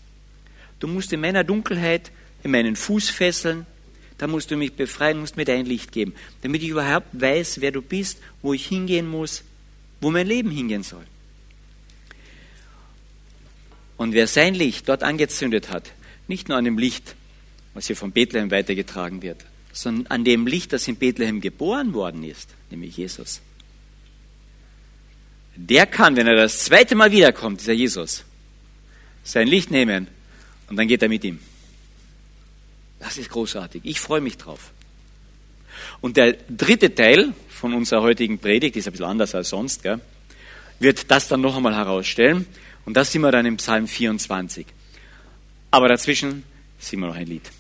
Du 0.79 0.87
musst 0.87 1.12
in 1.12 1.20
meiner 1.20 1.44
Dunkelheit 1.44 2.12
in 2.42 2.51
meinen 2.51 2.77
Fuß 2.77 3.11
fesseln. 3.11 3.66
Da 4.18 4.29
musst 4.29 4.51
du 4.51 4.57
mich 4.57 4.75
befreien, 4.75 5.18
musst 5.18 5.37
mir 5.37 5.44
dein 5.44 5.66
Licht 5.66 5.90
geben, 5.90 6.14
damit 6.42 6.62
ich 6.62 6.68
überhaupt 6.68 7.09
weiß, 7.12 7.61
wer 7.61 7.73
du 7.73 7.83
bist, 7.83 8.18
wo 8.42 8.55
ich 8.55 8.66
hingehen 8.66 9.09
muss, 9.09 9.42
wo 10.01 10.12
mein 10.12 10.29
Leben 10.29 10.51
hingehen 10.51 10.85
soll. 10.85 11.05
Und 13.97 14.12
wer 14.12 14.29
sein 14.29 14.55
Licht 14.55 14.88
dort 14.88 15.03
angezündet 15.03 15.70
hat, 15.70 15.90
nicht 16.29 16.49
nur 16.49 16.59
an 16.59 16.64
dem 16.64 16.79
Licht, 16.79 17.16
was 17.75 17.88
hier 17.88 17.97
von 17.97 18.12
Bethlehem 18.12 18.53
weitergetragen 18.53 19.23
wird, 19.23 19.44
sondern 19.73 20.07
an 20.07 20.25
dem 20.25 20.47
Licht, 20.47 20.73
das 20.73 20.87
in 20.87 20.97
Bethlehem 20.97 21.40
geboren 21.40 21.92
worden 21.92 22.23
ist, 22.23 22.51
nämlich 22.70 22.97
Jesus 22.97 23.40
der 25.56 25.86
kann, 25.86 26.16
wenn 26.16 26.26
er 26.26 26.36
das 26.36 26.60
zweite 26.60 26.94
Mal 26.94 27.12
wiederkommt, 27.12 27.60
dieser 27.60 27.72
Jesus, 27.72 28.24
sein 29.22 29.48
Licht 29.48 29.70
nehmen 29.70 30.08
und 30.68 30.76
dann 30.76 30.88
geht 30.88 31.02
er 31.02 31.08
mit 31.08 31.24
ihm. 31.24 31.38
Das 32.98 33.18
ist 33.18 33.30
großartig. 33.30 33.82
Ich 33.84 34.00
freue 34.00 34.20
mich 34.20 34.38
drauf. 34.38 34.72
Und 36.00 36.16
der 36.16 36.36
dritte 36.48 36.94
Teil 36.94 37.32
von 37.48 37.74
unserer 37.74 38.02
heutigen 38.02 38.38
Predigt, 38.38 38.76
ist 38.76 38.86
ein 38.86 38.92
bisschen 38.92 39.06
anders 39.06 39.34
als 39.34 39.50
sonst, 39.50 39.82
gell, 39.82 40.00
wird 40.80 41.10
das 41.10 41.28
dann 41.28 41.40
noch 41.40 41.56
einmal 41.56 41.74
herausstellen. 41.74 42.46
Und 42.84 42.96
das 42.96 43.12
sind 43.12 43.22
wir 43.22 43.32
dann 43.32 43.46
im 43.46 43.56
Psalm 43.56 43.88
24. 43.88 44.66
Aber 45.70 45.88
dazwischen 45.88 46.44
singen 46.78 47.02
wir 47.02 47.08
noch 47.08 47.16
ein 47.16 47.26
Lied. 47.26 47.50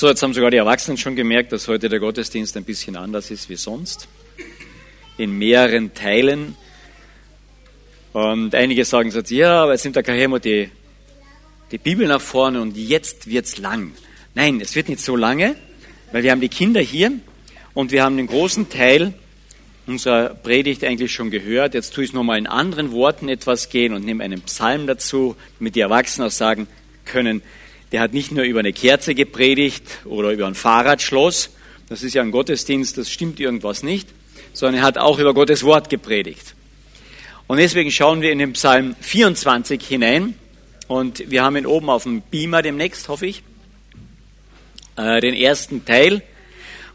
So, 0.00 0.08
jetzt 0.08 0.22
haben 0.22 0.32
sogar 0.32 0.50
die 0.50 0.56
Erwachsenen 0.56 0.96
schon 0.96 1.14
gemerkt, 1.14 1.52
dass 1.52 1.68
heute 1.68 1.90
der 1.90 2.00
Gottesdienst 2.00 2.56
ein 2.56 2.64
bisschen 2.64 2.96
anders 2.96 3.30
ist 3.30 3.50
wie 3.50 3.56
sonst. 3.56 4.08
In 5.18 5.36
mehreren 5.36 5.92
Teilen. 5.92 6.56
Und 8.14 8.54
einige 8.54 8.86
sagen 8.86 9.10
jetzt, 9.10 9.30
ja, 9.30 9.64
aber 9.64 9.72
jetzt 9.72 9.84
nimmt 9.84 9.96
der 9.96 10.02
Kahemo 10.02 10.38
die, 10.38 10.70
die 11.70 11.76
Bibel 11.76 12.08
nach 12.08 12.22
vorne 12.22 12.62
und 12.62 12.78
jetzt 12.78 13.28
wird's 13.28 13.58
lang. 13.58 13.92
Nein, 14.34 14.62
es 14.62 14.74
wird 14.74 14.88
nicht 14.88 15.02
so 15.02 15.16
lange, 15.16 15.54
weil 16.12 16.22
wir 16.22 16.30
haben 16.30 16.40
die 16.40 16.48
Kinder 16.48 16.80
hier 16.80 17.12
und 17.74 17.92
wir 17.92 18.02
haben 18.02 18.16
den 18.16 18.26
großen 18.26 18.70
Teil 18.70 19.12
unserer 19.86 20.30
Predigt 20.30 20.82
eigentlich 20.82 21.12
schon 21.12 21.30
gehört. 21.30 21.74
Jetzt 21.74 21.92
tue 21.92 22.04
ich 22.04 22.10
es 22.10 22.14
nochmal 22.14 22.38
in 22.38 22.46
anderen 22.46 22.92
Worten 22.92 23.28
etwas 23.28 23.68
gehen 23.68 23.92
und 23.92 24.06
nehme 24.06 24.24
einen 24.24 24.40
Psalm 24.40 24.86
dazu, 24.86 25.36
damit 25.58 25.74
die 25.74 25.80
Erwachsenen 25.80 26.28
auch 26.28 26.32
sagen 26.32 26.68
können, 27.04 27.42
der 27.92 28.00
hat 28.00 28.12
nicht 28.12 28.32
nur 28.32 28.44
über 28.44 28.60
eine 28.60 28.72
Kerze 28.72 29.14
gepredigt 29.14 29.84
oder 30.04 30.30
über 30.30 30.46
ein 30.46 30.54
Fahrradschloss, 30.54 31.50
das 31.88 32.02
ist 32.02 32.14
ja 32.14 32.22
ein 32.22 32.30
Gottesdienst, 32.30 32.96
das 32.98 33.10
stimmt 33.10 33.40
irgendwas 33.40 33.82
nicht, 33.82 34.08
sondern 34.52 34.82
er 34.82 34.86
hat 34.86 34.98
auch 34.98 35.18
über 35.18 35.34
Gottes 35.34 35.64
Wort 35.64 35.90
gepredigt. 35.90 36.54
Und 37.48 37.56
deswegen 37.56 37.90
schauen 37.90 38.22
wir 38.22 38.30
in 38.30 38.38
den 38.38 38.52
Psalm 38.52 38.94
24 39.00 39.82
hinein 39.82 40.34
und 40.86 41.28
wir 41.30 41.42
haben 41.42 41.56
ihn 41.56 41.66
oben 41.66 41.90
auf 41.90 42.04
dem 42.04 42.20
Beamer 42.20 42.62
demnächst, 42.62 43.08
hoffe 43.08 43.26
ich, 43.26 43.42
äh, 44.96 45.20
den 45.20 45.34
ersten 45.34 45.84
Teil. 45.84 46.22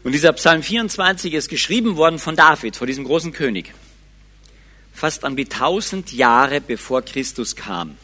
Und 0.02 0.12
dieser 0.12 0.32
Psalm 0.32 0.62
24 0.62 1.34
ist 1.34 1.48
geschrieben 1.48 1.96
worden 1.96 2.18
von 2.18 2.36
David, 2.36 2.76
vor 2.76 2.86
diesem 2.86 3.04
großen 3.04 3.32
König, 3.32 3.74
fast 4.94 5.24
an 5.24 5.36
die 5.36 5.44
tausend 5.44 6.12
Jahre 6.12 6.60
bevor 6.62 7.02
Christus 7.02 7.54
kam. 7.54 7.96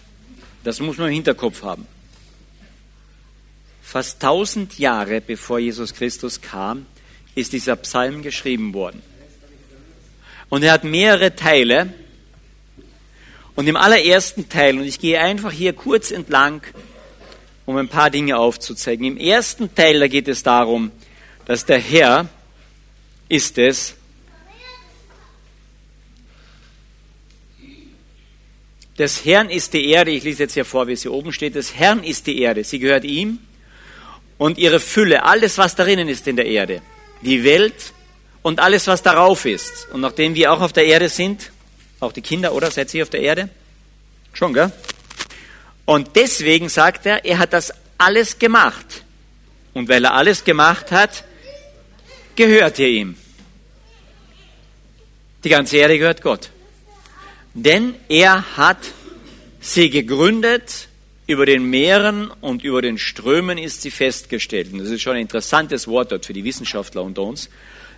Das 0.63 0.81
muss 0.81 0.99
man 0.99 1.09
im 1.09 1.15
Hinterkopf 1.15 1.63
haben. 1.63 1.87
Fast 3.93 4.23
tausend 4.23 4.79
Jahre 4.79 5.21
bevor 5.21 5.59
Jesus 5.59 5.93
Christus 5.93 6.41
kam, 6.41 6.87
ist 7.35 7.53
dieser 7.53 7.77
Psalm 7.77 8.23
geschrieben 8.23 8.73
worden. 8.73 9.03
Und 10.49 10.63
er 10.63 10.73
hat 10.73 10.85
mehrere 10.85 11.37
Teile. 11.37 11.93
Und 13.55 13.69
im 13.69 13.77
allerersten 13.77 14.49
Teil, 14.49 14.79
und 14.79 14.85
ich 14.85 14.99
gehe 14.99 15.21
einfach 15.21 15.53
hier 15.53 15.75
kurz 15.75 16.11
entlang, 16.11 16.63
um 17.67 17.77
ein 17.77 17.89
paar 17.89 18.09
Dinge 18.09 18.39
aufzuzeigen. 18.39 19.05
Im 19.05 19.19
ersten 19.19 19.75
Teil, 19.75 20.01
da 20.01 20.09
geht 20.09 20.27
es 20.27 20.43
darum, 20.43 20.91
dass 21.45 21.67
der 21.67 21.79
Herr 21.79 22.31
ist 23.29 23.59
es, 23.59 23.95
des 28.99 29.27
Herrn 29.27 29.51
ist 29.51 29.75
die 29.75 29.87
Erde, 29.91 30.13
ich 30.13 30.25
lese 30.25 30.45
jetzt 30.45 30.55
hier 30.55 30.65
vor, 30.65 30.89
wie 30.89 30.93
es 30.93 31.03
hier 31.03 31.13
oben 31.13 31.31
steht, 31.31 31.57
des 31.57 31.75
Herrn 31.75 32.03
ist 32.03 32.27
die 32.27 32.41
Erde, 32.41 32.65
sie 32.65 32.79
gehört 32.79 33.05
ihm 33.05 33.39
und 34.43 34.59
ihre 34.59 34.81
Fülle, 34.81 35.23
alles 35.23 35.57
was 35.57 35.77
darinnen 35.77 36.09
ist 36.09 36.27
in 36.27 36.35
der 36.35 36.47
Erde, 36.47 36.83
die 37.21 37.45
Welt 37.45 37.93
und 38.43 38.59
alles 38.59 38.89
was 38.89 39.01
darauf 39.01 39.45
ist. 39.45 39.87
Und 39.93 40.01
nachdem 40.01 40.35
wir 40.35 40.53
auch 40.53 40.61
auf 40.61 40.73
der 40.73 40.85
Erde 40.85 41.09
sind, 41.09 41.53
auch 42.01 42.11
die 42.11 42.23
Kinder, 42.23 42.53
oder? 42.53 42.69
Seid 42.69 42.93
ihr 42.93 43.05
auf 43.05 43.11
der 43.11 43.21
Erde? 43.21 43.49
Schon, 44.33 44.53
gell? 44.53 44.73
Und 45.85 46.17
deswegen 46.17 46.69
sagt 46.69 47.07
er, 47.07 47.25
er 47.25 47.39
hat 47.39 47.53
das 47.53 47.73
alles 47.99 48.37
gemacht. 48.37 49.05
Und 49.75 49.89
weil 49.89 50.05
er 50.05 50.15
alles 50.15 50.43
gemacht 50.43 50.91
hat, 50.91 51.23
gehört 52.35 52.81
ihr 52.81 52.89
ihm. 52.89 53.17
Die 55.45 55.51
ganze 55.51 55.77
Erde 55.77 56.01
gehört 56.01 56.21
Gott. 56.21 56.51
Denn 57.55 57.95
er 58.09 58.57
hat 58.57 58.79
sie 59.61 59.89
gegründet, 59.89 60.89
über 61.27 61.47
den 61.47 61.65
Meeren 61.71 62.31
und 62.41 62.65
über 62.65 62.83
den 62.83 62.99
Strömen 62.99 63.59
ist 63.59 63.83
sie 63.83 63.91
festgestellt. 63.91 64.73
Und 64.73 64.81
das 64.81 64.89
ist 64.89 65.03
schon 65.03 65.15
ein 65.15 65.23
interessantes 65.23 65.87
Wort 65.87 66.13
dort 66.13 66.27
für 66.27 66.33
die 66.33 66.45
Wissenschaftler 66.45 67.03
unter 67.03 67.23
uns. 67.23 67.49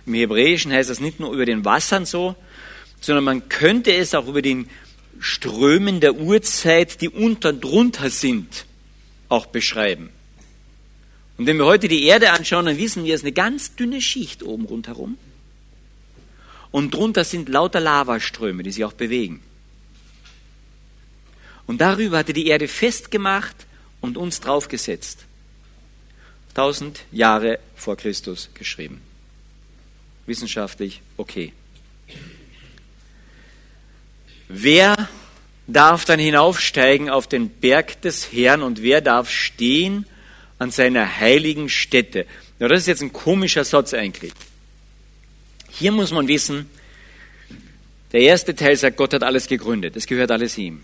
Im 0.05 0.13
Hebräischen 0.13 0.71
heißt 0.71 0.89
das 0.89 0.99
nicht 0.99 1.19
nur 1.19 1.33
über 1.33 1.45
den 1.45 1.65
Wassern 1.65 2.05
so, 2.05 2.35
sondern 3.01 3.23
man 3.23 3.49
könnte 3.49 3.93
es 3.93 4.13
auch 4.13 4.27
über 4.27 4.41
den 4.41 4.69
Strömen 5.19 5.99
der 5.99 6.15
Urzeit, 6.15 7.01
die 7.01 7.09
unter 7.09 7.53
drunter 7.53 8.09
sind, 8.09 8.65
auch 9.29 9.47
beschreiben. 9.47 10.09
Und 11.37 11.47
wenn 11.47 11.57
wir 11.57 11.65
heute 11.65 11.87
die 11.87 12.03
Erde 12.03 12.31
anschauen, 12.31 12.65
dann 12.65 12.77
wissen 12.77 13.03
wir, 13.03 13.13
es 13.13 13.21
ist 13.21 13.25
eine 13.25 13.33
ganz 13.33 13.75
dünne 13.75 14.01
Schicht 14.01 14.43
oben 14.43 14.65
rundherum. 14.65 15.17
Und 16.71 16.93
drunter 16.93 17.23
sind 17.23 17.49
lauter 17.49 17.79
Lavaströme, 17.79 18.63
die 18.63 18.71
sich 18.71 18.85
auch 18.85 18.93
bewegen. 18.93 19.41
Und 21.67 21.81
darüber 21.81 22.19
hatte 22.19 22.33
die 22.33 22.47
Erde 22.47 22.67
festgemacht 22.67 23.55
und 24.01 24.17
uns 24.17 24.39
draufgesetzt. 24.39 25.25
Tausend 26.53 27.01
Jahre 27.11 27.59
vor 27.75 27.97
Christus 27.97 28.49
geschrieben. 28.53 29.01
Wissenschaftlich 30.25 31.01
okay. 31.17 31.53
Wer 34.47 35.09
darf 35.67 36.05
dann 36.05 36.19
hinaufsteigen 36.19 37.09
auf 37.09 37.27
den 37.27 37.49
Berg 37.49 38.01
des 38.01 38.31
Herrn 38.31 38.61
und 38.61 38.81
wer 38.81 39.01
darf 39.01 39.29
stehen 39.29 40.05
an 40.59 40.71
seiner 40.71 41.19
heiligen 41.19 41.69
Stätte. 41.69 42.25
Ja, 42.59 42.67
das 42.67 42.81
ist 42.81 42.87
jetzt 42.87 43.01
ein 43.01 43.13
komischer 43.13 43.63
Satz 43.63 43.93
eigentlich. 43.93 44.31
Hier 45.69 45.91
muss 45.91 46.11
man 46.11 46.27
wissen, 46.27 46.69
der 48.11 48.21
erste 48.21 48.55
Teil 48.55 48.77
sagt, 48.77 48.95
Gott 48.95 49.13
hat 49.13 49.23
alles 49.23 49.47
gegründet, 49.47 49.95
es 49.97 50.07
gehört 50.07 50.31
alles 50.31 50.57
ihm. 50.57 50.83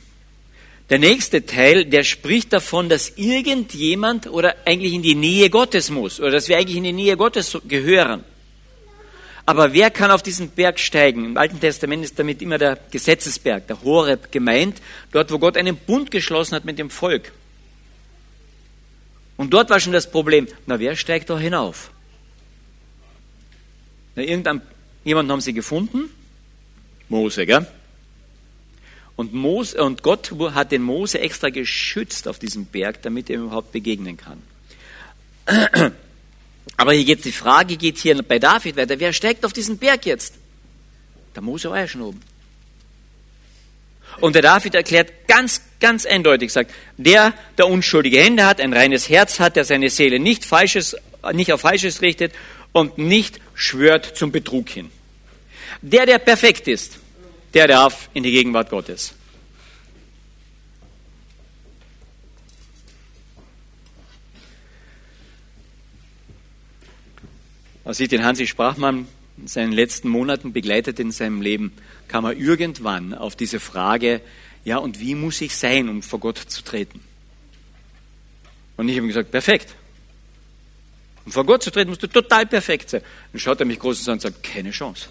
Der 0.91 0.99
nächste 0.99 1.45
Teil, 1.45 1.85
der 1.85 2.03
spricht 2.03 2.51
davon, 2.51 2.89
dass 2.89 3.13
irgendjemand 3.15 4.27
oder 4.27 4.57
eigentlich 4.65 4.91
in 4.91 5.01
die 5.01 5.15
Nähe 5.15 5.49
Gottes 5.49 5.89
muss 5.89 6.19
oder 6.19 6.31
dass 6.31 6.49
wir 6.49 6.57
eigentlich 6.57 6.75
in 6.75 6.83
die 6.83 6.91
Nähe 6.91 7.15
Gottes 7.15 7.57
gehören. 7.65 8.25
Aber 9.45 9.71
wer 9.71 9.89
kann 9.89 10.11
auf 10.11 10.21
diesen 10.21 10.49
Berg 10.49 10.79
steigen? 10.79 11.23
Im 11.23 11.37
Alten 11.37 11.61
Testament 11.61 12.03
ist 12.03 12.19
damit 12.19 12.41
immer 12.41 12.57
der 12.57 12.77
Gesetzesberg, 12.91 13.67
der 13.67 13.81
Horeb 13.81 14.33
gemeint, 14.33 14.81
dort 15.13 15.31
wo 15.31 15.39
Gott 15.39 15.55
einen 15.55 15.77
Bund 15.77 16.11
geschlossen 16.11 16.55
hat 16.55 16.65
mit 16.65 16.77
dem 16.77 16.89
Volk. 16.89 17.31
Und 19.37 19.53
dort 19.53 19.69
war 19.69 19.79
schon 19.79 19.93
das 19.93 20.11
Problem, 20.11 20.45
na 20.65 20.77
wer 20.77 20.97
steigt 20.97 21.29
da 21.29 21.39
hinauf? 21.39 21.89
Na, 24.15 24.23
irgendein, 24.23 24.61
jemanden 25.05 25.31
haben 25.31 25.41
sie 25.41 25.53
gefunden, 25.53 26.09
Mose, 27.07 27.45
gell? 27.45 27.65
Und, 29.21 29.35
Mose, 29.35 29.83
und 29.83 30.01
Gott 30.01 30.31
hat 30.55 30.71
den 30.71 30.81
Mose 30.81 31.19
extra 31.19 31.51
geschützt 31.51 32.27
auf 32.27 32.39
diesem 32.39 32.65
Berg, 32.65 33.03
damit 33.03 33.29
er 33.29 33.35
ihm 33.35 33.43
überhaupt 33.43 33.71
begegnen 33.71 34.17
kann. 34.17 34.41
Aber 36.75 36.93
hier 36.93 37.05
geht 37.05 37.23
die 37.23 37.31
Frage, 37.31 37.77
geht 37.77 37.99
hier 37.99 38.19
bei 38.23 38.39
David 38.39 38.77
weiter, 38.77 38.99
wer 38.99 39.13
steigt 39.13 39.45
auf 39.45 39.53
diesen 39.53 39.77
Berg 39.77 40.07
jetzt? 40.07 40.33
Der 41.35 41.43
Mose 41.43 41.69
war 41.69 41.77
ja 41.77 41.87
schon 41.87 42.01
oben. 42.01 42.19
Und 44.21 44.33
der 44.33 44.41
David 44.41 44.73
erklärt 44.73 45.27
ganz, 45.27 45.61
ganz 45.79 46.07
eindeutig, 46.07 46.51
sagt, 46.51 46.71
der, 46.97 47.35
der 47.59 47.67
unschuldige 47.67 48.19
Hände 48.19 48.43
hat, 48.47 48.59
ein 48.59 48.73
reines 48.73 49.07
Herz 49.07 49.39
hat, 49.39 49.55
der 49.55 49.65
seine 49.65 49.91
Seele 49.91 50.19
nicht, 50.19 50.45
Falsches, 50.45 50.95
nicht 51.33 51.53
auf 51.53 51.61
Falsches 51.61 52.01
richtet 52.01 52.33
und 52.71 52.97
nicht 52.97 53.39
schwört 53.53 54.17
zum 54.17 54.31
Betrug 54.31 54.67
hin. 54.67 54.89
Der, 55.83 56.07
der 56.07 56.17
perfekt 56.17 56.67
ist, 56.67 56.97
der 57.53 57.67
darf 57.67 58.09
in 58.13 58.23
die 58.23 58.31
Gegenwart 58.31 58.69
Gottes. 58.69 59.13
Als 67.83 67.99
ich 67.99 68.09
den 68.09 68.23
Hansi 68.23 68.47
Sprachmann 68.47 69.07
in 69.37 69.47
seinen 69.47 69.71
letzten 69.71 70.07
Monaten 70.07 70.53
begleitet 70.53 70.99
in 70.99 71.11
seinem 71.11 71.41
Leben, 71.41 71.73
kam 72.07 72.25
er 72.25 72.33
irgendwann 72.33 73.13
auf 73.13 73.35
diese 73.35 73.59
Frage, 73.59 74.21
ja, 74.63 74.77
und 74.77 74.99
wie 74.99 75.15
muss 75.15 75.41
ich 75.41 75.55
sein, 75.55 75.89
um 75.89 76.03
vor 76.03 76.19
Gott 76.19 76.37
zu 76.37 76.63
treten? 76.63 77.01
Und 78.77 78.87
ich 78.87 78.95
habe 78.95 79.05
ihm 79.05 79.09
gesagt, 79.09 79.31
perfekt. 79.31 79.75
Um 81.25 81.31
vor 81.31 81.45
Gott 81.45 81.63
zu 81.63 81.71
treten, 81.71 81.89
musst 81.89 82.03
du 82.03 82.07
total 82.07 82.45
perfekt 82.45 82.89
sein. 82.89 83.01
Dann 83.31 83.39
schaut 83.39 83.59
er 83.59 83.65
mich 83.65 83.79
groß 83.79 84.07
an 84.07 84.13
und 84.13 84.21
sagt, 84.21 84.43
keine 84.43 84.71
Chance. 84.71 85.07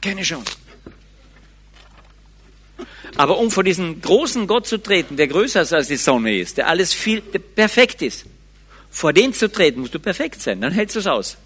Keine 0.00 0.22
Chance. 0.22 0.52
Aber 3.16 3.38
um 3.38 3.50
vor 3.50 3.64
diesen 3.64 4.00
großen 4.00 4.46
Gott 4.46 4.66
zu 4.66 4.78
treten, 4.78 5.16
der 5.16 5.28
größer 5.28 5.62
ist 5.62 5.72
als 5.72 5.88
die 5.88 5.96
Sonne 5.96 6.38
ist, 6.38 6.56
der 6.56 6.68
alles 6.68 6.92
viel 6.92 7.20
der 7.20 7.38
perfekt 7.38 8.02
ist, 8.02 8.26
vor 8.90 9.12
den 9.12 9.32
zu 9.34 9.50
treten, 9.50 9.80
musst 9.80 9.94
du 9.94 9.98
perfekt 9.98 10.40
sein, 10.40 10.60
dann 10.60 10.72
hältst 10.72 10.96
du 10.96 11.00
es 11.00 11.06
aus. 11.06 11.36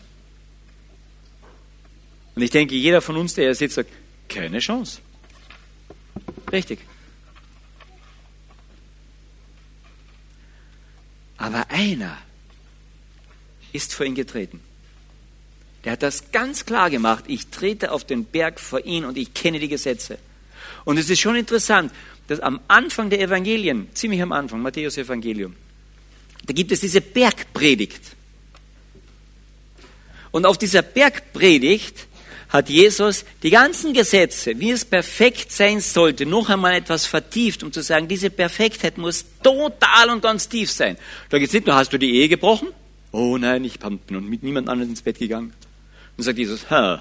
Und 2.35 2.43
ich 2.43 2.51
denke, 2.51 2.75
jeder 2.75 3.01
von 3.01 3.17
uns, 3.17 3.35
der 3.35 3.45
hier 3.45 3.55
sitzt, 3.55 3.77
sagt, 3.77 3.91
keine 4.29 4.59
Chance. 4.59 5.01
Richtig. 6.51 6.81
Aber 11.37 11.71
einer 11.71 12.17
ist 13.73 13.95
vor 13.95 14.07
ihn 14.07 14.15
getreten. 14.15 14.61
Der 15.85 15.93
hat 15.93 16.03
das 16.03 16.33
ganz 16.33 16.65
klar 16.65 16.91
gemacht. 16.91 17.25
Ich 17.29 17.49
trete 17.49 17.93
auf 17.93 18.05
den 18.05 18.25
Berg 18.25 18.59
vor 18.59 18.85
ihn 18.85 19.05
und 19.05 19.19
ich 19.19 19.35
kenne 19.35 19.59
die 19.59 19.69
Gesetze. 19.69 20.19
Und 20.85 20.99
es 20.99 21.11
ist 21.11 21.21
schon 21.21 21.37
interessant, 21.37 21.93
dass 22.29 22.41
am 22.41 22.61
Anfang 22.69 23.11
der 23.11 23.21
Evangelien, 23.21 23.89
ziemlich 23.95 24.23
am 24.23 24.33
Anfang, 24.33 24.63
Matthäus 24.63 24.97
Evangelium, 24.97 25.55
da 26.47 26.53
gibt 26.53 26.73
es 26.73 26.81
diese 26.81 27.01
Bergpredigt. 27.01 28.01
Und 30.31 30.47
auf 30.47 30.59
dieser 30.59 30.83
Bergpredigt 30.83 32.07
hat 32.49 32.69
Jesus 32.69 33.25
die 33.43 33.51
ganzen 33.51 33.93
Gesetze, 33.95 34.59
wie 34.61 34.71
es 34.71 34.85
perfekt 34.85 35.51
sein 35.51 35.81
sollte, 35.81 36.27
noch 36.27 36.49
einmal 36.51 36.75
etwas 36.75 37.07
vertieft, 37.07 37.63
um 37.63 37.73
zu 37.73 37.83
sagen, 37.83 38.09
diese 38.09 38.31
Perfektheit 38.31 38.99
muss 38.99 39.25
total 39.43 40.11
und 40.11 40.23
ganz 40.23 40.49
tief 40.49 40.71
sein. 40.71 40.97
Da 41.31 41.39
geht 41.39 41.49
es 41.49 41.55
nicht 41.55 41.67
nur, 41.67 41.75
hast 41.75 41.93
du 41.93 41.99
die 41.99 42.15
Ehe 42.15 42.29
gebrochen? 42.29 42.69
Oh 43.11 43.39
nein, 43.39 43.65
ich 43.65 43.79
bin 43.79 44.01
mit 44.29 44.43
niemand 44.43 44.69
anderem 44.69 44.91
ins 44.91 45.03
Bett 45.03 45.19
gegangen. 45.19 45.53
Und 46.17 46.25
sagt 46.25 46.39
Jesus, 46.39 46.71
Hä? 46.71 46.99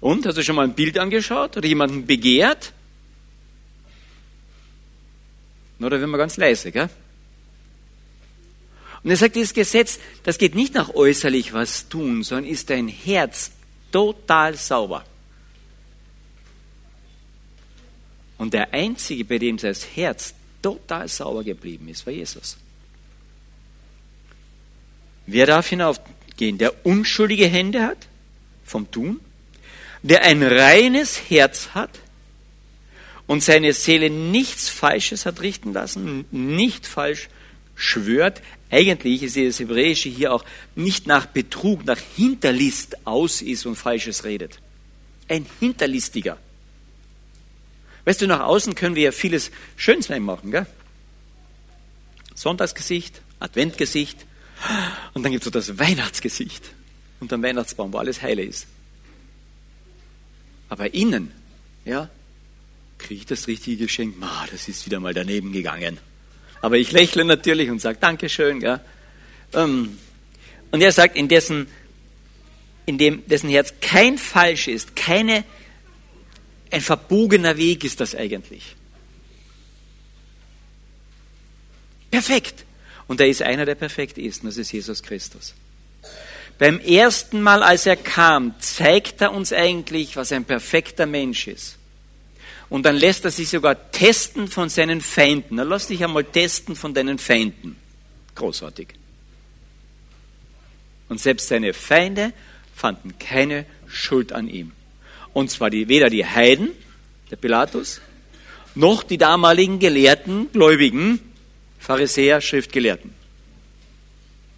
Und, 0.00 0.26
hast 0.26 0.38
du 0.38 0.42
schon 0.42 0.56
mal 0.56 0.64
ein 0.64 0.74
Bild 0.74 0.98
angeschaut 0.98 1.56
oder 1.56 1.66
jemanden 1.66 2.06
begehrt? 2.06 2.72
Oder 5.80 6.00
werden 6.00 6.10
wir 6.10 6.18
ganz 6.18 6.36
leise, 6.36 6.72
gell? 6.72 6.88
Und 9.02 9.10
er 9.10 9.16
sagt, 9.16 9.36
dieses 9.36 9.54
Gesetz, 9.54 9.98
das 10.24 10.38
geht 10.38 10.54
nicht 10.54 10.74
nach 10.74 10.94
äußerlich 10.94 11.52
was 11.52 11.88
tun, 11.88 12.22
sondern 12.22 12.50
ist 12.50 12.68
dein 12.68 12.88
Herz 12.88 13.52
total 13.92 14.56
sauber. 14.56 15.04
Und 18.38 18.54
der 18.54 18.72
Einzige, 18.72 19.24
bei 19.24 19.38
dem 19.38 19.56
das 19.56 19.84
Herz 19.96 20.34
total 20.62 21.08
sauber 21.08 21.44
geblieben 21.44 21.88
ist, 21.88 22.06
war 22.06 22.12
Jesus. 22.12 22.56
Wer 25.26 25.46
darf 25.46 25.68
hinaufgehen? 25.68 26.58
Der 26.58 26.86
unschuldige 26.86 27.46
Hände 27.46 27.82
hat 27.82 28.06
vom 28.64 28.90
Tun, 28.90 29.20
der 30.02 30.22
ein 30.22 30.42
reines 30.42 31.30
Herz 31.30 31.70
hat 31.74 31.90
und 33.26 33.42
seine 33.42 33.72
Seele 33.72 34.10
nichts 34.10 34.68
Falsches 34.68 35.26
hat 35.26 35.40
richten 35.40 35.72
lassen, 35.72 36.24
nicht 36.30 36.86
falsch 36.86 37.28
schwört, 37.74 38.42
eigentlich 38.70 39.22
ist 39.22 39.36
das 39.36 39.60
Hebräische 39.60 40.08
hier 40.08 40.32
auch 40.32 40.44
nicht 40.74 41.06
nach 41.06 41.26
Betrug, 41.26 41.84
nach 41.84 41.98
Hinterlist 42.16 43.06
aus 43.06 43.40
ist 43.40 43.64
und 43.66 43.76
Falsches 43.76 44.24
redet. 44.24 44.60
Ein 45.28 45.46
Hinterlistiger. 45.60 46.38
Weißt 48.04 48.20
du, 48.20 48.26
nach 48.26 48.40
außen 48.40 48.74
können 48.74 48.94
wir 48.94 49.04
ja 49.04 49.12
vieles 49.12 49.50
Schönes 49.76 50.08
machen, 50.08 50.50
gell? 50.50 50.66
Sonntagsgesicht, 52.34 53.20
Adventgesicht 53.40 54.26
und 55.14 55.22
dann 55.22 55.32
gibt 55.32 55.42
es 55.42 55.44
so 55.44 55.50
das 55.50 55.78
Weihnachtsgesicht 55.78 56.70
unterm 57.20 57.42
Weihnachtsbaum, 57.42 57.92
wo 57.92 57.98
alles 57.98 58.22
heile 58.22 58.44
ist. 58.44 58.66
Aber 60.68 60.92
innen, 60.94 61.32
ja, 61.84 62.10
kriege 62.98 63.20
ich 63.20 63.26
das 63.26 63.46
richtige 63.46 63.84
Geschenk? 63.84 64.18
Ma, 64.18 64.46
das 64.50 64.68
ist 64.68 64.84
wieder 64.86 65.00
mal 65.00 65.14
daneben 65.14 65.52
gegangen. 65.52 65.98
Aber 66.60 66.76
ich 66.76 66.92
lächle 66.92 67.24
natürlich 67.24 67.70
und 67.70 67.80
sage 67.80 67.98
Dankeschön. 68.00 68.60
Ja. 68.60 68.80
Ähm, 69.54 69.98
und 70.70 70.80
er 70.80 70.92
sagt, 70.92 71.16
in 71.16 71.28
dessen, 71.28 71.68
in 72.86 72.98
dem, 72.98 73.26
dessen 73.26 73.48
Herz 73.48 73.74
kein 73.80 74.18
Falsch 74.18 74.68
ist, 74.68 74.96
keine, 74.96 75.44
ein 76.70 76.80
verbogener 76.80 77.56
Weg 77.56 77.84
ist 77.84 78.00
das 78.00 78.14
eigentlich. 78.14 78.76
Perfekt. 82.10 82.64
Und 83.06 83.20
da 83.20 83.24
ist 83.24 83.42
einer, 83.42 83.64
der 83.64 83.74
perfekt 83.74 84.18
ist, 84.18 84.42
und 84.42 84.48
das 84.48 84.58
ist 84.58 84.72
Jesus 84.72 85.02
Christus. 85.02 85.54
Beim 86.58 86.80
ersten 86.80 87.40
Mal, 87.40 87.62
als 87.62 87.86
er 87.86 87.96
kam, 87.96 88.54
zeigt 88.58 89.20
er 89.20 89.32
uns 89.32 89.52
eigentlich, 89.52 90.16
was 90.16 90.32
ein 90.32 90.44
perfekter 90.44 91.06
Mensch 91.06 91.46
ist. 91.46 91.78
Und 92.68 92.82
dann 92.84 92.96
lässt 92.96 93.24
er 93.24 93.30
sich 93.30 93.48
sogar 93.48 93.90
testen 93.92 94.48
von 94.48 94.68
seinen 94.68 95.00
Feinden. 95.00 95.56
Na, 95.56 95.62
lass 95.62 95.86
dich 95.86 96.02
einmal 96.02 96.24
testen 96.24 96.76
von 96.76 96.92
deinen 96.92 97.18
Feinden. 97.18 97.76
Großartig. 98.34 98.88
Und 101.08 101.20
selbst 101.20 101.48
seine 101.48 101.72
Feinde 101.72 102.32
fanden 102.74 103.18
keine 103.18 103.64
Schuld 103.86 104.32
an 104.32 104.48
ihm. 104.48 104.72
Und 105.32 105.50
zwar 105.50 105.70
die, 105.70 105.88
weder 105.88 106.10
die 106.10 106.26
Heiden, 106.26 106.70
der 107.30 107.36
Pilatus, 107.36 108.00
noch 108.74 109.02
die 109.02 109.18
damaligen 109.18 109.78
Gelehrten, 109.78 110.50
Gläubigen, 110.52 111.20
Pharisäer, 111.78 112.40
Schriftgelehrten. 112.40 113.14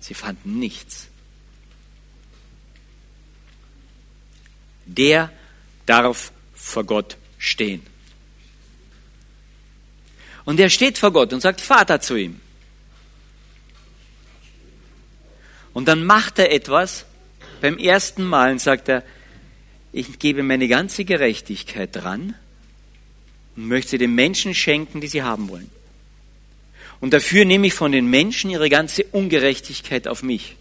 Sie 0.00 0.14
fanden 0.14 0.58
nichts. 0.58 1.09
Der 4.96 5.30
darf 5.86 6.32
vor 6.54 6.84
Gott 6.84 7.16
stehen. 7.38 7.82
Und 10.44 10.58
er 10.58 10.70
steht 10.70 10.98
vor 10.98 11.12
Gott 11.12 11.32
und 11.32 11.40
sagt 11.40 11.60
Vater 11.60 12.00
zu 12.00 12.16
ihm. 12.16 12.40
Und 15.72 15.86
dann 15.86 16.04
macht 16.04 16.38
er 16.38 16.52
etwas 16.52 17.06
beim 17.60 17.78
ersten 17.78 18.24
Mal 18.24 18.58
sagt 18.58 18.88
er, 18.88 19.04
ich 19.92 20.18
gebe 20.18 20.42
meine 20.42 20.68
ganze 20.68 21.04
Gerechtigkeit 21.04 21.94
dran 21.94 22.34
und 23.56 23.68
möchte 23.68 23.98
den 23.98 24.14
Menschen 24.14 24.54
schenken, 24.54 25.00
die 25.00 25.08
sie 25.08 25.22
haben 25.22 25.48
wollen. 25.48 25.70
Und 27.00 27.12
dafür 27.12 27.44
nehme 27.44 27.66
ich 27.66 27.74
von 27.74 27.92
den 27.92 28.06
Menschen 28.06 28.50
ihre 28.50 28.68
ganze 28.68 29.04
Ungerechtigkeit 29.04 30.06
auf 30.06 30.22
mich. 30.22 30.56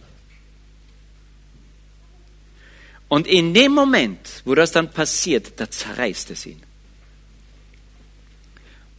Und 3.10 3.26
in 3.26 3.52
dem 3.52 3.72
Moment, 3.72 4.42
wo 4.46 4.54
das 4.54 4.72
dann 4.72 4.90
passiert, 4.90 5.60
da 5.60 5.70
zerreißt 5.70 6.30
es 6.30 6.46
ihn 6.46 6.62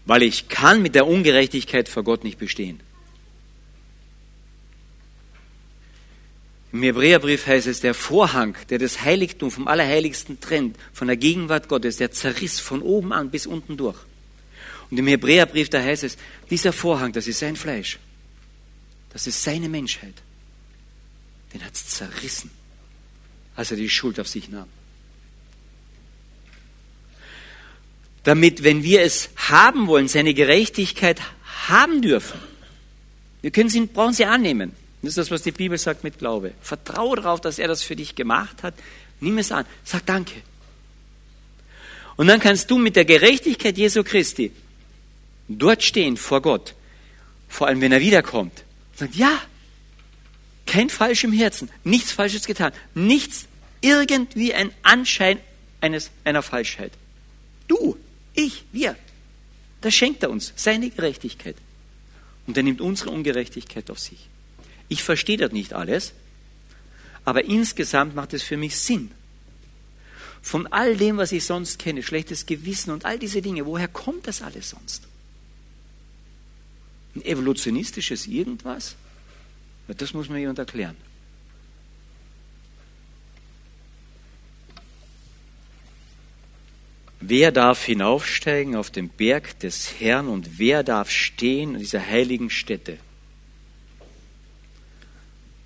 weil 0.06 0.24
ich 0.24 0.47
kann 0.50 0.82
mit 0.82 0.95
der 0.95 1.08
Ungerechtigkeit 1.08 1.88
vor 1.88 2.04
Gott 2.04 2.24
nicht 2.24 2.38
bestehen. 2.38 2.80
Im 6.74 6.84
Hebräerbrief 6.84 7.47
heißt 7.47 7.67
es, 7.67 7.82
der 7.82 7.93
Vorhang, 7.93 8.58
der 8.69 8.80
das 8.80 9.02
Heiligtum 9.02 9.52
vom 9.52 9.67
Allerheiligsten 9.67 10.39
trennt, 10.39 10.78
von 10.93 11.08
der 11.08 11.17
Gegenwart 11.17 11.67
Gottes, 11.67 11.97
der 11.97 12.12
zerriss 12.12 12.60
von 12.60 12.82
oben 12.82 13.12
an 13.12 13.30
bis 13.30 13.45
unten 13.45 13.76
durch. 13.76 13.97
Und 14.89 14.97
im 14.97 15.08
Hebräerbrief, 15.08 15.69
da 15.69 15.82
heißt 15.82 16.04
es, 16.04 16.17
dieser 16.50 16.71
Vorhang, 16.71 17.12
das 17.12 17.28
ist 17.28 17.39
sein 17.39 17.56
Fleisch. 17.56 18.00
Das 19.12 19.28
ist 19.28 19.43
seine 19.43 19.67
Menschheit. 19.67 20.15
Den 21.54 21.63
hat 21.63 21.74
es 21.74 21.88
zerrissen, 21.88 22.52
als 23.62 23.71
er 23.71 23.78
die 23.78 23.89
Schuld 23.89 24.19
auf 24.19 24.28
sich 24.28 24.50
nahm. 24.50 24.67
damit, 28.24 28.63
wenn 28.63 28.84
wir 28.84 29.02
es 29.02 29.30
haben 29.36 29.88
wollen, 29.88 30.08
seine 30.08 30.34
Gerechtigkeit 30.34 31.19
haben 31.67 32.02
dürfen, 32.02 32.39
wir 33.41 33.52
können 33.52 33.69
sie, 33.69 33.82
brauchen 33.82 34.13
sie 34.13 34.26
annehmen. 34.26 34.74
Das 35.02 35.10
ist 35.10 35.17
das, 35.17 35.32
was 35.32 35.41
die 35.41 35.52
Bibel 35.52 35.78
sagt 35.80 36.04
mit 36.04 36.19
Glaube. 36.19 36.54
Vertraue 36.62 37.15
darauf, 37.15 37.41
dass 37.41 37.58
er 37.58 37.67
das 37.67 37.82
für 37.82 37.95
dich 37.95 38.13
gemacht 38.13 38.62
hat. 38.62 38.76
Nimm 39.19 39.39
es 39.39 39.52
an. 39.52 39.65
Sag 39.84 40.06
Danke. 40.06 40.36
Und 42.17 42.28
dann 42.28 42.39
kannst 42.39 42.69
du 42.69 42.78
mit 42.78 42.95
der 42.95 43.06
Gerechtigkeit 43.06 43.78
Jesu 43.80 44.04
Christi 44.04 44.52
dort 45.47 45.82
stehen 45.82 46.17
vor 46.17 46.43
Gott. 46.43 46.76
Vor 47.50 47.65
allem, 47.65 47.82
wenn 47.82 47.91
er 47.91 48.00
wiederkommt. 48.00 48.63
Sagt, 48.95 49.15
ja, 49.15 49.41
kein 50.67 50.91
Falsch 50.91 51.24
im 51.24 51.34
Herzen, 51.34 51.69
nichts 51.84 52.12
Falsches 52.12 52.45
getan, 52.45 52.71
nichts 52.93 53.47
irgendwie 53.81 54.53
ein 54.53 54.71
Anschein 54.83 55.39
eines, 55.82 56.11
einer 56.23 56.43
Falschheit. 56.43 56.91
Du 57.67 57.97
ich, 58.34 58.63
wir. 58.71 58.95
Das 59.82 59.93
schenkt 59.93 60.23
er 60.23 60.29
uns, 60.29 60.53
seine 60.55 60.89
Gerechtigkeit. 60.89 61.55
Und 62.47 62.57
er 62.57 62.63
nimmt 62.63 62.82
unsere 62.82 63.09
Ungerechtigkeit 63.09 63.89
auf 63.89 63.99
sich. 63.99 64.27
Ich 64.88 65.03
verstehe 65.03 65.38
das 65.38 65.51
nicht 65.51 65.73
alles, 65.73 66.13
aber 67.23 67.45
insgesamt 67.45 68.15
macht 68.15 68.34
es 68.34 68.43
für 68.43 68.57
mich 68.57 68.77
Sinn. 68.77 69.11
Von 70.41 70.67
all 70.67 70.97
dem, 70.97 71.17
was 71.17 71.32
ich 71.32 71.45
sonst 71.45 71.77
kenne, 71.77 72.03
schlechtes 72.03 72.45
Gewissen 72.45 72.91
und 72.91 73.05
all 73.05 73.19
diese 73.19 73.41
Dinge, 73.41 73.65
woher 73.65 73.88
kommt 73.88 74.27
das 74.27 74.41
alles 74.41 74.69
sonst? 74.69 75.07
Ein 77.15 77.23
evolutionistisches 77.23 78.27
irgendwas? 78.27 78.95
Das 79.88 80.13
muss 80.13 80.29
mir 80.29 80.39
jemand 80.39 80.59
erklären. 80.59 80.95
Wer 87.22 87.51
darf 87.51 87.86
hinaufsteigen 87.86 88.76
auf 88.76 88.89
den 88.89 89.07
Berg 89.07 89.59
des 89.59 89.99
Herrn 89.99 90.28
und 90.28 90.57
wer 90.57 90.84
darf 90.84 91.11
stehen 91.11 91.76
in 91.76 91.80
dieser 91.80 92.03
heiligen 92.03 92.49
Stätte? 92.49 92.97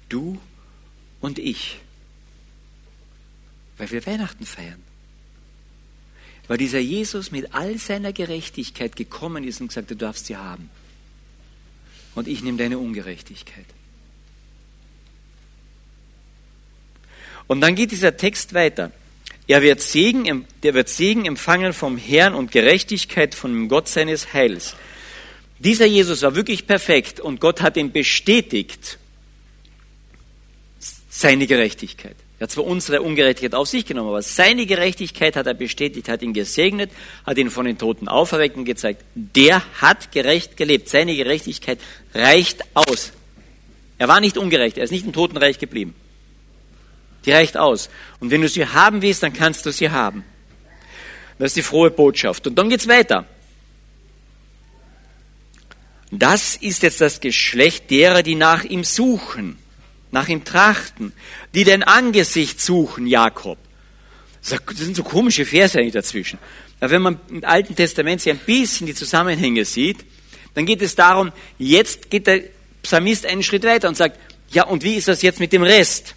Du 0.09 0.37
und 1.21 1.39
ich, 1.39 1.79
weil 3.77 3.89
wir 3.89 4.05
Weihnachten 4.05 4.45
feiern. 4.45 4.83
Weil 6.47 6.57
dieser 6.57 6.79
Jesus 6.79 7.31
mit 7.31 7.53
all 7.53 7.77
seiner 7.77 8.11
Gerechtigkeit 8.11 8.97
gekommen 8.97 9.45
ist 9.45 9.61
und 9.61 9.69
gesagt, 9.69 9.89
du 9.89 9.95
darfst 9.95 10.25
sie 10.25 10.35
haben. 10.35 10.69
Und 12.15 12.27
ich 12.27 12.43
nehme 12.43 12.57
deine 12.57 12.77
Ungerechtigkeit. 12.77 13.65
Und 17.47 17.61
dann 17.61 17.75
geht 17.75 17.91
dieser 17.91 18.17
Text 18.17 18.53
weiter. 18.53 18.91
Er 19.47 19.61
wird 19.61 19.81
Segen, 19.81 20.45
der 20.63 20.73
wird 20.73 20.89
Segen 20.89 21.25
empfangen 21.25 21.73
vom 21.73 21.97
Herrn 21.97 22.33
und 22.33 22.51
Gerechtigkeit 22.51 23.35
von 23.35 23.67
Gott 23.67 23.87
seines 23.87 24.33
Heils. 24.33 24.75
Dieser 25.59 25.85
Jesus 25.85 26.23
war 26.23 26.35
wirklich 26.35 26.67
perfekt 26.67 27.19
und 27.19 27.39
Gott 27.39 27.61
hat 27.61 27.77
ihm 27.77 27.91
bestätigt 27.91 28.97
seine 31.09 31.47
Gerechtigkeit. 31.47 32.15
Er 32.39 32.43
hat 32.43 32.51
zwar 32.51 32.65
unsere 32.65 33.01
Ungerechtigkeit 33.01 33.55
auf 33.55 33.69
sich 33.69 33.85
genommen, 33.85 34.09
aber 34.09 34.21
seine 34.21 34.65
Gerechtigkeit 34.65 35.37
hat 35.37 35.47
er 35.47 35.53
bestätigt, 35.53 36.09
hat 36.09 36.21
ihn 36.21 36.33
gesegnet, 36.33 36.91
hat 37.25 37.37
ihn 37.37 37.49
von 37.49 37.65
den 37.65 37.77
Toten 37.77 38.09
auferweckt 38.09 38.57
und 38.57 38.65
gezeigt, 38.65 39.05
der 39.15 39.63
hat 39.79 40.11
gerecht 40.11 40.57
gelebt. 40.57 40.89
Seine 40.89 41.15
Gerechtigkeit 41.15 41.79
reicht 42.13 42.63
aus. 42.73 43.13
Er 43.97 44.09
war 44.09 44.19
nicht 44.19 44.37
ungerecht, 44.37 44.77
er 44.77 44.83
ist 44.83 44.91
nicht 44.91 45.05
im 45.05 45.13
Totenreich 45.13 45.59
geblieben. 45.59 45.95
Die 47.25 47.31
reicht 47.31 47.57
aus. 47.57 47.89
Und 48.19 48.31
wenn 48.31 48.41
du 48.41 48.49
sie 48.49 48.65
haben 48.65 49.01
willst, 49.01 49.23
dann 49.23 49.33
kannst 49.33 49.65
du 49.65 49.71
sie 49.71 49.89
haben. 49.89 50.23
Das 51.39 51.47
ist 51.47 51.57
die 51.57 51.61
frohe 51.61 51.91
Botschaft. 51.91 52.47
Und 52.47 52.55
dann 52.55 52.69
geht's 52.69 52.87
weiter. 52.87 53.25
Das 56.11 56.55
ist 56.55 56.83
jetzt 56.83 57.01
das 57.01 57.19
Geschlecht 57.19 57.89
derer, 57.91 58.23
die 58.23 58.35
nach 58.35 58.63
ihm 58.63 58.83
suchen, 58.83 59.57
nach 60.11 60.29
ihm 60.29 60.45
trachten, 60.45 61.13
die 61.53 61.63
dein 61.63 61.83
Angesicht 61.83 62.61
suchen, 62.61 63.07
Jakob. 63.07 63.57
Das 64.47 64.59
sind 64.77 64.95
so 64.95 65.03
komische 65.03 65.45
Verse 65.45 65.77
eigentlich 65.77 65.93
dazwischen. 65.93 66.39
Aber 66.79 66.91
wenn 66.91 67.01
man 67.01 67.19
im 67.29 67.43
Alten 67.43 67.75
Testament 67.75 68.21
sich 68.21 68.31
ein 68.31 68.39
bisschen 68.39 68.85
die 68.85 68.93
Zusammenhänge 68.93 69.65
sieht, 69.65 70.05
dann 70.53 70.65
geht 70.65 70.81
es 70.81 70.95
darum, 70.95 71.31
jetzt 71.57 72.09
geht 72.09 72.27
der 72.27 72.43
Psalmist 72.83 73.25
einen 73.25 73.43
Schritt 73.43 73.63
weiter 73.63 73.89
und 73.89 73.97
sagt, 73.97 74.19
ja, 74.51 74.65
und 74.65 74.83
wie 74.83 74.95
ist 74.95 75.07
das 75.07 75.21
jetzt 75.21 75.39
mit 75.39 75.51
dem 75.51 75.63
Rest? 75.63 76.15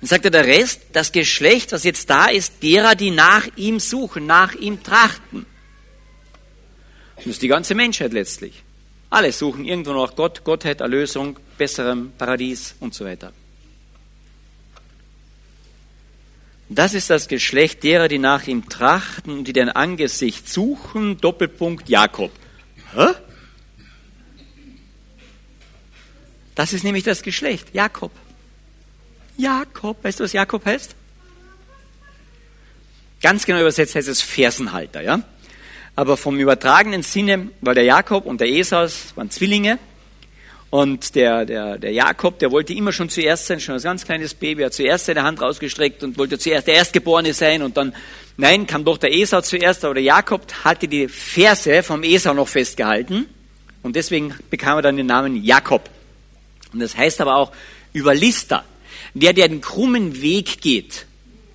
Dann 0.00 0.08
sagt 0.08 0.24
er, 0.26 0.30
der 0.30 0.46
Rest, 0.46 0.82
das 0.92 1.12
Geschlecht, 1.12 1.72
was 1.72 1.84
jetzt 1.84 2.10
da 2.10 2.26
ist, 2.26 2.62
derer, 2.62 2.94
die 2.94 3.10
nach 3.10 3.46
ihm 3.56 3.80
suchen, 3.80 4.26
nach 4.26 4.54
ihm 4.54 4.82
trachten. 4.82 5.46
Das 7.16 7.26
ist 7.26 7.42
die 7.42 7.48
ganze 7.48 7.74
Menschheit 7.74 8.12
letztlich. 8.12 8.62
Alle 9.08 9.32
suchen 9.32 9.64
irgendwo 9.64 9.92
nach 9.92 10.14
Gott, 10.14 10.44
Gottheit, 10.44 10.80
Erlösung, 10.80 11.38
besserem 11.56 12.12
Paradies 12.18 12.74
und 12.80 12.94
so 12.94 13.04
weiter. 13.04 13.32
Das 16.68 16.94
ist 16.94 17.10
das 17.10 17.28
Geschlecht 17.28 17.84
derer, 17.84 18.08
die 18.08 18.18
nach 18.18 18.46
ihm 18.46 18.68
trachten 18.68 19.32
und 19.32 19.44
die 19.44 19.52
dein 19.52 19.68
Angesicht 19.68 20.48
suchen. 20.48 21.20
Doppelpunkt 21.20 21.88
Jakob. 21.88 22.32
Hä? 22.94 23.06
Das 26.56 26.72
ist 26.72 26.82
nämlich 26.82 27.04
das 27.04 27.22
Geschlecht, 27.22 27.72
Jakob. 27.72 28.10
Jakob, 29.36 30.02
weißt 30.02 30.20
du, 30.20 30.24
was 30.24 30.32
Jakob 30.32 30.64
heißt? 30.64 30.94
Ganz 33.22 33.46
genau 33.46 33.60
übersetzt 33.60 33.94
heißt 33.94 34.08
es 34.08 34.22
Fersenhalter, 34.22 35.02
ja? 35.02 35.20
Aber 35.94 36.16
vom 36.16 36.38
übertragenen 36.38 37.02
Sinne, 37.02 37.50
weil 37.60 37.74
der 37.74 37.84
Jakob 37.84 38.26
und 38.26 38.40
der 38.40 38.48
Esau 38.48 38.86
waren 39.14 39.30
Zwillinge 39.30 39.78
und 40.70 41.14
der, 41.14 41.46
der, 41.46 41.78
der 41.78 41.92
Jakob, 41.92 42.38
der 42.38 42.50
wollte 42.50 42.74
immer 42.74 42.92
schon 42.92 43.08
zuerst 43.08 43.46
sein, 43.46 43.60
schon 43.60 43.74
als 43.74 43.84
ganz 43.84 44.04
kleines 44.04 44.34
Baby, 44.34 44.62
hat 44.62 44.74
zuerst 44.74 45.06
seine 45.06 45.22
Hand 45.22 45.40
rausgestreckt 45.40 46.02
und 46.02 46.18
wollte 46.18 46.38
zuerst 46.38 46.66
der 46.66 46.74
Erstgeborene 46.74 47.32
sein 47.32 47.62
und 47.62 47.76
dann, 47.76 47.94
nein, 48.36 48.66
kam 48.66 48.84
doch 48.84 48.98
der 48.98 49.14
Esau 49.14 49.40
zuerst, 49.40 49.84
aber 49.84 49.94
der 49.94 50.02
Jakob 50.02 50.42
hatte 50.64 50.86
die 50.86 51.08
Ferse 51.08 51.82
vom 51.82 52.02
Esau 52.02 52.34
noch 52.34 52.48
festgehalten 52.48 53.26
und 53.82 53.96
deswegen 53.96 54.34
bekam 54.50 54.78
er 54.78 54.82
dann 54.82 54.96
den 54.96 55.06
Namen 55.06 55.42
Jakob. 55.42 55.88
Und 56.72 56.80
das 56.80 56.96
heißt 56.96 57.20
aber 57.22 57.36
auch 57.36 57.52
Überlister, 57.94 58.64
der, 59.16 59.32
der 59.32 59.48
den 59.48 59.62
krummen 59.62 60.20
Weg 60.20 60.60
geht. 60.60 61.06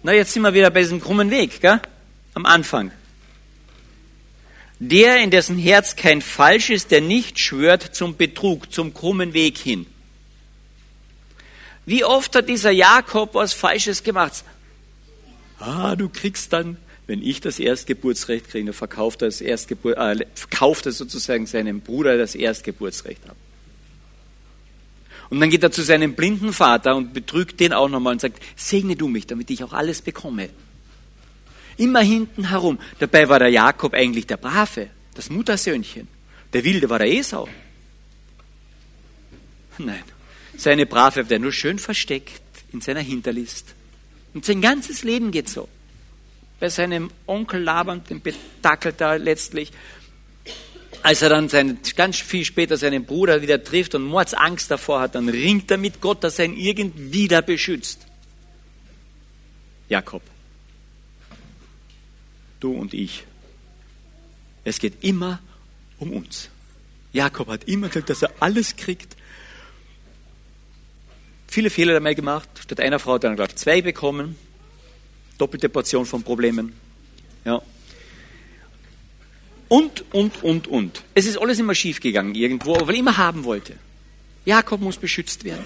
Na, 0.02 0.14
jetzt 0.14 0.34
sind 0.34 0.42
wir 0.42 0.56
wieder 0.56 0.72
bei 0.72 0.82
diesem 0.82 1.00
krummen 1.00 1.30
Weg, 1.30 1.62
gell? 1.62 1.80
Am 2.34 2.48
Anfang. 2.48 2.92
Der, 4.80 5.22
in 5.22 5.30
dessen 5.30 5.60
Herz 5.60 5.96
kein 5.96 6.24
Falsch 6.24 6.72
ist, 6.72 6.90
der 6.90 7.02
nicht 7.02 7.38
schwört 7.38 7.96
zum 7.96 8.18
Betrug, 8.18 8.74
zum 8.74 8.96
krummen 8.96 9.34
Weg 9.34 9.60
hin. 9.60 9.86
Wie 11.86 12.04
oft 12.04 12.36
hat 12.36 12.50
dieser 12.50 12.72
Jakob 12.72 13.36
was 13.36 13.54
Falsches 13.54 14.02
gemacht? 14.02 14.44
Ah, 15.60 15.96
du 15.96 16.10
kriegst 16.10 16.52
dann, 16.54 16.78
wenn 17.06 17.22
ich 17.22 17.42
das 17.42 17.60
Erstgeburtsrecht 17.60 18.50
kriege, 18.50 18.66
dann 18.66 18.74
verkauft 18.74 19.22
er, 19.22 19.28
das 19.28 19.40
Erstgebur 19.40 19.96
äh, 20.00 20.26
verkauft 20.34 20.88
er 20.88 20.94
sozusagen 20.94 21.46
seinem 21.46 21.82
Bruder 21.82 22.18
das 22.18 22.34
Erstgeburtsrecht 22.34 23.30
ab. 23.30 23.36
Und 25.32 25.40
dann 25.40 25.50
geht 25.50 25.64
er 25.64 25.72
zu 25.72 25.82
seinem 25.82 26.14
blinden 26.14 26.52
Vater 26.52 26.94
und 26.96 27.14
betrügt 27.14 27.62
den 27.62 27.72
auch 27.72 27.88
nochmal 27.88 28.14
und 28.14 28.22
sagt, 28.22 28.44
segne 28.58 28.98
du 28.98 29.08
mich, 29.08 29.26
damit 29.28 29.50
ich 29.50 29.64
auch 29.64 29.72
alles 29.72 30.02
bekomme. 30.02 30.50
Immer 31.78 32.02
hinten 32.02 32.50
herum. 32.50 32.78
Dabei 33.00 33.30
war 33.30 33.40
der 33.40 33.48
Jakob 33.48 33.94
eigentlich 33.94 34.28
der 34.28 34.36
Brave, 34.36 34.90
das 35.16 35.30
Muttersöhnchen. 35.30 36.10
Der 36.52 36.66
Wilde 36.66 36.90
war 36.90 37.00
der 37.00 37.08
Esau. 37.08 37.48
Nein, 39.78 40.04
seine 40.58 40.86
Brave 40.86 41.30
war 41.30 41.40
nur 41.40 41.54
schön 41.54 41.80
versteckt 41.80 42.42
in 42.74 42.82
seiner 42.82 43.00
Hinterlist. 43.00 43.74
Und 44.34 44.44
sein 44.44 44.62
ganzes 44.62 45.04
Leben 45.04 45.32
geht 45.32 45.48
so. 45.48 45.70
Bei 46.60 46.68
seinem 46.68 47.10
Onkel 47.26 47.64
Laban, 47.64 48.04
dem 48.04 48.22
betackelt 48.22 49.00
er 49.00 49.18
letztlich. 49.18 49.72
Als 51.04 51.22
er 51.22 51.30
dann 51.30 51.50
seinen, 51.50 51.80
ganz 51.96 52.18
viel 52.18 52.46
später 52.46 52.78
seinen 52.78 53.06
Bruder 53.06 53.42
wieder 53.42 53.64
trifft 53.64 53.96
und 53.96 54.04
Mordsangst 54.04 54.70
davor 54.70 55.02
hat, 55.02 55.16
dann 55.16 55.30
ringt 55.30 55.72
er 55.72 55.78
mit 55.78 56.02
Gott, 56.02 56.24
dass 56.24 56.40
er 56.40 56.46
ihn 56.46 56.58
irgendwie 56.58 57.28
da 57.28 57.42
beschützt. 57.42 58.06
Jakob 59.90 60.22
du 62.62 62.72
und 62.72 62.94
ich. 62.94 63.26
Es 64.64 64.80
geht 64.80 65.04
immer 65.04 65.40
um 66.00 66.14
uns. 66.14 66.50
Jakob 67.12 67.50
hat 67.50 67.66
immer 67.66 67.88
gesagt, 67.88 68.10
dass 68.10 68.22
er 68.22 68.32
alles 68.40 68.78
kriegt. 68.78 69.18
Viele 71.48 71.70
Fehler 71.70 71.94
dabei 71.94 72.14
gemacht. 72.14 72.48
Statt 72.62 72.80
einer 72.80 73.00
Frau 73.00 73.16
hat 73.16 73.26
er 73.26 73.32
dann 73.32 73.36
gleich 73.36 73.56
zwei 73.58 73.82
bekommen. 73.82 74.38
Doppelte 75.38 75.68
Portion 75.68 76.06
von 76.06 76.24
Problemen. 76.24 76.74
Ja. 77.44 77.62
Und, 79.72 80.04
und, 80.14 80.44
und, 80.44 80.68
und. 80.68 81.02
Es 81.14 81.26
ist 81.26 81.38
alles 81.38 81.58
immer 81.58 81.74
schief 81.74 82.02
gegangen 82.02 82.36
irgendwo, 82.36 82.76
weil 82.82 82.96
er 82.96 83.00
immer 83.00 83.16
haben 83.16 83.46
wollte. 83.46 83.78
Jakob 84.44 84.82
muss 84.82 84.98
beschützt 84.98 85.46
werden. 85.46 85.66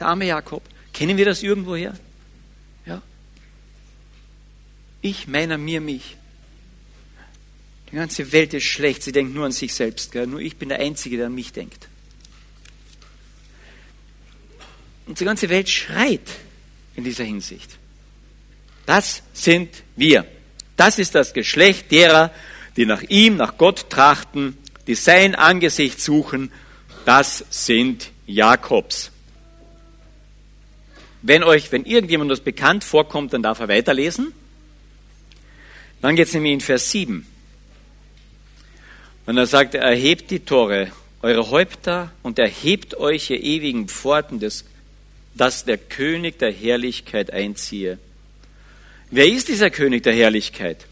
Der 0.00 0.08
arme 0.08 0.26
Jakob. 0.26 0.64
Kennen 0.92 1.16
wir 1.16 1.26
das 1.26 1.44
irgendwoher? 1.44 1.96
Ja. 2.86 3.00
Ich, 5.00 5.28
meiner, 5.28 5.58
mir, 5.58 5.80
mich. 5.80 6.16
Die 7.92 7.94
ganze 7.94 8.32
Welt 8.32 8.52
ist 8.52 8.64
schlecht, 8.64 9.04
sie 9.04 9.12
denkt 9.12 9.32
nur 9.32 9.46
an 9.46 9.52
sich 9.52 9.72
selbst. 9.72 10.10
Gell? 10.10 10.26
Nur 10.26 10.40
ich 10.40 10.56
bin 10.56 10.68
der 10.68 10.80
Einzige, 10.80 11.16
der 11.16 11.26
an 11.26 11.34
mich 11.36 11.52
denkt. 11.52 11.86
Und 15.06 15.20
die 15.20 15.24
ganze 15.24 15.48
Welt 15.50 15.68
schreit 15.68 16.28
in 16.96 17.04
dieser 17.04 17.22
Hinsicht. 17.22 17.78
Das 18.86 19.22
sind 19.32 19.84
wir. 19.94 20.26
Das 20.76 20.98
ist 20.98 21.14
das 21.14 21.32
Geschlecht 21.32 21.92
derer, 21.92 22.32
die 22.76 22.86
nach 22.86 23.02
ihm, 23.02 23.36
nach 23.36 23.56
Gott 23.58 23.90
trachten, 23.90 24.56
die 24.86 24.94
sein 24.94 25.34
Angesicht 25.34 26.00
suchen. 26.00 26.52
Das 27.04 27.44
sind 27.50 28.10
Jakobs. 28.26 29.10
Wenn 31.22 31.42
euch, 31.42 31.72
wenn 31.72 31.84
irgendjemand 31.84 32.30
das 32.30 32.40
bekannt 32.40 32.84
vorkommt, 32.84 33.32
dann 33.32 33.42
darf 33.42 33.60
er 33.60 33.68
weiterlesen. 33.68 34.32
Dann 36.02 36.14
geht 36.14 36.28
es 36.28 36.34
nämlich 36.34 36.52
in 36.52 36.60
Vers 36.60 36.90
7. 36.90 37.26
Und 39.26 39.36
er 39.36 39.46
sagt, 39.46 39.74
erhebt 39.74 40.30
die 40.30 40.40
Tore, 40.40 40.92
eure 41.22 41.50
Häupter 41.50 42.12
und 42.22 42.38
erhebt 42.38 42.96
euch, 42.96 43.30
ihr 43.30 43.42
ewigen 43.42 43.88
Pforten, 43.88 44.38
des, 44.38 44.64
dass 45.34 45.64
der 45.64 45.78
König 45.78 46.38
der 46.38 46.52
Herrlichkeit 46.52 47.32
einziehe. 47.32 47.98
Wer 49.10 49.26
ist 49.26 49.48
dieser 49.48 49.70
König 49.70 50.04
der 50.04 50.14
Herrlichkeit? 50.14 50.86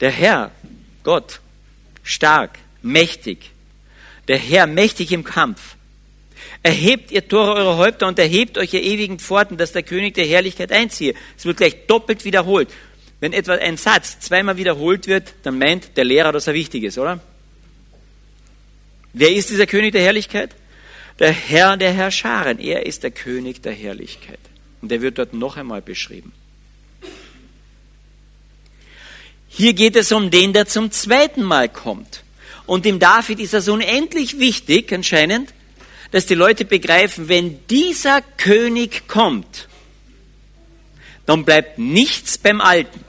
Der 0.00 0.10
Herr, 0.10 0.50
Gott, 1.02 1.40
stark, 2.02 2.58
mächtig. 2.82 3.50
Der 4.28 4.38
Herr, 4.38 4.66
mächtig 4.66 5.12
im 5.12 5.24
Kampf. 5.24 5.76
Erhebt 6.62 7.10
ihr 7.10 7.26
Tore 7.26 7.54
eure 7.54 7.76
Häupter 7.78 8.06
und 8.06 8.18
erhebt 8.18 8.58
euch 8.58 8.74
ihr 8.74 8.82
ewigen 8.82 9.18
Pforten, 9.18 9.56
dass 9.56 9.72
der 9.72 9.82
König 9.82 10.14
der 10.14 10.26
Herrlichkeit 10.26 10.72
einziehe. 10.72 11.14
Es 11.36 11.44
wird 11.44 11.56
gleich 11.56 11.86
doppelt 11.86 12.24
wiederholt. 12.24 12.68
Wenn 13.20 13.32
etwa 13.32 13.54
ein 13.54 13.76
Satz 13.76 14.20
zweimal 14.20 14.56
wiederholt 14.56 15.06
wird, 15.06 15.34
dann 15.42 15.58
meint 15.58 15.96
der 15.96 16.04
Lehrer, 16.04 16.32
dass 16.32 16.46
er 16.46 16.54
wichtig 16.54 16.84
ist, 16.84 16.98
oder? 16.98 17.20
Wer 19.12 19.32
ist 19.32 19.50
dieser 19.50 19.66
König 19.66 19.92
der 19.92 20.02
Herrlichkeit? 20.02 20.54
Der 21.18 21.32
Herr 21.32 21.76
der 21.76 21.92
Herrscharen. 21.92 22.58
Er 22.58 22.86
ist 22.86 23.02
der 23.02 23.10
König 23.10 23.62
der 23.62 23.72
Herrlichkeit. 23.72 24.38
Und 24.80 24.92
er 24.92 25.02
wird 25.02 25.18
dort 25.18 25.34
noch 25.34 25.56
einmal 25.56 25.82
beschrieben. 25.82 26.32
Hier 29.52 29.74
geht 29.74 29.96
es 29.96 30.12
um 30.12 30.30
den, 30.30 30.52
der 30.52 30.66
zum 30.66 30.92
zweiten 30.92 31.42
Mal 31.42 31.68
kommt. 31.68 32.22
Und 32.66 32.84
dem 32.84 33.00
David 33.00 33.40
ist 33.40 33.52
das 33.52 33.68
unendlich 33.68 34.38
wichtig, 34.38 34.92
anscheinend, 34.92 35.52
dass 36.12 36.26
die 36.26 36.36
Leute 36.36 36.64
begreifen, 36.64 37.28
wenn 37.28 37.66
dieser 37.66 38.22
König 38.22 39.08
kommt, 39.08 39.68
dann 41.26 41.44
bleibt 41.44 41.78
nichts 41.78 42.38
beim 42.38 42.60
Alten. 42.60 43.04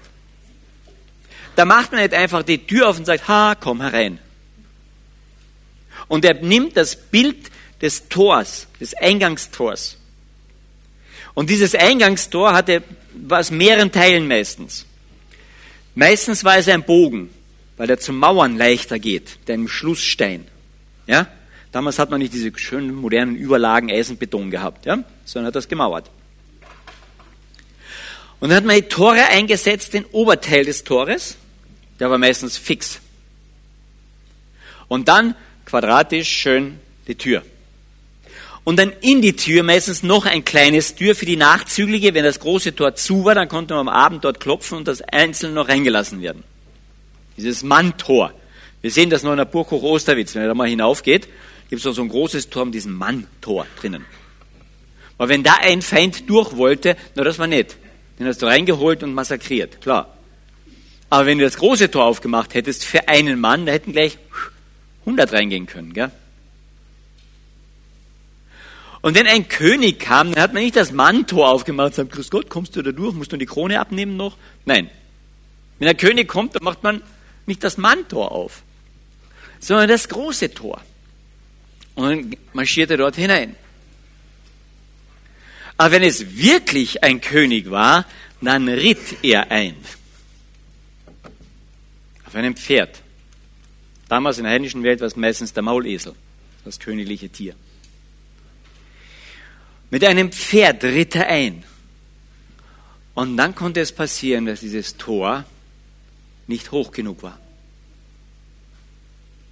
Da 1.56 1.66
macht 1.66 1.92
man 1.92 2.02
nicht 2.02 2.14
einfach 2.14 2.44
die 2.44 2.66
Tür 2.66 2.90
auf 2.90 2.98
und 2.98 3.06
sagt, 3.06 3.28
ha, 3.28 3.56
komm 3.56 3.82
herein. 3.82 4.20
Und 6.08 6.26
er 6.26 6.34
nimmt 6.34 6.76
das 6.76 6.96
Bild 6.96 7.52
des 7.82 8.10
Tors, 8.10 8.68
des 8.80 8.96
Eingangstors. 8.96 9.98
Und 11.34 11.50
dieses 11.50 11.76
Eingangstor 11.76 12.54
hatte 12.54 12.84
war 13.14 13.40
aus 13.40 13.52
mehreren 13.52 13.92
Teilen 13.92 14.28
meistens. 14.28 14.86
Meistens 15.96 16.44
war 16.44 16.58
es 16.58 16.68
ein 16.68 16.84
Bogen, 16.84 17.30
weil 17.78 17.90
er 17.90 18.00
zum 18.00 18.18
Mauern 18.18 18.58
leichter 18.58 19.00
geht, 19.00 19.40
der 19.48 19.56
im 19.56 19.68
Schlussstein. 19.68 20.48
Ja? 21.08 21.28
Damals 21.72 22.00
hat 22.00 22.10
man 22.10 22.20
nicht 22.20 22.34
diese 22.34 22.52
schönen 22.58 22.94
modernen 22.94 23.36
Überlagen 23.36 23.92
Eisenbeton 23.92 24.52
gehabt, 24.52 24.86
ja? 24.86 25.04
sondern 25.26 25.48
hat 25.48 25.56
das 25.56 25.68
gemauert. 25.68 26.10
Und 28.40 28.50
dann 28.50 28.58
hat 28.58 28.66
man 28.66 28.76
die 28.76 28.84
Tore 28.84 29.24
eingesetzt, 29.28 29.94
den 29.94 30.06
Oberteil 30.06 30.66
des 30.66 30.84
Tores, 30.84 31.38
der 32.00 32.10
war 32.10 32.18
meistens 32.18 32.58
fix. 32.58 33.00
Und 34.88 35.08
dann 35.08 35.36
quadratisch 35.66 36.28
schön 36.28 36.80
die 37.08 37.16
Tür. 37.16 37.44
Und 38.64 38.78
dann 38.78 38.94
in 39.02 39.22
die 39.22 39.36
Tür 39.36 39.64
meistens 39.64 40.04
noch 40.04 40.26
ein 40.26 40.46
kleines 40.46 40.96
Tür 40.96 41.16
für 41.16 41.26
die 41.26 41.36
Nachzüglige. 41.36 42.14
Wenn 42.14 42.24
das 42.24 42.40
große 42.40 42.76
Tor 42.76 42.96
zu 42.96 43.26
war, 43.26 43.34
dann 43.34 43.48
konnte 43.48 43.74
man 43.74 43.88
am 43.88 43.94
Abend 43.94 44.24
dort 44.24 44.40
klopfen 44.40 44.78
und 44.78 44.88
das 44.88 45.02
einzeln 45.02 45.56
noch 45.56 45.68
reingelassen 45.68 46.22
werden. 46.22 46.44
Dieses 47.38 47.64
Manntor. 47.64 48.34
Wir 48.82 48.92
sehen 48.92 49.10
das 49.10 49.24
noch 49.24 49.32
in 49.32 49.38
der 49.38 49.46
Burg 49.46 49.72
Hoch 49.72 49.84
Osterwitz. 49.84 50.36
Wenn 50.36 50.44
er 50.44 50.50
da 50.50 50.54
mal 50.54 50.68
hinaufgeht, 50.68 51.28
gibt 51.70 51.80
es 51.80 51.86
noch 51.86 51.94
so 51.94 52.04
ein 52.04 52.10
großes 52.10 52.50
Tor 52.50 52.66
mit 52.66 52.76
diesem 52.76 52.94
Manntor 52.94 53.66
drinnen. 53.80 54.06
Aber 55.18 55.30
wenn 55.30 55.44
da 55.44 55.56
ein 55.62 55.82
Feind 55.82 56.30
durch 56.30 56.58
wollte, 56.58 56.98
na 57.16 57.24
das 57.24 57.40
war 57.40 57.48
nett. 57.48 57.78
Den 58.20 58.28
hast 58.28 58.42
du 58.42 58.46
reingeholt 58.46 59.02
und 59.04 59.14
massakriert, 59.14 59.82
klar. 59.82 60.18
Aber 61.10 61.26
wenn 61.26 61.40
du 61.40 61.44
das 61.44 61.58
große 61.58 61.90
Tor 61.90 62.06
aufgemacht 62.06 62.54
hättest 62.54 62.86
für 62.86 63.08
einen 63.08 63.40
Mann, 63.40 63.66
da 63.66 63.72
hätten 63.72 63.92
gleich 63.92 64.18
100 65.02 65.32
reingehen 65.34 65.66
können, 65.66 65.94
gell? 65.94 66.12
Und 69.02 69.16
wenn 69.16 69.26
ein 69.26 69.48
König 69.48 70.00
kam, 70.00 70.32
dann 70.32 70.44
hat 70.44 70.54
man 70.54 70.64
nicht 70.64 70.76
das 70.76 70.92
Manntor 70.92 71.50
aufgemacht 71.50 71.88
und 71.88 71.96
sagt, 71.96 72.12
Grüß 72.12 72.30
Gott, 72.30 72.50
kommst 72.50 72.76
du 72.76 72.82
da 72.82 72.92
durch, 72.92 73.14
musst 73.16 73.32
du 73.32 73.38
die 73.38 73.48
Krone 73.48 73.80
abnehmen 73.80 74.16
noch? 74.16 74.38
Nein. 74.66 74.90
Wenn 75.80 75.88
ein 75.88 75.98
König 75.98 76.28
kommt, 76.28 76.56
dann 76.56 76.64
macht 76.64 76.84
man 76.84 77.02
nicht 77.48 77.64
das 77.64 77.78
Manntor 77.78 78.32
auf, 78.32 78.62
sondern 79.60 79.90
das 79.90 80.08
große 80.08 80.54
Tor. 80.54 80.82
Und 81.96 82.04
dann 82.06 82.38
marschiert 82.54 82.92
er 82.92 82.98
dort 82.98 83.16
hinein. 83.16 83.56
Aber 85.78 85.92
wenn 85.94 86.04
es 86.04 86.38
wirklich 86.38 87.04
ein 87.04 87.22
König 87.22 87.72
war, 87.72 88.06
dann 88.40 88.70
ritt 88.70 89.24
er 89.24 89.50
ein. 89.50 89.76
Auf 92.28 92.36
einem 92.36 92.56
Pferd. 92.56 93.02
Damals 94.08 94.38
in 94.38 94.44
der 94.44 94.54
heidnischen 94.54 94.84
Welt 94.84 95.00
war 95.00 95.08
es 95.08 95.16
meistens 95.16 95.54
der 95.54 95.64
Maulesel, 95.64 96.14
das 96.64 96.80
königliche 96.80 97.30
Tier. 97.30 97.56
Mit 99.92 100.06
einem 100.06 100.32
Pferd 100.32 100.86
ritt 100.86 101.16
er 101.16 101.28
ein. 101.28 101.64
Und 103.14 103.36
dann 103.36 103.54
konnte 103.54 103.82
es 103.82 103.92
passieren, 103.92 104.46
dass 104.46 104.62
dieses 104.62 104.96
Tor 104.96 105.44
nicht 106.48 106.72
hoch 106.72 106.92
genug 106.92 107.22
war. 107.24 107.38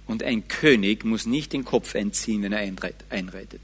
Und 0.06 0.22
ein 0.22 0.48
König 0.48 1.04
muss 1.04 1.26
nicht 1.26 1.52
den 1.52 1.64
Kopf 1.64 1.94
entziehen, 1.94 2.42
wenn 2.42 2.52
er 2.52 2.66
einreitet. 3.10 3.60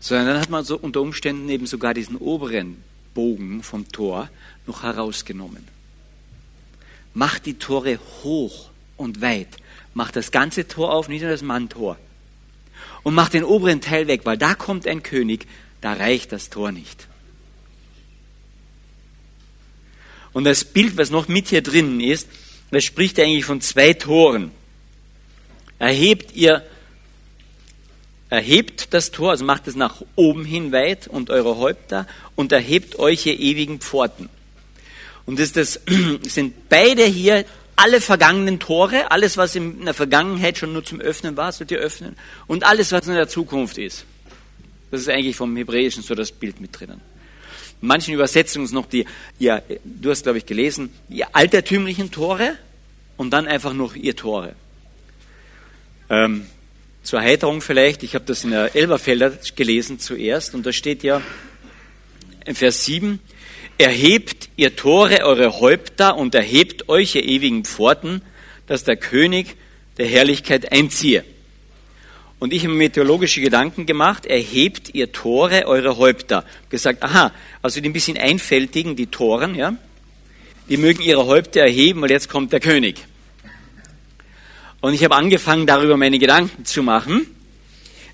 Sondern 0.00 0.26
dann 0.26 0.40
hat 0.40 0.50
man 0.50 0.64
so 0.64 0.78
unter 0.78 1.02
Umständen 1.02 1.48
eben 1.50 1.66
sogar 1.66 1.92
diesen 1.92 2.16
oberen 2.16 2.82
Bogen 3.12 3.62
vom 3.62 3.88
Tor 3.88 4.30
noch 4.66 4.84
herausgenommen. 4.84 5.68
Macht 7.12 7.44
die 7.44 7.58
Tore 7.58 7.98
hoch 8.22 8.70
und 8.96 9.20
weit. 9.20 9.58
Macht 9.92 10.16
das 10.16 10.30
ganze 10.30 10.66
Tor 10.66 10.94
auf, 10.94 11.08
nicht 11.08 11.20
nur 11.20 11.30
das 11.30 11.42
Manntor 11.42 11.98
und 13.02 13.14
macht 13.14 13.34
den 13.34 13.44
oberen 13.44 13.80
Teil 13.80 14.06
weg, 14.06 14.22
weil 14.24 14.38
da 14.38 14.54
kommt 14.54 14.86
ein 14.86 15.02
König, 15.02 15.46
da 15.80 15.92
reicht 15.92 16.32
das 16.32 16.50
Tor 16.50 16.72
nicht. 16.72 17.08
Und 20.32 20.44
das 20.44 20.64
Bild, 20.64 20.96
was 20.96 21.10
noch 21.10 21.28
mit 21.28 21.48
hier 21.48 21.62
drinnen 21.62 22.00
ist, 22.00 22.28
das 22.70 22.84
spricht 22.84 23.18
eigentlich 23.18 23.44
von 23.44 23.60
zwei 23.60 23.94
Toren. 23.94 24.50
Erhebt 25.78 26.34
ihr, 26.36 26.64
erhebt 28.30 28.92
das 28.92 29.10
Tor, 29.10 29.30
also 29.30 29.44
macht 29.44 29.68
es 29.68 29.74
nach 29.74 30.02
oben 30.16 30.44
hin 30.44 30.70
weit 30.72 31.08
und 31.08 31.30
eure 31.30 31.56
Häupter 31.56 32.06
und 32.36 32.52
erhebt 32.52 32.98
euch 32.98 33.26
ihr 33.26 33.38
ewigen 33.38 33.80
Pforten. 33.80 34.28
Und 35.24 35.38
das, 35.38 35.52
das 35.52 35.80
sind 36.22 36.68
beide 36.68 37.04
hier 37.04 37.44
alle 37.78 38.00
vergangenen 38.00 38.58
Tore, 38.58 39.12
alles, 39.12 39.36
was 39.36 39.54
in 39.54 39.84
der 39.84 39.94
Vergangenheit 39.94 40.58
schon 40.58 40.72
nur 40.72 40.84
zum 40.84 41.00
Öffnen 41.00 41.36
war, 41.36 41.52
sollt 41.52 41.70
ihr 41.70 41.78
öffnen. 41.78 42.16
Und 42.48 42.64
alles, 42.64 42.90
was 42.90 43.06
in 43.06 43.14
der 43.14 43.28
Zukunft 43.28 43.78
ist. 43.78 44.04
Das 44.90 45.02
ist 45.02 45.08
eigentlich 45.08 45.36
vom 45.36 45.56
Hebräischen 45.56 46.02
so 46.02 46.16
das 46.16 46.32
Bild 46.32 46.60
mit 46.60 46.78
drinnen. 46.78 47.00
In 47.80 47.86
manchen 47.88 48.14
Übersetzungen 48.14 48.64
ist 48.64 48.72
noch 48.72 48.86
die, 48.86 49.04
ja, 49.38 49.62
du 49.84 50.10
hast, 50.10 50.24
glaube 50.24 50.38
ich, 50.38 50.46
gelesen, 50.46 50.90
die 51.08 51.24
altertümlichen 51.24 52.10
Tore 52.10 52.56
und 53.16 53.30
dann 53.30 53.46
einfach 53.46 53.74
noch 53.74 53.94
ihr 53.94 54.16
Tore. 54.16 54.56
Ähm, 56.10 56.46
zur 57.04 57.20
Erheiterung 57.20 57.60
vielleicht, 57.60 58.02
ich 58.02 58.16
habe 58.16 58.24
das 58.24 58.42
in 58.42 58.50
der 58.50 58.74
Elberfelder 58.74 59.38
gelesen 59.54 60.00
zuerst 60.00 60.54
und 60.54 60.66
da 60.66 60.72
steht 60.72 61.04
ja 61.04 61.22
in 62.44 62.56
Vers 62.56 62.84
7, 62.84 63.20
Erhebt 63.78 64.48
ihr 64.56 64.74
Tore 64.74 65.24
eure 65.24 65.60
Häupter 65.60 66.16
und 66.16 66.34
erhebt 66.34 66.88
euch 66.88 67.14
ihr 67.14 67.24
ewigen 67.24 67.64
Pforten, 67.64 68.22
dass 68.66 68.82
der 68.82 68.96
König 68.96 69.54
der 69.98 70.06
Herrlichkeit 70.06 70.72
einziehe. 70.72 71.24
Und 72.40 72.52
ich 72.52 72.64
habe 72.64 72.74
mir 72.74 72.90
theologische 72.90 73.40
Gedanken 73.40 73.86
gemacht, 73.86 74.26
erhebt 74.26 74.94
ihr 74.94 75.12
Tore 75.12 75.66
eure 75.66 75.96
Häupter. 75.96 76.44
Gesagt, 76.70 77.04
aha, 77.04 77.32
also 77.62 77.80
die 77.80 77.88
ein 77.88 77.92
bisschen 77.92 78.18
einfältigen, 78.18 78.96
die 78.96 79.06
Toren, 79.06 79.54
ja, 79.54 79.76
die 80.68 80.76
mögen 80.76 81.00
ihre 81.00 81.26
Häupter 81.26 81.60
erheben, 81.60 82.02
weil 82.02 82.10
jetzt 82.10 82.28
kommt 82.28 82.52
der 82.52 82.60
König. 82.60 82.96
Und 84.80 84.92
ich 84.92 85.04
habe 85.04 85.14
angefangen, 85.14 85.68
darüber 85.68 85.96
meine 85.96 86.18
Gedanken 86.18 86.64
zu 86.64 86.82
machen, 86.82 87.28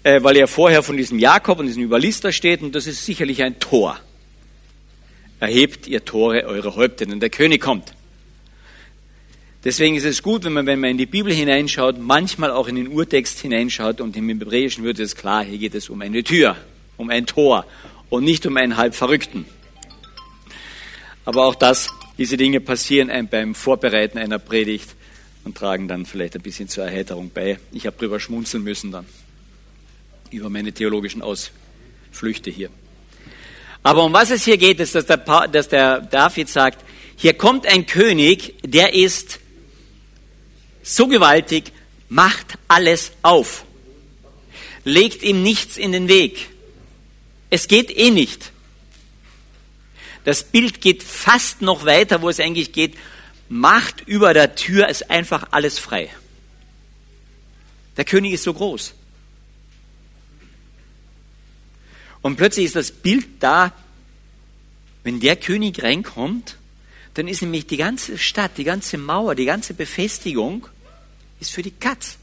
äh, 0.03 0.23
weil 0.23 0.37
er 0.37 0.47
vorher 0.47 0.83
von 0.83 0.99
diesem 0.99 1.19
Jakob 1.19 1.59
und 1.59 1.67
diesem 1.67 1.83
Überlister 1.83 2.33
steht 2.33 2.61
und 2.61 2.75
das 2.75 2.87
ist 2.87 3.07
sicherlich 3.07 3.43
ein 3.43 3.59
Tor 3.59 3.99
erhebt 5.45 5.87
ihr 5.87 6.05
Tore 6.05 6.45
eure 6.45 6.77
Häupter, 6.77 7.07
denn 7.07 7.21
der 7.21 7.31
König 7.31 7.61
kommt. 7.61 7.95
Deswegen 9.65 9.97
ist 9.97 10.05
es 10.05 10.23
gut, 10.23 10.45
wenn 10.45 10.53
man, 10.53 10.67
wenn 10.67 10.79
man 10.79 10.91
in 10.91 10.99
die 10.99 11.07
Bibel 11.07 11.33
hineinschaut, 11.33 11.99
manchmal 11.99 12.51
auch 12.51 12.69
in 12.69 12.77
den 12.77 12.89
Urtext 12.89 13.41
hineinschaut 13.41 14.03
und 14.03 14.15
im 14.15 14.29
Hebräischen 14.29 14.85
wird 14.85 14.99
es 14.99 15.17
klar, 15.17 15.43
hier 15.43 15.57
geht 15.57 15.75
es 15.75 15.89
um 15.89 16.03
eine 16.03 16.23
Tür, 16.23 16.57
um 16.99 17.09
ein 17.09 17.25
Tor 17.25 17.65
und 18.11 18.25
nicht 18.25 18.45
um 18.45 18.59
einen 18.59 18.77
halb 18.77 18.95
Verrückten. 18.95 19.47
Aber 21.25 21.47
auch 21.47 21.55
das, 21.55 21.89
diese 22.19 22.37
Dinge 22.37 22.61
passieren 22.61 23.09
einem 23.09 23.29
beim 23.29 23.55
Vorbereiten 23.55 24.19
einer 24.19 24.39
Predigt 24.39 24.95
und 25.45 25.57
tragen 25.57 25.89
dann 25.89 26.05
vielleicht 26.05 26.37
ein 26.37 26.43
bisschen 26.43 26.69
zur 26.69 26.85
Erheiterung 26.85 27.31
bei. 27.33 27.59
Ich 27.73 27.87
habe 27.87 27.97
drüber 27.97 28.21
schmunzeln 28.21 28.63
müssen 28.63 28.93
dann 28.93 29.07
über 30.31 30.51
meine 30.51 30.73
theologischen 30.73 31.23
Ausflüchte 31.23 32.51
hier. 32.51 32.69
Aber 33.85 34.03
um 34.03 34.13
was 34.15 34.31
es 34.31 34.45
hier 34.45 34.57
geht, 34.57 34.81
ist, 34.81 34.95
dass 34.95 35.05
der, 35.05 35.19
dass 35.19 35.69
der 35.69 36.01
David 36.01 36.49
sagt, 36.49 36.85
hier 37.17 37.35
kommt 37.35 37.67
ein 37.67 37.87
König, 37.87 38.55
der 38.65 38.95
ist 38.95 39.39
so 40.83 41.07
gewaltig, 41.07 41.71
macht 42.09 42.59
alles 42.67 43.13
auf. 43.23 43.65
Legt 44.85 45.23
ihm 45.23 45.43
nichts 45.43 45.77
in 45.77 45.93
den 45.93 46.09
Weg. 46.09 46.49
Es 47.51 47.69
geht 47.69 47.97
eh 47.97 48.11
nicht. 48.11 48.53
Das 50.25 50.45
Bild 50.45 50.81
geht 50.81 51.03
fast 51.03 51.61
noch 51.61 51.85
weiter, 51.85 52.23
wo 52.23 52.31
es 52.31 52.41
eigentlich 52.41 52.73
geht, 52.73 52.95
macht 53.51 54.01
über 54.07 54.33
der 54.33 54.55
Tür 54.55 54.89
ist 54.89 55.11
einfach 55.11 55.49
alles 55.51 55.79
frei. 55.79 56.09
Der 57.99 58.07
König 58.07 58.33
ist 58.33 58.45
so 58.45 58.55
groß. 58.55 58.95
Und 62.25 62.37
plötzlich 62.37 62.65
ist 62.65 62.77
das 62.77 62.91
Bild 62.91 63.27
da, 63.41 63.71
wenn 65.03 65.21
der 65.21 65.37
König 65.37 65.83
reinkommt, 65.83 66.57
dann 67.13 67.29
ist 67.29 67.43
nämlich 67.43 67.67
die 67.67 67.77
ganze 67.77 68.17
Stadt, 68.17 68.53
die 68.57 68.65
ganze 68.65 68.97
Mauer, 68.97 69.35
die 69.35 69.45
ganze 69.45 69.75
Befestigung 69.75 70.67
ist 71.39 71.51
für 71.51 71.61
die 71.61 71.71
Katz. 71.71 72.17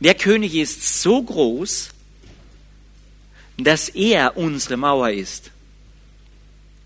Der 0.00 0.14
König 0.14 0.54
ist 0.54 1.02
so 1.02 1.22
groß, 1.22 1.90
dass 3.58 3.90
er 3.90 4.34
unsere 4.38 4.78
Mauer 4.78 5.10
ist. 5.10 5.50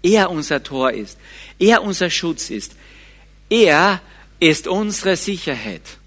Er 0.03 0.31
unser 0.31 0.65
Tor 0.65 0.91
ist. 0.91 1.17
Er 1.61 1.85
unser 1.85 2.11
Schutz 2.11 2.51
ist. 2.51 2.75
Er 3.49 4.03
ist 4.41 4.67
unsere 4.67 5.17
Sicherheit. 5.17 5.99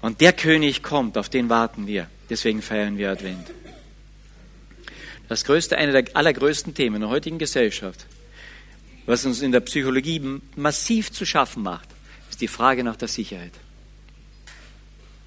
Und 0.00 0.20
der 0.20 0.32
König 0.32 0.84
kommt, 0.84 1.18
auf 1.18 1.28
den 1.28 1.48
warten 1.48 1.88
wir. 1.88 2.08
Deswegen 2.30 2.62
feiern 2.62 2.98
wir 2.98 3.10
Advent. 3.10 3.50
Das 5.28 5.44
größte, 5.44 5.78
eine 5.78 5.92
der 5.92 6.16
allergrößten 6.16 6.74
Themen 6.74 7.00
der 7.00 7.08
heutigen 7.08 7.38
Gesellschaft, 7.38 8.06
was 9.06 9.24
uns 9.24 9.42
in 9.42 9.52
der 9.52 9.60
Psychologie 9.60 10.40
massiv 10.56 11.12
zu 11.12 11.24
schaffen 11.24 11.62
macht, 11.62 11.88
ist 12.30 12.40
die 12.40 12.48
Frage 12.48 12.84
nach 12.84 12.96
der 12.96 13.08
Sicherheit. 13.08 13.52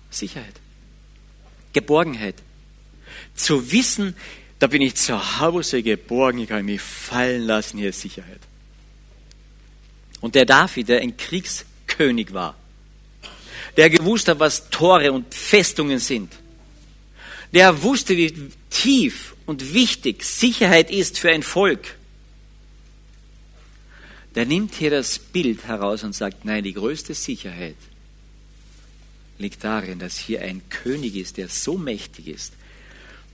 Sicherheit. 0.10 0.54
Geborgenheit. 1.74 2.36
Zu 3.36 3.72
wissen, 3.72 4.16
da 4.60 4.68
bin 4.68 4.82
ich 4.82 4.96
zu 4.96 5.40
Hause 5.40 5.84
geborgen, 5.84 6.40
ich 6.40 6.50
kann 6.50 6.66
mich 6.66 6.82
fallen 6.82 7.44
lassen, 7.44 7.78
hier 7.78 7.90
ist 7.90 8.02
Sicherheit. 8.02 8.40
Und 10.22 10.34
der 10.36 10.46
David, 10.46 10.90
der 10.90 11.02
ein 11.02 11.16
Kriegskönig 11.16 12.34
war, 12.34 12.56
der 13.76 13.90
gewusst 13.92 14.28
hat, 14.28 14.40
was 14.40 14.70
Tore 14.70 15.12
und 15.12 15.34
Festungen 15.34 16.00
sind, 16.00 16.34
der 17.54 17.82
wusste, 17.84 18.18
wie 18.18 18.52
tief 18.70 19.36
und 19.48 19.74
wichtig 19.74 20.24
Sicherheit 20.24 20.92
ist 20.92 21.18
für 21.18 21.32
ein 21.32 21.42
Volk, 21.42 21.96
der 24.36 24.46
nimmt 24.46 24.76
hier 24.76 24.92
das 24.92 25.18
Bild 25.18 25.66
heraus 25.66 26.04
und 26.04 26.14
sagt, 26.14 26.46
nein, 26.46 26.64
die 26.64 26.74
größte 26.74 27.16
Sicherheit 27.16 27.78
liegt 29.40 29.64
darin, 29.64 29.98
dass 29.98 30.18
hier 30.18 30.42
ein 30.42 30.62
König 30.70 31.16
ist, 31.16 31.38
der 31.38 31.48
so 31.48 31.78
mächtig 31.78 32.28
ist. 32.28 32.54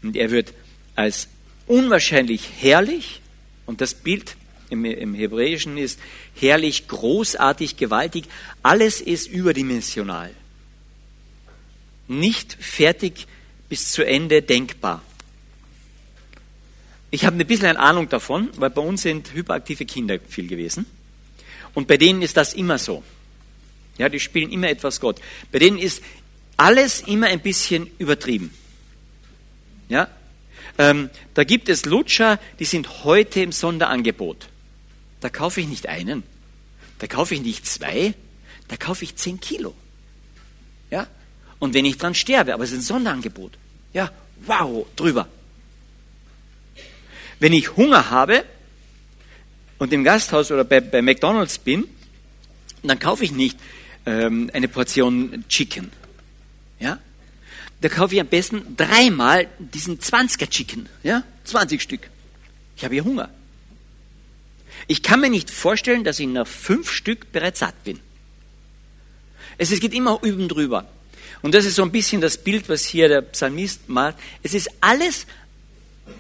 Und 0.02 0.16
er 0.16 0.32
wird 0.32 0.54
als 0.96 1.28
unwahrscheinlich 1.66 2.48
herrlich, 2.60 3.22
und 3.66 3.82
das 3.82 3.94
Bild 3.94 4.36
im, 4.70 4.86
im 4.86 5.14
Hebräischen 5.14 5.78
ist 5.78 6.00
herrlich, 6.36 6.88
großartig, 6.88 7.78
gewaltig, 7.78 8.26
alles 8.62 9.02
ist 9.02 9.28
überdimensional. 9.28 10.32
Nicht 12.08 12.58
fertig 12.60 13.28
bis 13.68 13.92
zu 13.92 14.06
Ende 14.06 14.42
denkbar. 14.42 15.02
Ich 17.14 17.26
habe 17.26 17.38
ein 17.38 17.46
bisschen 17.46 17.68
eine 17.68 17.80
Ahnung 17.80 18.10
davon, 18.10 18.50
weil 18.56 18.72
bei 18.72 18.82
uns 18.82 19.04
sind 19.04 19.36
hyperaktive 19.36 19.86
Kinder 19.86 20.18
viel 20.28 20.48
gewesen. 20.48 20.88
Und 21.76 21.88
bei 21.88 21.96
denen 21.96 22.24
ist 22.24 22.38
das 22.38 22.56
immer 22.56 22.80
so. 22.80 23.04
Ja, 24.00 24.10
die 24.10 24.20
spielen 24.20 24.52
immer 24.52 24.68
etwas 24.68 25.00
Gott. 25.00 25.22
Bei 25.52 25.60
denen 25.60 25.78
ist 25.78 26.02
alles 26.58 27.02
immer 27.02 27.28
ein 27.28 27.40
bisschen 27.40 27.88
übertrieben. 28.00 28.52
Ja, 29.90 30.08
ähm, 30.80 31.12
da 31.36 31.44
gibt 31.44 31.70
es 31.70 31.86
Lutscher, 31.86 32.40
die 32.58 32.66
sind 32.66 33.04
heute 33.04 33.42
im 33.42 33.52
Sonderangebot. 33.52 34.50
Da 35.22 35.30
kaufe 35.30 35.62
ich 35.62 35.68
nicht 35.68 35.88
einen, 35.88 36.24
da 36.98 37.06
kaufe 37.06 37.36
ich 37.36 37.44
nicht 37.44 37.68
zwei, 37.68 38.16
da 38.70 38.76
kaufe 38.76 39.04
ich 39.04 39.18
zehn 39.18 39.40
Kilo. 39.40 39.76
Ja, 40.90 41.06
und 41.60 41.76
wenn 41.76 41.86
ich 41.86 42.00
dran 42.00 42.16
sterbe, 42.16 42.56
aber 42.56 42.64
es 42.64 42.72
ist 42.72 42.80
ein 42.80 42.82
Sonderangebot. 42.82 43.52
Ja, 43.94 44.12
wow, 44.48 44.88
drüber. 44.96 45.28
Wenn 47.44 47.52
ich 47.52 47.76
Hunger 47.76 48.10
habe 48.10 48.46
und 49.78 49.92
im 49.92 50.06
Gasthaus 50.06 50.50
oder 50.50 50.64
bei, 50.64 50.80
bei 50.80 51.02
McDonalds 51.02 51.58
bin, 51.58 51.90
dann 52.84 53.00
kaufe 53.00 53.26
ich 53.26 53.34
nicht 53.34 53.60
ähm, 54.06 54.50
eine 54.54 54.70
Portion 54.70 55.44
Chicken. 55.50 55.92
Ja? 56.80 57.00
Da 57.82 57.90
kaufe 57.90 58.16
ich 58.16 58.22
am 58.22 58.28
besten 58.28 58.78
dreimal 58.78 59.48
diesen 59.60 60.00
20er 60.00 60.50
Chicken. 60.50 60.88
Ja? 61.04 61.24
20 61.44 61.82
Stück. 61.82 62.10
Ich 62.78 62.86
habe 62.86 62.96
ja 62.96 63.04
Hunger. 63.04 63.30
Ich 64.88 65.04
kann 65.04 65.20
mir 65.20 65.30
nicht 65.30 65.52
vorstellen, 65.52 66.06
dass 66.06 66.20
ich 66.20 66.28
nach 66.28 66.48
fünf 66.48 66.90
Stück 66.90 67.34
bereits 67.34 67.60
satt 67.60 67.84
bin. 67.84 68.00
Es 69.58 69.78
geht 69.82 69.94
immer 69.94 70.18
üben 70.24 70.48
drüber. 70.48 70.88
Und 71.42 71.54
das 71.54 71.66
ist 71.66 71.76
so 71.76 71.84
ein 71.84 71.92
bisschen 71.92 72.22
das 72.22 72.38
Bild, 72.38 72.70
was 72.70 72.86
hier 72.86 73.10
der 73.10 73.22
Psalmist 73.22 73.90
malt. 73.90 74.16
Es 74.44 74.54
ist 74.54 74.70
alles, 74.80 75.26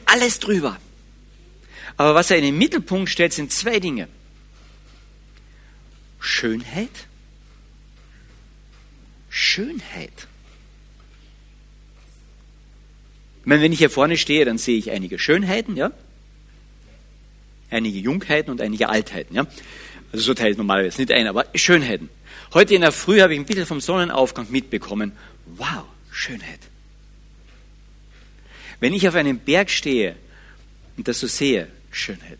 alles 0.05 0.41
drüber. 0.41 0.77
Aber 1.97 2.15
was 2.15 2.31
er 2.31 2.37
in 2.37 2.43
den 2.43 2.57
Mittelpunkt 2.57 3.09
stellt, 3.09 3.33
sind 3.33 3.51
zwei 3.51 3.79
Dinge. 3.79 4.07
Schönheit. 6.19 7.07
Schönheit. 9.29 10.27
Wenn 13.45 13.71
ich 13.71 13.79
hier 13.79 13.89
vorne 13.89 14.17
stehe, 14.17 14.45
dann 14.45 14.57
sehe 14.57 14.77
ich 14.77 14.91
einige 14.91 15.19
Schönheiten, 15.19 15.75
ja? 15.75 15.91
Einige 17.69 17.99
Jungheiten 17.99 18.51
und 18.51 18.61
einige 18.61 18.89
Altheiten, 18.89 19.35
ja? 19.35 19.45
Also 20.11 20.25
so 20.25 20.33
teilt 20.33 20.57
normalerweise 20.57 21.01
nicht 21.01 21.11
ein, 21.11 21.27
aber 21.27 21.45
Schönheiten. 21.55 22.09
Heute 22.53 22.75
in 22.75 22.81
der 22.81 22.91
Früh 22.91 23.21
habe 23.21 23.33
ich 23.33 23.39
ein 23.39 23.45
bisschen 23.45 23.65
vom 23.65 23.81
Sonnenaufgang 23.81 24.47
mitbekommen. 24.51 25.11
Wow, 25.45 25.85
Schönheit. 26.11 26.59
Wenn 28.79 28.93
ich 28.93 29.07
auf 29.07 29.15
einem 29.15 29.39
Berg 29.39 29.69
stehe 29.71 30.15
und 30.97 31.07
das 31.07 31.19
so 31.19 31.27
sehe, 31.27 31.67
Schönheit. 31.95 32.39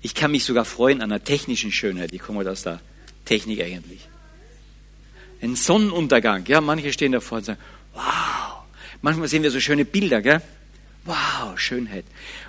Ich 0.00 0.14
kann 0.14 0.30
mich 0.30 0.44
sogar 0.44 0.64
freuen 0.64 1.02
an 1.02 1.10
der 1.10 1.24
technischen 1.24 1.72
Schönheit. 1.72 2.12
Ich 2.12 2.20
komme 2.20 2.48
aus 2.48 2.62
der 2.62 2.80
Technik 3.24 3.60
eigentlich. 3.60 4.08
Ein 5.40 5.56
Sonnenuntergang. 5.56 6.46
Ja, 6.46 6.60
manche 6.60 6.92
stehen 6.92 7.12
davor 7.12 7.38
und 7.38 7.44
sagen, 7.44 7.60
wow. 7.94 8.62
Manchmal 9.02 9.28
sehen 9.28 9.42
wir 9.42 9.50
so 9.50 9.60
schöne 9.60 9.84
Bilder, 9.84 10.22
gell? 10.22 10.42
Wow, 11.04 11.58
Schönheit. 11.58 12.04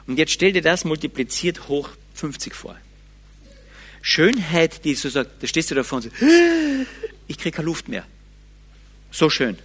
Und 0.07 0.17
jetzt 0.17 0.31
stell 0.31 0.51
dir 0.51 0.61
das 0.61 0.83
multipliziert 0.83 1.67
hoch 1.67 1.89
50 2.15 2.53
vor. 2.55 2.75
Schönheit, 4.01 4.83
die 4.85 4.95
so 4.95 5.09
sagt, 5.09 5.43
da 5.43 5.47
stehst 5.47 5.71
du 5.71 5.75
davor 5.75 5.97
und 5.97 6.01
sagst, 6.03 6.17
ich 7.27 7.37
kriege 7.37 7.55
keine 7.55 7.65
Luft 7.65 7.87
mehr. 7.87 8.05
So 9.11 9.29
schön. 9.29 9.57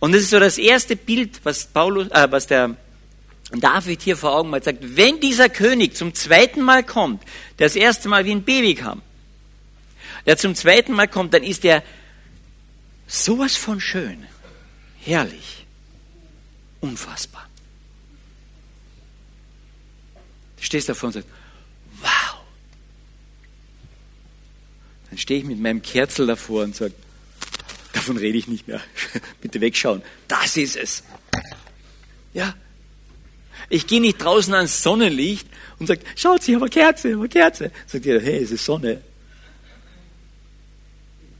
Und 0.00 0.12
das 0.12 0.22
ist 0.22 0.30
so 0.30 0.40
das 0.40 0.58
erste 0.58 0.96
Bild, 0.96 1.40
was 1.44 1.66
Paulus, 1.66 2.08
äh, 2.08 2.26
was 2.30 2.46
der 2.46 2.76
David 3.60 4.02
hier 4.02 4.16
vor 4.16 4.34
Augen 4.34 4.52
hat, 4.54 4.64
sagt, 4.64 4.96
wenn 4.96 5.20
dieser 5.20 5.48
König 5.48 5.96
zum 5.96 6.14
zweiten 6.14 6.62
Mal 6.62 6.82
kommt, 6.82 7.22
der 7.58 7.66
das 7.66 7.76
erste 7.76 8.08
Mal 8.08 8.24
wie 8.24 8.32
ein 8.32 8.44
Baby 8.44 8.74
kam, 8.74 9.02
der 10.26 10.36
zum 10.36 10.54
zweiten 10.54 10.92
Mal 10.92 11.08
kommt, 11.08 11.34
dann 11.34 11.42
ist 11.42 11.64
er 11.64 11.82
sowas 13.06 13.56
von 13.56 13.80
schön, 13.80 14.26
herrlich, 15.00 15.66
unfassbar. 16.80 17.46
Du 20.56 20.62
stehst 20.62 20.88
davor 20.88 21.08
und 21.08 21.12
sagst, 21.14 21.28
wow. 22.00 22.40
Dann 25.10 25.18
stehe 25.18 25.40
ich 25.40 25.46
mit 25.46 25.60
meinem 25.60 25.82
Kerzel 25.82 26.26
davor 26.26 26.64
und 26.64 26.76
sage, 26.76 26.94
davon 27.92 28.16
rede 28.16 28.38
ich 28.38 28.46
nicht 28.46 28.68
mehr. 28.68 28.80
Bitte 29.40 29.60
wegschauen. 29.60 30.02
Das 30.28 30.56
ist 30.56 30.76
es. 30.76 31.02
Ja, 32.32 32.54
ich 33.72 33.86
gehe 33.86 34.02
nicht 34.02 34.18
draußen 34.18 34.52
ans 34.52 34.82
Sonnenlicht 34.82 35.48
und 35.78 35.86
sage, 35.86 36.02
schaut, 36.14 36.46
ich 36.46 36.54
habe 36.54 36.66
eine 36.66 36.70
Kerze, 36.70 37.08
ich 37.08 37.14
habe 37.14 37.24
eine 37.24 37.28
Kerze. 37.30 37.72
Sagt 37.86 38.04
ihr, 38.04 38.20
hey, 38.20 38.42
es 38.42 38.50
ist 38.50 38.66
Sonne. 38.66 39.00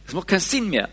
Das 0.07 0.15
macht 0.15 0.29
keinen 0.29 0.41
Sinn 0.41 0.71
mehr. 0.71 0.89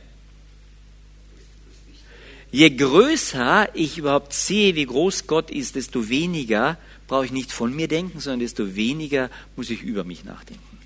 Je 2.51 2.69
größer 2.69 3.69
ich 3.73 3.97
überhaupt 3.97 4.33
sehe, 4.33 4.75
wie 4.75 4.85
groß 4.85 5.27
Gott 5.27 5.49
ist, 5.49 5.75
desto 5.75 6.09
weniger 6.09 6.77
brauche 7.07 7.25
ich 7.25 7.31
nicht 7.31 7.53
von 7.53 7.73
mir 7.73 7.87
denken, 7.87 8.19
sondern 8.19 8.41
desto 8.41 8.75
weniger 8.75 9.29
muss 9.55 9.69
ich 9.69 9.81
über 9.81 10.03
mich 10.03 10.25
nachdenken. 10.25 10.77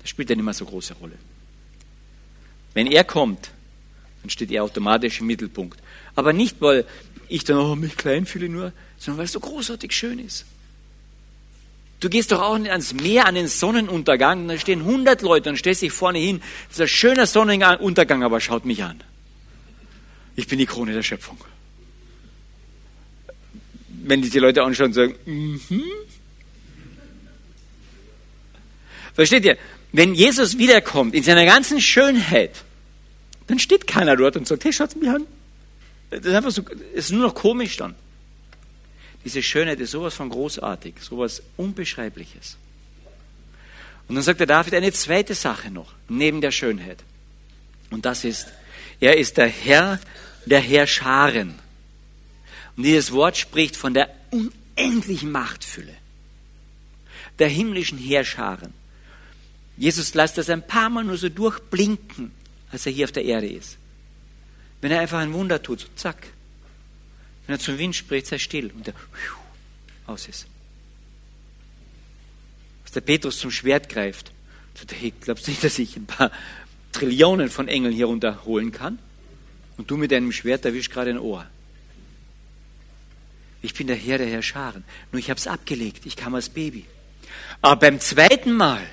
Das 0.00 0.10
spielt 0.10 0.28
dann 0.30 0.40
immer 0.40 0.54
so 0.54 0.64
große 0.64 0.94
Rolle. 0.94 1.16
Wenn 2.74 2.88
er 2.88 3.04
kommt, 3.04 3.50
dann 4.22 4.30
steht 4.30 4.50
er 4.50 4.64
automatisch 4.64 5.20
im 5.20 5.26
Mittelpunkt. 5.28 5.80
Aber 6.16 6.32
nicht, 6.32 6.60
weil 6.60 6.84
ich 7.28 7.44
dann 7.44 7.58
auch 7.58 7.76
mich 7.76 7.96
klein 7.96 8.26
fühle 8.26 8.48
nur, 8.48 8.72
sondern 9.06 9.18
weil 9.18 9.26
es 9.26 9.32
so 9.32 9.40
großartig 9.40 9.92
schön 9.92 10.18
ist. 10.18 10.44
Du 12.00 12.10
gehst 12.10 12.32
doch 12.32 12.42
auch 12.42 12.58
nicht 12.58 12.72
ans 12.72 12.92
Meer, 12.92 13.26
an 13.26 13.36
den 13.36 13.46
Sonnenuntergang, 13.46 14.42
und 14.42 14.48
da 14.48 14.58
stehen 14.58 14.80
100 14.80 15.22
Leute 15.22 15.48
und 15.48 15.56
stellst 15.56 15.80
dich 15.80 15.92
vorne 15.92 16.18
hin. 16.18 16.42
Das 16.68 16.78
ist 16.78 16.82
ein 16.82 16.88
schöner 16.88 17.26
Sonnenuntergang, 17.26 18.22
aber 18.22 18.40
schaut 18.40 18.64
mich 18.64 18.82
an. 18.82 19.00
Ich 20.34 20.48
bin 20.48 20.58
die 20.58 20.66
Krone 20.66 20.92
der 20.92 21.02
Schöpfung. 21.02 21.38
Wenn 23.88 24.22
die 24.22 24.28
die 24.28 24.40
Leute 24.40 24.62
anschauen 24.62 24.88
und 24.88 24.92
sagen, 24.92 25.14
mhm. 25.24 25.82
Versteht 29.14 29.44
ihr? 29.44 29.56
Wenn 29.92 30.14
Jesus 30.14 30.58
wiederkommt 30.58 31.14
in 31.14 31.22
seiner 31.22 31.46
ganzen 31.46 31.80
Schönheit, 31.80 32.64
dann 33.46 33.58
steht 33.58 33.86
keiner 33.86 34.16
dort 34.16 34.36
und 34.36 34.46
sagt, 34.46 34.64
hey, 34.64 34.72
schaut 34.72 34.94
mich 34.96 35.08
an. 35.08 35.26
Das 36.10 36.20
ist 36.20 36.34
einfach 36.34 36.50
so, 36.50 36.62
ist 36.92 37.12
nur 37.12 37.22
noch 37.22 37.34
komisch 37.34 37.76
dann. 37.76 37.94
Diese 39.26 39.42
Schönheit 39.42 39.80
ist 39.80 39.90
sowas 39.90 40.14
von 40.14 40.28
großartig, 40.28 41.00
sowas 41.00 41.42
Unbeschreibliches. 41.56 42.56
Und 44.06 44.14
dann 44.14 44.22
sagt 44.22 44.38
der 44.38 44.46
David 44.46 44.72
eine 44.72 44.92
zweite 44.92 45.34
Sache 45.34 45.68
noch, 45.68 45.94
neben 46.08 46.40
der 46.40 46.52
Schönheit. 46.52 47.02
Und 47.90 48.06
das 48.06 48.22
ist, 48.22 48.46
er 49.00 49.16
ist 49.16 49.36
der 49.36 49.48
Herr 49.48 49.98
der 50.44 50.60
Herrscharen. 50.60 51.56
Und 52.76 52.84
dieses 52.84 53.10
Wort 53.10 53.36
spricht 53.36 53.76
von 53.76 53.94
der 53.94 54.14
unendlichen 54.30 55.32
Machtfülle, 55.32 55.96
der 57.40 57.48
himmlischen 57.48 57.98
Herrscharen. 57.98 58.72
Jesus 59.76 60.14
lässt 60.14 60.38
das 60.38 60.50
ein 60.50 60.64
paar 60.64 60.88
Mal 60.88 61.02
nur 61.02 61.16
so 61.16 61.28
durchblinken, 61.28 62.30
als 62.70 62.86
er 62.86 62.92
hier 62.92 63.06
auf 63.06 63.12
der 63.12 63.24
Erde 63.24 63.48
ist. 63.48 63.76
Wenn 64.80 64.92
er 64.92 65.00
einfach 65.00 65.18
ein 65.18 65.32
Wunder 65.32 65.60
tut, 65.60 65.80
so 65.80 65.88
zack, 65.96 66.28
wenn 67.46 67.56
er 67.56 67.58
zum 67.58 67.78
Wind 67.78 67.94
spricht, 67.94 68.26
sei 68.26 68.38
still 68.38 68.70
und 68.74 68.86
der 68.86 68.94
aus 70.06 70.28
ist. 70.28 70.46
Als 72.84 72.92
der 72.92 73.00
Petrus 73.00 73.38
zum 73.38 73.50
Schwert 73.50 73.88
greift 73.88 74.32
Hey, 74.92 75.12
glaubst 75.20 75.46
du 75.46 75.50
nicht, 75.50 75.64
dass 75.64 75.78
ich 75.78 75.96
ein 75.96 76.06
paar 76.06 76.30
Trillionen 76.92 77.48
von 77.48 77.68
Engeln 77.68 77.92
hier 77.92 78.06
runterholen 78.06 78.72
kann? 78.72 78.98
Und 79.76 79.90
du 79.90 79.96
mit 79.96 80.12
deinem 80.12 80.32
Schwert 80.32 80.64
erwischst 80.64 80.90
gerade 80.90 81.10
ein 81.10 81.18
Ohr. 81.18 81.46
Ich 83.62 83.74
bin 83.74 83.86
der 83.86 83.96
Herr 83.96 84.18
der 84.18 84.28
Herrscharen. 84.28 84.84
Nur 85.12 85.18
ich 85.18 85.30
habe 85.30 85.38
es 85.38 85.46
abgelegt. 85.46 86.06
Ich 86.06 86.16
kam 86.16 86.34
als 86.34 86.48
Baby. 86.48 86.84
Aber 87.60 87.76
beim 87.76 88.00
zweiten 88.00 88.52
Mal, 88.52 88.86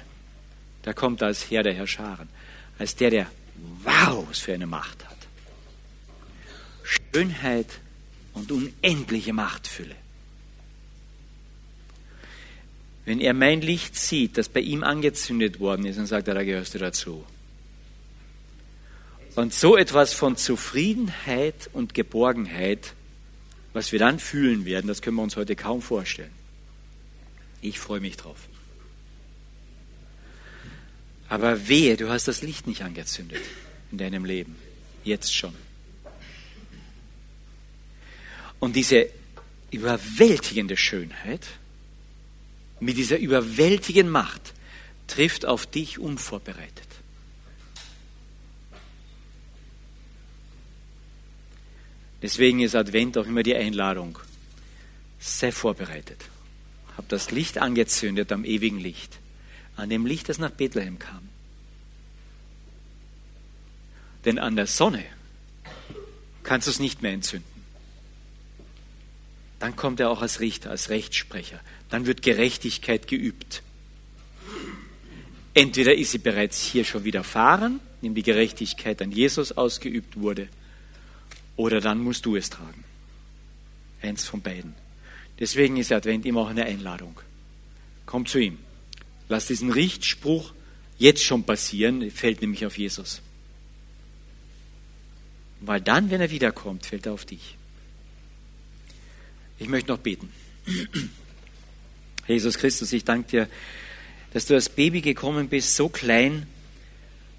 da 0.83 0.93
kommt 0.93 1.21
er 1.21 1.27
als 1.27 1.49
Herr 1.51 1.63
der 1.63 1.73
Herrscharen. 1.73 2.29
Als 2.79 2.95
der, 2.95 3.09
der 3.09 3.27
wow, 3.83 4.25
was 4.27 4.39
für 4.39 4.53
eine 4.53 4.67
Macht 4.67 5.05
hat. 5.05 5.17
Schönheit 6.83 7.67
und 8.33 8.51
unendliche 8.51 9.33
Machtfülle. 9.33 9.95
Wenn 13.05 13.19
er 13.19 13.33
mein 13.33 13.61
Licht 13.61 13.97
sieht, 13.97 14.37
das 14.37 14.47
bei 14.49 14.61
ihm 14.61 14.83
angezündet 14.83 15.59
worden 15.59 15.85
ist, 15.85 15.97
dann 15.97 16.05
sagt 16.05 16.27
er, 16.27 16.35
da 16.35 16.43
gehörst 16.43 16.73
du 16.73 16.79
dazu. 16.79 17.25
Und 19.35 19.53
so 19.53 19.75
etwas 19.75 20.13
von 20.13 20.37
Zufriedenheit 20.37 21.69
und 21.73 21.93
Geborgenheit, 21.93 22.93
was 23.73 23.91
wir 23.91 23.99
dann 23.99 24.19
fühlen 24.19 24.65
werden, 24.65 24.87
das 24.87 25.01
können 25.01 25.17
wir 25.17 25.23
uns 25.23 25.35
heute 25.35 25.55
kaum 25.55 25.81
vorstellen. 25.81 26.31
Ich 27.61 27.79
freue 27.79 27.99
mich 27.99 28.17
drauf. 28.17 28.37
Aber 31.29 31.67
wehe, 31.67 31.97
du 31.97 32.09
hast 32.09 32.27
das 32.27 32.41
Licht 32.41 32.67
nicht 32.67 32.83
angezündet 32.83 33.41
in 33.91 33.97
deinem 33.97 34.23
Leben. 34.23 34.55
Jetzt 35.03 35.33
schon. 35.33 35.55
Und 38.63 38.77
diese 38.77 39.09
überwältigende 39.71 40.77
Schönheit, 40.77 41.45
mit 42.79 42.95
dieser 42.95 43.17
überwältigenden 43.17 44.09
Macht 44.09 44.53
trifft 45.05 45.45
auf 45.45 45.65
dich 45.65 45.99
unvorbereitet. 45.99 46.87
Deswegen 52.21 52.61
ist 52.61 52.73
Advent 52.73 53.17
auch 53.17 53.25
immer 53.25 53.43
die 53.43 53.53
Einladung. 53.53 54.17
Sei 55.19 55.51
vorbereitet. 55.51 56.23
Hab 56.95 57.09
das 57.09 57.31
Licht 57.31 57.57
angezündet 57.57 58.31
am 58.31 58.45
ewigen 58.45 58.79
Licht, 58.79 59.19
an 59.75 59.89
dem 59.89 60.05
Licht, 60.05 60.29
das 60.29 60.37
nach 60.37 60.51
Bethlehem 60.51 60.99
kam. 60.99 61.27
Denn 64.23 64.39
an 64.39 64.55
der 64.55 64.67
Sonne 64.67 65.03
kannst 66.43 66.67
du 66.67 66.71
es 66.71 66.79
nicht 66.79 67.01
mehr 67.01 67.11
entzünden. 67.11 67.52
Dann 69.63 69.77
kommt 69.77 70.01
er 70.01 70.09
auch 70.09 70.21
als 70.21 70.41
Richter, 70.41 70.71
als 70.71 70.89
Rechtssprecher. 70.89 71.57
Dann 71.87 72.05
wird 72.05 72.21
Gerechtigkeit 72.21 73.07
geübt. 73.07 73.63
Entweder 75.53 75.95
ist 75.95 76.11
sie 76.11 76.17
bereits 76.17 76.61
hier 76.61 76.83
schon 76.83 77.05
widerfahren, 77.05 77.79
indem 78.01 78.15
die 78.15 78.23
Gerechtigkeit 78.23 79.01
an 79.01 79.13
Jesus 79.13 79.53
ausgeübt 79.53 80.19
wurde, 80.19 80.49
oder 81.55 81.79
dann 81.79 82.03
musst 82.03 82.25
du 82.25 82.35
es 82.35 82.49
tragen. 82.49 82.83
Eins 84.01 84.25
von 84.25 84.41
beiden. 84.41 84.75
Deswegen 85.39 85.77
ist 85.77 85.93
Advent 85.93 86.25
immer 86.25 86.41
auch 86.41 86.49
eine 86.49 86.65
Einladung. 86.65 87.17
Komm 88.05 88.25
zu 88.25 88.39
ihm. 88.39 88.57
Lass 89.29 89.47
diesen 89.47 89.71
Richtspruch 89.71 90.51
jetzt 90.97 91.23
schon 91.23 91.45
passieren, 91.45 92.11
fällt 92.11 92.41
nämlich 92.41 92.65
auf 92.65 92.77
Jesus. 92.77 93.21
Weil 95.61 95.79
dann, 95.79 96.11
wenn 96.11 96.19
er 96.19 96.31
wiederkommt, 96.31 96.85
fällt 96.85 97.05
er 97.05 97.13
auf 97.13 97.23
dich. 97.23 97.55
Ich 99.63 99.69
möchte 99.69 99.91
noch 99.91 99.99
beten. 99.99 100.29
Jesus 102.27 102.57
Christus, 102.57 102.91
ich 102.91 103.05
danke 103.05 103.29
dir, 103.29 103.49
dass 104.33 104.45
du 104.45 104.55
als 104.55 104.67
Baby 104.67 104.99
gekommen 104.99 105.47
bist, 105.47 105.77
so 105.77 105.87
klein, 105.87 106.47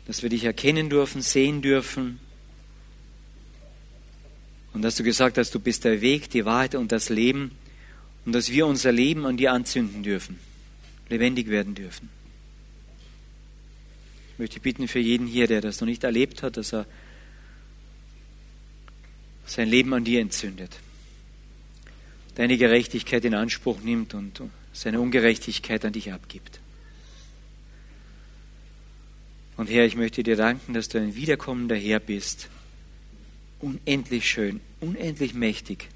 dass 0.07 0.23
wir 0.23 0.31
dich 0.31 0.45
erkennen 0.45 0.89
dürfen, 0.89 1.21
sehen 1.21 1.61
dürfen, 1.61 2.19
und 4.73 4.81
dass 4.81 4.97
du 4.97 5.05
gesagt 5.05 5.37
hast, 5.37 5.55
du 5.55 5.61
bist 5.61 5.85
der 5.85 6.01
Weg, 6.01 6.31
die 6.31 6.47
Wahrheit 6.47 6.75
und 6.75 6.93
das 6.93 7.11
Leben 7.11 7.53
und 8.25 8.33
dass 8.33 8.51
wir 8.51 8.67
unser 8.67 8.91
Leben 8.91 9.27
an 9.27 9.37
dir 9.37 9.53
anzünden 9.53 10.03
dürfen, 10.03 10.39
lebendig 11.11 11.49
werden 11.49 11.75
dürfen. 11.75 12.09
Ich 14.33 14.39
möchte 14.39 14.61
bitten 14.61 14.89
für 14.89 14.99
jeden 14.99 15.27
hier, 15.27 15.47
der 15.47 15.61
das 15.61 15.83
noch 15.83 15.87
nicht 15.87 16.03
erlebt 16.05 16.43
hat, 16.43 16.57
dass 16.57 16.73
er 16.73 16.87
sein 19.45 19.69
Leben 19.69 19.93
an 19.93 20.05
dir 20.05 20.23
entzündet, 20.23 20.81
deine 22.35 22.57
Gerechtigkeit 22.57 23.25
in 23.25 23.35
Anspruch 23.35 23.81
nimmt 23.81 24.15
und 24.15 24.43
seine 24.73 25.01
Ungerechtigkeit 25.01 25.85
an 25.85 25.93
dich 25.93 26.13
abgibt. 26.13 26.61
Und 29.57 29.71
Herr, 29.71 29.85
ich 29.85 29.97
möchte 29.97 30.23
dir 30.23 30.37
danken, 30.37 30.75
dass 30.75 30.89
du 30.89 30.99
ein 30.99 31.15
wiederkommender 31.15 31.77
Herr 31.77 32.01
bist, 32.01 32.49
unendlich 33.61 34.29
schön, 34.29 34.61
unendlich 34.81 35.35
mächtig, 35.35 35.89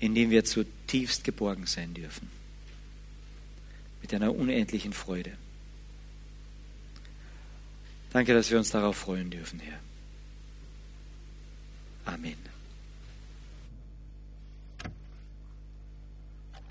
in 0.00 0.14
dem 0.14 0.30
wir 0.30 0.44
zutiefst 0.44 1.22
geborgen 1.22 1.66
sein 1.66 1.94
dürfen. 1.94 2.28
Mit 4.02 4.12
einer 4.12 4.34
unendlichen 4.34 4.92
Freude. 4.92 5.32
Danke, 8.12 8.34
dass 8.34 8.50
wir 8.50 8.58
uns 8.58 8.70
darauf 8.70 8.96
freuen 8.96 9.30
dürfen, 9.30 9.60
Herr. 9.60 9.78
Amen. 12.06 12.49